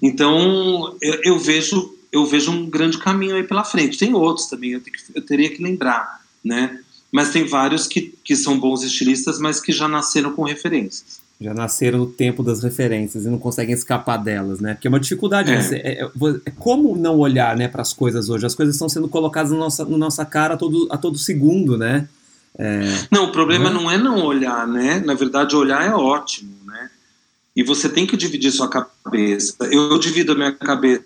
Então 0.02 0.96
eu, 1.02 1.20
eu 1.24 1.40
vejo 1.40 1.98
eu 2.12 2.28
vejo 2.28 2.52
um 2.52 2.70
grande 2.70 3.00
caminho 3.00 3.36
aí 3.36 3.44
pela 3.44 3.64
frente. 3.64 3.98
Tem 3.98 4.14
outros 4.14 4.46
também, 4.46 4.72
eu, 4.72 4.82
que, 4.82 4.92
eu 5.16 5.26
teria 5.26 5.50
que 5.50 5.64
lembrar, 5.64 6.22
né? 6.44 6.80
Mas 7.12 7.32
tem 7.32 7.44
vários 7.44 7.88
que, 7.88 8.14
que 8.24 8.36
são 8.36 8.60
bons 8.60 8.84
estilistas, 8.84 9.40
mas 9.40 9.60
que 9.60 9.72
já 9.72 9.88
nasceram 9.88 10.32
com 10.34 10.44
referências 10.44 11.23
já 11.40 11.54
nasceram 11.54 12.00
no 12.00 12.06
tempo 12.06 12.44
das 12.44 12.64
referências 12.64 13.26
e 13.26 13.30
não 13.30 13.38
conseguem 13.38 13.74
escapar 13.74 14.18
delas, 14.18 14.60
né? 14.60 14.74
Porque 14.74 14.88
é 14.88 14.90
uma 14.90 15.00
dificuldade. 15.00 15.52
É. 15.52 15.62
Você, 15.62 15.76
é, 15.76 16.04
é, 16.04 16.10
é 16.46 16.52
como 16.52 16.96
não 16.96 17.18
olhar 17.18 17.58
né, 17.58 17.68
para 17.68 17.82
as 17.82 17.94
coisas 17.94 18.30
hoje? 18.30 18.46
As 18.46 18.56
coisas 18.56 18.76
estão 18.76 18.88
sendo 18.88 19.10
colocadas 19.10 19.52
na 19.52 19.58
nossa, 19.58 19.86
na 19.86 19.98
nossa 19.98 20.26
cara 20.26 20.54
a 20.54 20.58
todo, 20.58 20.88
a 20.90 20.98
todo 20.98 21.18
segundo, 21.18 21.78
né? 21.78 22.08
É, 22.58 22.82
não, 23.12 23.26
o 23.26 23.32
problema 23.32 23.70
não 23.70 23.90
é? 23.92 23.98
não 23.98 24.14
é 24.14 24.18
não 24.18 24.26
olhar, 24.26 24.68
né? 24.68 25.00
Na 25.00 25.16
verdade, 25.16 25.56
olhar 25.56 25.86
é 25.86 25.94
ótimo, 25.94 26.56
né? 26.66 26.90
E 27.56 27.64
você 27.64 27.90
tem 27.90 28.06
que 28.06 28.16
dividir 28.16 28.52
sua 28.52 28.70
cabeça. 28.70 29.56
Eu, 29.72 29.92
eu 29.92 30.00
divido 30.00 30.34
a 30.34 30.36
minha 30.36 30.52
cabeça 30.52 31.04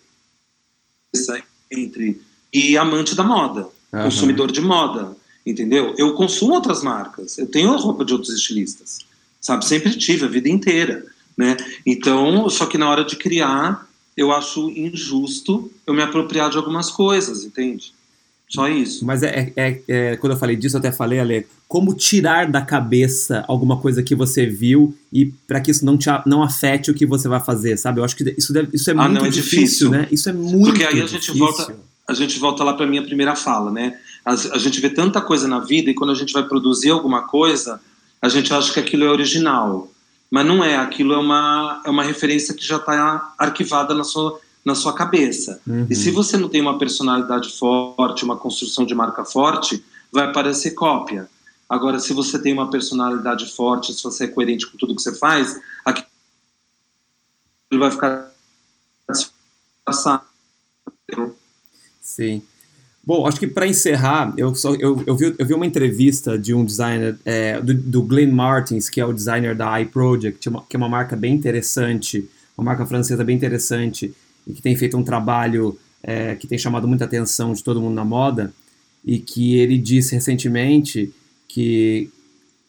entre 1.72 2.22
e 2.54 2.78
amante 2.78 3.16
da 3.16 3.24
moda, 3.24 3.68
uhum. 3.94 4.04
consumidor 4.04 4.52
de 4.52 4.62
moda, 4.62 5.16
entendeu? 5.46 5.94
Eu 5.98 6.14
consumo 6.14 6.54
outras 6.54 6.84
marcas, 6.84 7.38
eu 7.38 7.48
tenho 7.48 7.76
roupa 7.78 8.06
de 8.06 8.14
outros 8.14 8.34
estilistas 8.34 9.07
sabe? 9.48 9.66
Sempre 9.66 9.96
tive 9.96 10.26
a 10.26 10.28
vida 10.28 10.50
inteira, 10.50 11.06
né? 11.38 11.56
Então, 11.86 12.50
só 12.50 12.66
que 12.66 12.78
na 12.78 12.90
hora 12.90 13.06
de 13.06 13.16
criar, 13.16 13.88
eu 14.16 14.30
acho 14.30 14.70
injusto 14.72 15.72
eu 15.86 15.94
me 15.94 16.02
apropriar 16.02 16.50
de 16.50 16.58
algumas 16.58 16.92
coisas, 16.92 17.46
entende? 17.46 17.94
Só 18.50 18.68
isso. 18.68 19.06
Mas 19.06 19.24
é, 19.24 19.54
é, 19.56 19.82
é, 19.88 20.18
quando 20.18 20.34
eu 20.34 20.38
falei 20.38 20.58
disso, 20.58 20.76
eu 20.76 20.80
até 20.80 20.92
falei, 20.92 21.20
Ale, 21.20 21.48
como 21.66 21.94
tirar 21.94 22.50
da 22.50 22.62
cabeça 22.62 23.46
alguma 23.48 23.78
coisa 23.78 24.04
que 24.04 24.16
você 24.16 24.46
viu 24.46 24.98
e 25.14 25.28
para 25.48 25.62
que 25.62 25.72
isso 25.72 25.86
não, 25.86 25.98
te, 25.98 26.10
não 26.26 26.44
afete 26.44 26.92
o 26.92 26.94
que 26.94 27.06
você 27.06 27.30
vai 27.30 27.40
fazer, 27.40 27.78
sabe? 27.78 28.02
Eu 28.02 28.04
acho 28.04 28.18
que 28.18 28.36
isso, 28.38 28.52
deve, 28.52 28.70
isso 28.74 28.90
é 28.90 28.94
ah, 28.94 29.04
muito 29.08 29.20
não, 29.20 29.26
é 29.26 29.30
difícil, 29.30 29.60
difícil, 29.60 29.90
né? 29.92 30.08
Isso 30.12 30.30
é 30.30 30.34
muito 30.34 30.66
Porque 30.66 30.84
aí 30.84 31.02
a 31.02 31.08
gente 31.08 31.32
volta, 31.38 31.74
a 32.08 32.14
gente 32.14 32.38
volta 32.38 32.64
lá 32.66 32.74
para 32.74 32.86
minha 32.86 33.04
primeira 33.04 33.36
fala, 33.36 33.72
né? 33.72 33.98
A, 34.26 34.32
a 34.32 34.58
gente 34.58 34.82
vê 34.82 34.90
tanta 34.90 35.22
coisa 35.22 35.48
na 35.48 35.60
vida 35.60 35.90
e 35.90 35.94
quando 35.94 36.12
a 36.12 36.16
gente 36.16 36.34
vai 36.34 36.44
produzir 36.44 36.90
alguma 36.90 37.24
coisa, 37.24 37.80
a 38.22 38.30
gente 38.30 38.54
acha 38.54 38.74
que 38.74 38.80
aquilo 38.80 39.06
é 39.06 39.10
original. 39.10 39.92
Mas 40.30 40.46
não 40.46 40.64
é, 40.64 40.76
aquilo 40.76 41.14
é 41.14 41.18
uma, 41.18 41.82
é 41.86 41.90
uma 41.90 42.04
referência 42.04 42.54
que 42.54 42.66
já 42.66 42.78
está 42.78 43.34
arquivada 43.38 43.94
na 43.94 44.04
sua, 44.04 44.40
na 44.64 44.76
sua 44.76 44.94
cabeça. 44.94 45.62
Uhum. 45.66 45.88
E 45.90 45.96
se 45.96 46.12
você 46.12 46.36
não 46.36 46.50
tem 46.50 46.60
uma 46.60 46.78
personalidade 46.78 47.50
forte, 47.58 48.26
uma 48.26 48.36
construção 48.36 48.86
de 48.86 48.94
marca 48.94 49.24
forte, 49.24 49.84
vai 50.12 50.32
parecer 50.32 50.72
cópia. 50.72 51.30
Agora, 51.70 52.00
se 52.00 52.14
você 52.14 52.40
tem 52.40 52.54
uma 52.54 52.70
personalidade 52.70 53.54
forte, 53.54 53.94
se 53.94 54.04
você 54.04 54.26
é 54.26 54.28
coerente 54.28 54.68
com 54.68 54.78
tudo 54.78 54.96
que 54.96 55.02
você 55.02 55.16
faz, 55.18 55.60
aquilo 55.86 56.08
vai 57.72 57.92
ficar 57.92 58.32
disfarçado. 59.10 60.24
Sim. 62.02 62.42
Bom, 63.08 63.26
acho 63.26 63.40
que 63.40 63.48
para 63.48 63.66
encerrar, 63.66 64.34
eu, 64.36 64.54
só, 64.54 64.76
eu, 64.76 65.02
eu, 65.08 65.16
vi, 65.16 65.34
eu 65.40 65.46
vi 65.46 65.54
uma 65.54 65.66
entrevista 65.66 66.38
de 66.38 66.54
um 66.54 66.66
designer, 66.66 67.18
é, 67.24 67.58
do, 67.62 67.74
do 67.74 68.02
Glenn 68.02 68.34
Martins, 68.34 68.90
que 68.90 69.00
é 69.00 69.06
o 69.06 69.14
designer 69.14 69.56
da 69.56 69.80
iProject, 69.80 70.50
que 70.68 70.76
é 70.76 70.78
uma 70.78 70.90
marca 70.90 71.16
bem 71.16 71.34
interessante, 71.34 72.30
uma 72.58 72.66
marca 72.66 72.86
francesa 72.86 73.24
bem 73.24 73.34
interessante, 73.34 74.14
e 74.46 74.52
que 74.52 74.62
tem 74.62 74.76
feito 74.76 74.98
um 74.98 75.06
trabalho 75.06 75.80
é, 76.04 76.36
que 76.36 76.48
tem 76.48 76.58
chamado 76.58 76.86
muita 76.86 77.06
atenção 77.06 77.54
de 77.54 77.64
todo 77.64 77.80
mundo 77.80 77.94
na 77.94 78.04
moda, 78.04 78.54
e 79.06 79.20
que 79.20 79.58
ele 79.58 79.78
disse 79.78 80.14
recentemente 80.14 81.14
que 81.48 82.10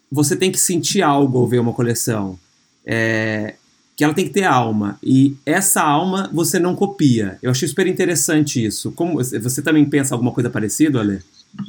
você 0.09 0.37
tem 0.37 0.53
que 0.53 0.61
sentir 0.61 1.03
algo 1.03 1.37
ao 1.39 1.49
ver 1.49 1.59
uma 1.59 1.73
coleção. 1.73 2.39
É, 2.87 3.57
que 3.99 4.05
ela 4.05 4.15
tem 4.15 4.27
que 4.27 4.33
ter 4.33 4.45
alma. 4.45 4.97
E 5.03 5.35
essa 5.45 5.83
alma 5.83 6.31
você 6.33 6.61
não 6.61 6.77
copia. 6.77 7.37
Eu 7.43 7.51
achei 7.51 7.67
super 7.67 7.85
interessante 7.85 8.65
isso. 8.65 8.93
Como 8.93 9.17
Você 9.17 9.61
também 9.61 9.85
pensa 9.85 10.15
alguma 10.15 10.31
coisa 10.31 10.49
parecida, 10.49 11.01
Ale? 11.01 11.21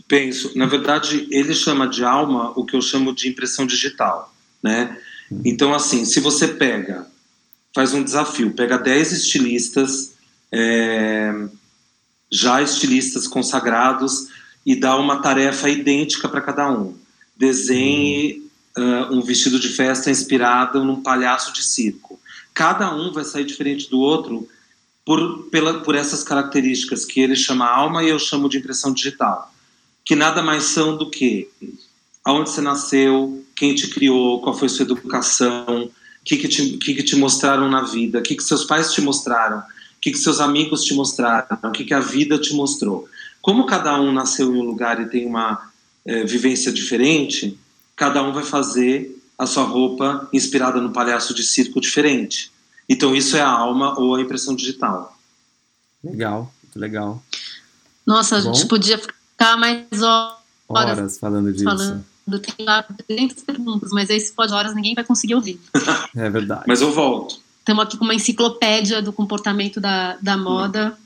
Penso. 0.07 0.55
Na 0.55 0.67
verdade, 0.67 1.27
ele 1.31 1.55
chama 1.55 1.87
de 1.87 2.03
alma 2.03 2.53
o 2.55 2.63
que 2.63 2.75
eu 2.75 2.83
chamo 2.83 3.15
de 3.15 3.27
impressão 3.27 3.65
digital. 3.65 4.31
Né? 4.61 4.95
Hum. 5.31 5.41
Então, 5.43 5.73
assim, 5.73 6.05
se 6.05 6.19
você 6.19 6.47
pega, 6.47 7.07
faz 7.73 7.95
um 7.95 8.03
desafio, 8.03 8.53
pega 8.53 8.77
10 8.77 9.11
estilistas, 9.11 10.13
é, 10.51 11.33
já 12.31 12.61
estilistas 12.61 13.27
consagrados, 13.27 14.27
e 14.63 14.75
dá 14.75 14.95
uma 14.97 15.19
tarefa 15.19 15.67
idêntica 15.67 16.29
para 16.29 16.41
cada 16.41 16.71
um. 16.71 16.93
Desenhe 17.35 18.47
uh, 18.77 19.13
um 19.13 19.21
vestido 19.21 19.59
de 19.59 19.69
festa 19.69 20.09
inspirado 20.09 20.83
num 20.83 21.01
palhaço 21.01 21.53
de 21.53 21.63
circo. 21.63 22.19
Cada 22.53 22.93
um 22.93 23.11
vai 23.11 23.23
sair 23.23 23.45
diferente 23.45 23.89
do 23.89 23.99
outro 23.99 24.47
por, 25.05 25.49
pela, 25.49 25.81
por 25.81 25.95
essas 25.95 26.23
características 26.23 27.05
que 27.05 27.19
ele 27.19 27.35
chama 27.35 27.65
alma 27.67 28.03
e 28.03 28.09
eu 28.09 28.19
chamo 28.19 28.49
de 28.49 28.57
impressão 28.57 28.93
digital, 28.93 29.51
que 30.05 30.15
nada 30.15 30.41
mais 30.41 30.65
são 30.65 30.97
do 30.97 31.09
que 31.09 31.49
aonde 32.23 32.49
você 32.49 32.61
nasceu, 32.61 33.43
quem 33.55 33.73
te 33.73 33.87
criou, 33.87 34.41
qual 34.41 34.55
foi 34.55 34.69
sua 34.69 34.83
educação, 34.83 35.85
o 35.85 35.91
que, 36.23 36.37
que, 36.37 36.47
que, 36.47 36.93
que 36.93 37.03
te 37.03 37.15
mostraram 37.15 37.69
na 37.69 37.81
vida, 37.81 38.19
o 38.19 38.21
que, 38.21 38.35
que 38.35 38.43
seus 38.43 38.63
pais 38.63 38.93
te 38.93 39.01
mostraram, 39.01 39.59
o 39.59 39.63
que, 40.01 40.11
que 40.11 40.17
seus 40.17 40.39
amigos 40.39 40.83
te 40.83 40.93
mostraram, 40.93 41.57
o 41.63 41.71
que, 41.71 41.83
que 41.83 41.93
a 41.93 41.99
vida 41.99 42.37
te 42.37 42.53
mostrou. 42.53 43.07
Como 43.41 43.65
cada 43.65 43.99
um 43.99 44.11
nasceu 44.11 44.53
em 44.53 44.59
um 44.59 44.63
lugar 44.63 45.01
e 45.01 45.09
tem 45.09 45.25
uma 45.25 45.71
é, 46.05 46.23
vivência 46.23 46.71
diferente, 46.71 47.57
cada 47.99 48.23
um 48.23 48.31
vai 48.31 48.45
fazer 48.45 49.21
a 49.37 49.45
sua 49.45 49.63
roupa 49.63 50.29
inspirada 50.31 50.79
no 50.79 50.91
palhaço 50.91 51.35
de 51.35 51.43
circo 51.43 51.81
diferente. 51.81 52.49
Então 52.87 53.13
isso 53.13 53.35
é 53.35 53.41
a 53.41 53.49
alma 53.49 53.99
ou 53.99 54.15
a 54.15 54.21
impressão 54.21 54.55
digital. 54.55 55.17
Legal, 56.01 56.51
Muito 56.63 56.79
legal. 56.79 57.21
Nossa, 58.07 58.37
a 58.37 58.41
gente 58.41 58.65
podia 58.67 58.97
ficar 58.97 59.57
mais 59.57 59.85
horas, 60.01 60.33
horas 60.69 61.17
falando 61.17 61.51
disso. 61.51 61.65
Falando. 61.65 62.05
Tem 62.41 62.65
lá 62.65 62.83
300 62.83 63.43
perguntas, 63.43 63.91
mas 63.91 64.09
aí 64.09 64.19
se 64.19 64.31
pode 64.31 64.53
horas 64.53 64.73
ninguém 64.73 64.95
vai 64.95 65.03
conseguir 65.03 65.35
ouvir. 65.35 65.59
É 66.15 66.29
verdade. 66.29 66.63
Mas 66.67 66.81
eu 66.81 66.91
volto. 66.91 67.41
Estamos 67.59 67.83
aqui 67.83 67.97
com 67.97 68.05
uma 68.05 68.15
enciclopédia 68.15 69.01
do 69.01 69.11
comportamento 69.11 69.81
da, 69.81 70.15
da 70.21 70.37
moda. 70.37 70.97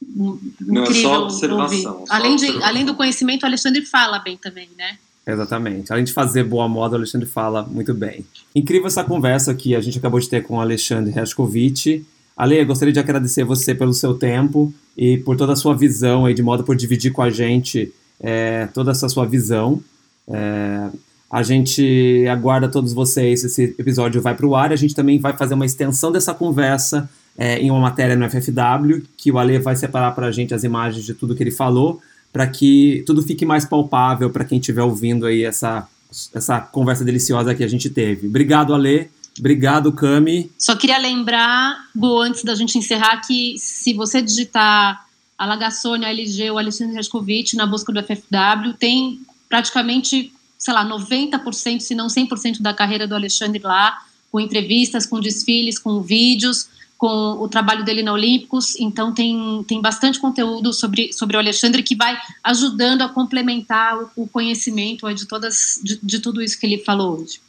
Não, 0.00 0.82
é 0.82 0.94
só 0.94 1.24
observação. 1.24 2.06
Só 2.06 2.14
além, 2.14 2.32
observação. 2.32 2.60
De, 2.60 2.64
além 2.64 2.84
do 2.84 2.94
conhecimento, 2.94 3.42
o 3.42 3.46
Alexandre 3.46 3.84
fala 3.84 4.18
bem 4.18 4.36
também, 4.36 4.70
né? 4.76 4.98
Exatamente. 5.26 5.92
Além 5.92 6.04
de 6.04 6.12
fazer 6.12 6.44
boa 6.44 6.68
moda, 6.68 6.94
o 6.94 6.98
Alexandre 6.98 7.28
fala 7.28 7.62
muito 7.62 7.94
bem. 7.94 8.24
Incrível 8.54 8.88
essa 8.88 9.04
conversa 9.04 9.54
que 9.54 9.74
a 9.74 9.80
gente 9.80 9.98
acabou 9.98 10.18
de 10.18 10.28
ter 10.28 10.42
com 10.42 10.56
o 10.56 10.60
Alexandre 10.60 11.12
Reshkovic. 11.12 12.04
Ale, 12.36 12.58
eu 12.58 12.66
gostaria 12.66 12.92
de 12.92 12.98
agradecer 12.98 13.44
você 13.44 13.74
pelo 13.74 13.92
seu 13.92 14.14
tempo 14.14 14.72
e 14.96 15.18
por 15.18 15.36
toda 15.36 15.52
a 15.52 15.56
sua 15.56 15.76
visão 15.76 16.26
aí 16.26 16.34
de 16.34 16.42
moda, 16.42 16.62
por 16.62 16.74
dividir 16.74 17.12
com 17.12 17.22
a 17.22 17.30
gente 17.30 17.92
é, 18.20 18.66
toda 18.74 18.90
essa 18.90 19.08
sua 19.08 19.24
visão. 19.24 19.80
É, 20.26 20.88
a 21.30 21.42
gente 21.42 22.26
aguarda 22.30 22.68
todos 22.68 22.92
vocês, 22.92 23.42
esse 23.44 23.74
episódio 23.78 24.20
vai 24.20 24.34
para 24.34 24.46
o 24.46 24.56
ar. 24.56 24.72
A 24.72 24.76
gente 24.76 24.94
também 24.94 25.18
vai 25.18 25.36
fazer 25.36 25.54
uma 25.54 25.64
extensão 25.64 26.10
dessa 26.10 26.34
conversa 26.34 27.08
é, 27.38 27.58
em 27.58 27.70
uma 27.70 27.80
matéria 27.80 28.16
no 28.16 28.28
FFW, 28.28 29.02
que 29.16 29.30
o 29.32 29.38
Ale 29.38 29.58
vai 29.58 29.76
separar 29.76 30.12
para 30.12 30.26
a 30.26 30.32
gente 30.32 30.52
as 30.52 30.64
imagens 30.64 31.04
de 31.04 31.14
tudo 31.14 31.34
que 31.34 31.42
ele 31.42 31.50
falou, 31.50 32.00
para 32.32 32.46
que 32.46 33.02
tudo 33.06 33.22
fique 33.22 33.44
mais 33.44 33.64
palpável 33.64 34.30
para 34.30 34.44
quem 34.44 34.58
estiver 34.58 34.82
ouvindo 34.82 35.26
aí 35.26 35.44
essa, 35.44 35.86
essa 36.34 36.60
conversa 36.60 37.04
deliciosa 37.04 37.54
que 37.54 37.62
a 37.62 37.68
gente 37.68 37.90
teve. 37.90 38.26
Obrigado, 38.26 38.74
Ale. 38.74 39.10
Obrigado, 39.38 39.92
Cami. 39.92 40.50
Só 40.58 40.76
queria 40.76 40.98
lembrar, 40.98 41.86
Bo, 41.94 42.20
antes 42.20 42.42
da 42.44 42.54
gente 42.54 42.76
encerrar, 42.76 43.20
que 43.26 43.56
se 43.58 43.94
você 43.94 44.20
digitar 44.20 45.06
a 45.38 45.46
Lagassone, 45.46 46.04
a 46.04 46.10
LG 46.10 46.50
ou 46.50 46.58
Alexandre 46.58 46.96
Raskovic 46.96 47.56
na 47.56 47.66
busca 47.66 47.92
do 47.92 48.02
FFW, 48.02 48.74
tem 48.78 49.20
praticamente, 49.48 50.32
sei 50.58 50.74
lá, 50.74 50.84
90%, 50.88 51.80
se 51.80 51.94
não 51.94 52.06
100% 52.06 52.60
da 52.60 52.72
carreira 52.72 53.06
do 53.06 53.14
Alexandre 53.14 53.60
lá, 53.62 53.98
com 54.30 54.40
entrevistas, 54.40 55.04
com 55.04 55.20
desfiles, 55.20 55.78
com 55.78 56.00
vídeos, 56.00 56.68
com 57.02 57.42
o 57.42 57.48
trabalho 57.48 57.84
dele 57.84 58.00
na 58.00 58.12
Olímpicos. 58.12 58.78
Então, 58.78 59.12
tem, 59.12 59.64
tem 59.66 59.82
bastante 59.82 60.20
conteúdo 60.20 60.72
sobre, 60.72 61.12
sobre 61.12 61.36
o 61.36 61.40
Alexandre 61.40 61.82
que 61.82 61.96
vai 61.96 62.16
ajudando 62.44 63.02
a 63.02 63.08
complementar 63.08 63.98
o, 63.98 64.22
o 64.22 64.28
conhecimento 64.28 65.12
de, 65.12 65.26
todas, 65.26 65.80
de, 65.82 65.98
de 66.00 66.20
tudo 66.20 66.40
isso 66.40 66.56
que 66.60 66.64
ele 66.64 66.78
falou 66.78 67.18
hoje. 67.18 67.40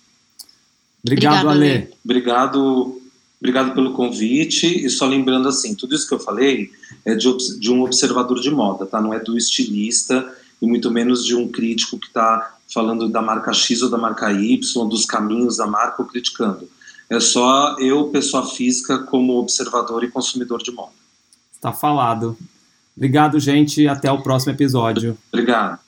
Obrigado, 1.04 1.50
Ale. 1.50 1.72
Ale. 1.72 1.90
Obrigado, 2.04 3.00
obrigado 3.40 3.76
pelo 3.76 3.94
convite. 3.94 4.66
E 4.66 4.90
só 4.90 5.06
lembrando 5.06 5.48
assim, 5.48 5.76
tudo 5.76 5.94
isso 5.94 6.08
que 6.08 6.16
eu 6.16 6.20
falei 6.20 6.72
é 7.06 7.14
de, 7.14 7.60
de 7.60 7.72
um 7.72 7.84
observador 7.84 8.40
de 8.42 8.50
moda, 8.50 8.88
tá? 8.88 9.00
Não 9.00 9.14
é 9.14 9.20
do 9.20 9.38
estilista 9.38 10.34
e 10.60 10.66
muito 10.66 10.90
menos 10.90 11.24
de 11.24 11.36
um 11.36 11.48
crítico 11.48 12.00
que 12.00 12.08
está 12.08 12.56
falando 12.74 13.08
da 13.08 13.22
marca 13.22 13.54
X 13.54 13.84
ou 13.84 13.90
da 13.92 14.00
marca 14.00 14.34
Y, 14.34 14.90
dos 14.90 15.06
caminhos 15.06 15.58
da 15.58 15.68
marca 15.68 16.02
ou 16.02 16.08
criticando. 16.08 16.68
É 17.10 17.20
só 17.20 17.76
eu, 17.80 18.10
pessoa 18.10 18.46
física, 18.46 19.00
como 19.00 19.38
observador 19.38 20.04
e 20.04 20.12
consumidor 20.12 20.62
de 20.64 20.72
moda. 20.72 20.92
Está 21.54 21.72
falado. 21.72 22.38
Obrigado, 22.96 23.40
gente. 23.40 23.88
Até 23.88 24.12
o 24.12 24.22
próximo 24.22 24.54
episódio. 24.54 25.18
Obrigado. 25.32 25.80